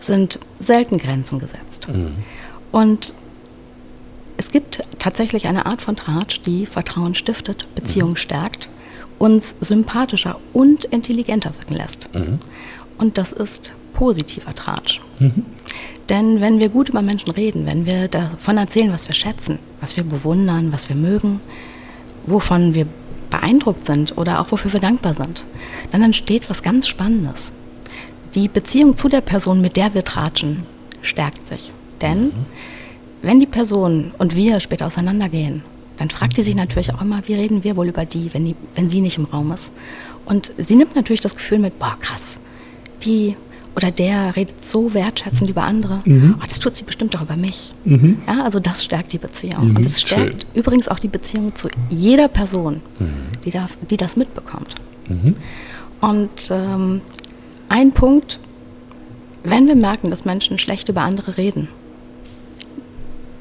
sind 0.02 0.40
selten 0.60 0.98
Grenzen 0.98 1.40
gesetzt. 1.40 1.88
Und 2.72 3.14
es 4.38 4.52
gibt 4.52 4.84
tatsächlich 5.00 5.48
eine 5.48 5.66
Art 5.66 5.82
von 5.82 5.96
Tratsch, 5.96 6.42
die 6.46 6.66
Vertrauen 6.66 7.14
stiftet, 7.16 7.68
Beziehungen 7.76 8.18
stärkt, 8.18 8.70
uns 9.20 9.56
sympathischer 9.62 10.40
und 10.54 10.86
intelligenter 10.86 11.54
wirken 11.60 11.76
lässt. 11.76 12.10
Und 12.98 13.18
das 13.18 13.32
ist 13.32 13.72
positiver 13.94 14.56
Tratsch. 14.56 15.00
Denn 16.10 16.42
wenn 16.42 16.58
wir 16.60 16.70
gut 16.70 16.90
über 16.90 17.02
Menschen 17.04 17.30
reden, 17.32 17.66
wenn 17.68 17.86
wir 17.86 18.08
davon 18.08 18.58
erzählen, 18.58 18.92
was 18.92 19.08
wir 19.08 19.14
schätzen, 19.14 19.60
was 19.80 19.96
wir 19.96 20.04
bewundern, 20.04 20.74
was 20.74 20.90
wir 20.90 20.96
mögen, 20.96 21.40
wovon 22.26 22.74
wir 22.74 22.88
beeindruckt 23.30 23.86
sind 23.86 24.18
oder 24.18 24.42
auch 24.42 24.52
wofür 24.52 24.74
wir 24.74 24.80
dankbar 24.80 25.14
sind, 25.14 25.44
dann 25.92 26.02
entsteht 26.02 26.50
was 26.50 26.64
ganz 26.64 26.88
Spannendes. 26.88 27.52
Die 28.36 28.48
Beziehung 28.48 28.96
zu 28.96 29.10
der 29.10 29.22
Person, 29.22 29.62
mit 29.62 29.76
der 29.78 29.94
wir 29.94 30.04
tratschen, 30.06 30.64
stärkt 31.02 31.46
sich. 31.48 31.72
Denn 32.02 32.32
wenn 33.22 33.40
die 33.40 33.46
Person 33.46 34.12
und 34.18 34.36
wir 34.36 34.60
später 34.60 34.88
auseinandergehen, 34.88 35.64
dann 35.98 36.10
fragt 36.10 36.38
die 36.38 36.42
sich 36.42 36.56
natürlich 36.56 36.94
auch 36.94 37.02
immer, 37.02 37.22
wie 37.28 37.36
reden 37.36 37.64
wir 37.64 37.76
wohl 37.76 37.88
über 37.90 38.06
die, 38.06 38.34
wenn, 38.34 38.46
die, 38.46 38.56
wenn 38.76 38.90
sie 38.90 39.02
nicht 39.02 39.18
im 39.18 39.26
Raum 39.26 39.52
ist. 39.52 39.72
Und 40.26 40.52
sie 40.58 40.76
nimmt 40.76 40.96
natürlich 40.96 41.20
das 41.20 41.36
Gefühl 41.36 41.60
mit, 41.60 41.78
boah, 41.78 41.98
krass, 42.00 42.38
die 43.04 43.36
oder 43.76 43.90
der 43.92 44.36
redet 44.36 44.64
so 44.64 44.94
wertschätzend 44.94 45.50
über 45.50 45.64
andere. 45.64 46.02
Mhm. 46.06 46.36
Oh, 46.42 46.46
das 46.48 46.60
tut 46.60 46.76
sie 46.76 46.84
bestimmt 46.84 47.16
auch 47.16 47.22
über 47.22 47.38
mich. 47.38 47.72
Ja, 47.86 48.44
also 48.44 48.60
das 48.60 48.84
stärkt 48.84 49.14
die 49.14 49.18
Beziehung. 49.18 49.70
Mhm, 49.70 49.76
Und 49.78 49.86
es 49.86 50.02
stärkt 50.02 50.44
schön. 50.44 50.52
übrigens 50.56 50.88
auch 50.90 51.00
die 51.00 51.08
Beziehung 51.08 51.56
zu 51.56 51.70
jeder 51.90 52.28
Person, 52.28 52.82
Mhm. 53.00 53.08
die, 53.46 53.52
da, 53.52 53.68
die 53.90 53.96
das 53.98 54.16
mitbekommt. 54.18 54.76
Und 56.02 56.50
ähm, 56.50 57.02
ein 57.72 57.94
Punkt, 57.94 58.40
wenn 59.44 59.68
wir 59.68 59.76
merken, 59.76 60.12
dass 60.12 60.26
Menschen 60.26 60.60
schlecht 60.60 60.90
über 60.90 61.02
andere 61.02 61.38
reden, 61.38 61.70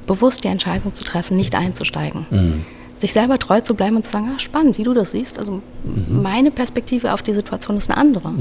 bewusst 0.07 0.45
die 0.45 0.49
Entscheidung 0.49 0.95
zu 0.95 1.05
treffen, 1.05 1.37
nicht 1.37 1.55
einzusteigen. 1.55 2.26
Mhm. 2.31 2.64
Sich 2.97 3.12
selber 3.12 3.39
treu 3.39 3.61
zu 3.61 3.74
bleiben 3.74 3.97
und 3.97 4.05
zu 4.05 4.12
sagen, 4.12 4.31
ah, 4.35 4.39
spannend, 4.39 4.78
wie 4.78 4.83
du 4.83 4.95
das 4.95 5.12
siehst. 5.12 5.39
Also 5.39 5.62
meine 6.09 6.51
Perspektive 6.51 7.12
auf 7.12 7.22
die 7.22 7.33
Situation 7.33 7.76
ist 7.78 7.91
eine 7.91 7.97
andere. 7.99 8.33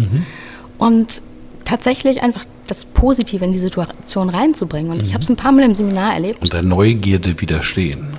Und 0.78 1.22
tatsächlich 1.64 2.22
einfach 2.22 2.44
das 2.68 2.86
Positive 2.86 3.44
in 3.44 3.54
die 3.54 3.60
Situation 3.60 4.30
reinzubringen. 4.30 4.92
Und 4.92 5.02
ich 5.02 5.14
habe 5.14 5.24
es 5.24 5.30
ein 5.30 5.38
paar 5.38 5.54
Mal 5.54 5.64
im 5.64 5.76
Seminar 5.76 6.14
erlebt. 6.14 6.42
Und 6.42 6.52
der 6.54 6.62
Neugierde 6.62 7.40
widerstehen. 7.40 8.18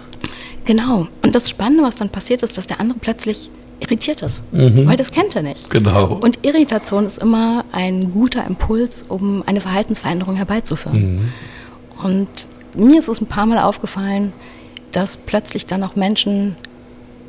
Genau. 0.65 1.09
Und 1.23 1.35
das 1.35 1.51
Spannende, 1.51 1.85
was 1.85 1.97
dann 1.97 2.09
passiert 2.09 2.43
ist, 2.43 2.57
dass 2.57 2.67
der 2.67 2.81
andere 2.81 2.99
plötzlich 2.99 3.51
irritiert 3.81 4.23
ist. 4.23 4.45
Weil 4.87 4.97
das 4.97 5.11
kennt 5.11 5.35
er 5.35 5.43
nicht. 5.43 5.71
Genau. 5.71 6.19
Und 6.21 6.39
Irritation 6.43 7.07
ist 7.07 7.19
immer 7.19 7.65
ein 7.73 8.13
guter 8.13 8.47
Impuls, 8.47 9.05
um 9.09 9.43
eine 9.47 9.61
Verhaltensveränderung 9.61 10.37
herbeizuführen. 10.37 11.33
Und 12.03 12.47
mir 12.75 13.01
ist 13.01 13.09
es 13.09 13.21
ein 13.21 13.27
paar 13.27 13.47
Mal 13.47 13.59
aufgefallen, 13.59 14.33
dass 14.93 15.17
plötzlich 15.17 15.67
dann 15.67 15.83
auch 15.83 15.97
Menschen 15.97 16.57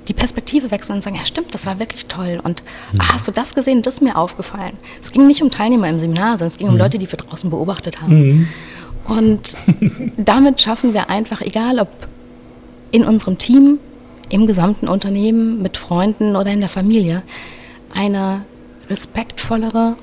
die 0.08 0.14
Perspektive 0.14 0.72
wechseln 0.72 0.96
und 0.96 1.04
sagen, 1.04 1.16
ja 1.16 1.26
stimmt, 1.26 1.54
das 1.54 1.66
war 1.66 1.80
wirklich 1.80 2.08
toll. 2.08 2.40
Und 2.44 2.64
ah, 2.98 3.14
hast 3.14 3.28
du 3.28 3.32
das 3.32 3.54
gesehen? 3.54 3.82
Das 3.82 3.96
ist 3.96 4.02
mir 4.02 4.18
aufgefallen. 4.18 4.74
Es 5.02 5.12
ging 5.12 5.28
nicht 5.28 5.42
um 5.42 5.52
Teilnehmer 5.52 5.88
im 5.90 6.00
Seminar, 6.00 6.32
sondern 6.32 6.48
es 6.48 6.58
ging 6.58 6.70
um 6.70 6.78
Leute, 6.78 6.98
die 6.98 7.10
wir 7.12 7.18
draußen 7.18 7.50
beobachtet 7.50 8.02
haben. 8.02 8.50
Und 9.08 9.56
damit 10.18 10.60
schaffen 10.60 10.94
wir 10.94 11.10
einfach, 11.10 11.42
egal 11.42 11.80
ob 11.80 11.90
in 12.92 13.06
unserem 13.06 13.38
Team, 13.38 13.80
im 14.32 14.48
gesamten 14.48 14.88
Unternehmen, 14.88 15.62
mit 15.62 15.78
Freunden 15.78 16.36
oder 16.36 16.52
in 16.52 16.62
der 16.62 16.70
Familie, 16.70 17.22
eine 17.94 18.46
respektvollere, 18.90 19.98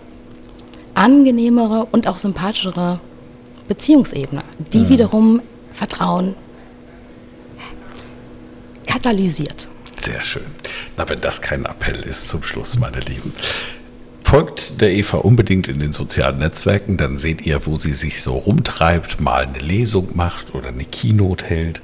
angenehmere 0.94 1.86
und 1.90 2.06
auch 2.06 2.18
sympathischere 2.18 3.00
Beziehungsebene, 3.68 4.42
die 4.72 4.88
wiederum 4.88 5.40
Vertrauen 5.72 6.34
katalysiert. 8.86 9.68
Sehr 10.00 10.22
schön. 10.22 10.46
Na, 10.96 11.08
wenn 11.08 11.20
das 11.20 11.42
kein 11.42 11.64
Appell 11.64 12.00
ist 12.00 12.28
zum 12.28 12.42
Schluss, 12.42 12.78
meine 12.78 13.00
Lieben. 13.00 13.32
Folgt 14.22 14.82
der 14.82 14.92
Eva 14.92 15.18
unbedingt 15.18 15.68
in 15.68 15.80
den 15.80 15.92
sozialen 15.92 16.38
Netzwerken, 16.38 16.98
dann 16.98 17.16
seht 17.16 17.46
ihr, 17.46 17.66
wo 17.66 17.76
sie 17.76 17.94
sich 17.94 18.22
so 18.22 18.34
rumtreibt, 18.34 19.20
mal 19.20 19.46
eine 19.46 19.58
Lesung 19.58 20.10
macht 20.14 20.54
oder 20.54 20.68
eine 20.68 20.84
Keynote 20.84 21.46
hält. 21.46 21.80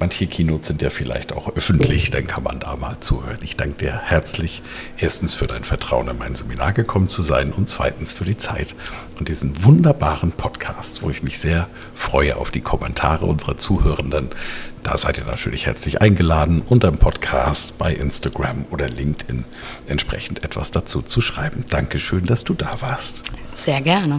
Manche 0.00 0.26
Keynotes 0.26 0.68
sind 0.68 0.82
ja 0.82 0.90
vielleicht 0.90 1.32
auch 1.32 1.54
öffentlich, 1.56 2.10
dann 2.10 2.26
kann 2.26 2.44
man 2.44 2.60
da 2.60 2.76
mal 2.76 2.98
zuhören. 3.00 3.38
Ich 3.42 3.56
danke 3.56 3.78
dir 3.78 4.00
herzlich, 4.04 4.62
erstens 4.96 5.34
für 5.34 5.46
dein 5.46 5.64
Vertrauen 5.64 6.08
in 6.08 6.18
mein 6.18 6.34
Seminar 6.34 6.72
gekommen 6.72 7.08
zu 7.08 7.20
sein 7.22 7.52
und 7.52 7.68
zweitens 7.68 8.12
für 8.12 8.24
die 8.24 8.36
Zeit 8.36 8.76
und 9.18 9.28
diesen 9.28 9.64
wunderbaren 9.64 10.30
Podcast, 10.32 11.02
wo 11.02 11.10
ich 11.10 11.22
mich 11.22 11.38
sehr 11.38 11.68
freue 11.94 12.36
auf 12.36 12.50
die 12.50 12.60
Kommentare 12.60 13.26
unserer 13.26 13.56
Zuhörenden. 13.56 14.30
Da 14.84 14.96
seid 14.96 15.18
ihr 15.18 15.24
natürlich 15.24 15.66
herzlich 15.66 16.00
eingeladen, 16.00 16.62
unter 16.64 16.90
dem 16.90 16.98
Podcast 16.98 17.76
bei 17.78 17.92
Instagram 17.92 18.66
oder 18.70 18.88
LinkedIn 18.88 19.44
entsprechend 19.88 20.44
etwas 20.44 20.70
dazu 20.70 21.02
zu 21.02 21.20
schreiben. 21.20 21.64
Dankeschön, 21.68 22.24
dass 22.24 22.44
du 22.44 22.54
da 22.54 22.80
warst. 22.80 23.22
Sehr 23.54 23.80
gerne. 23.80 24.18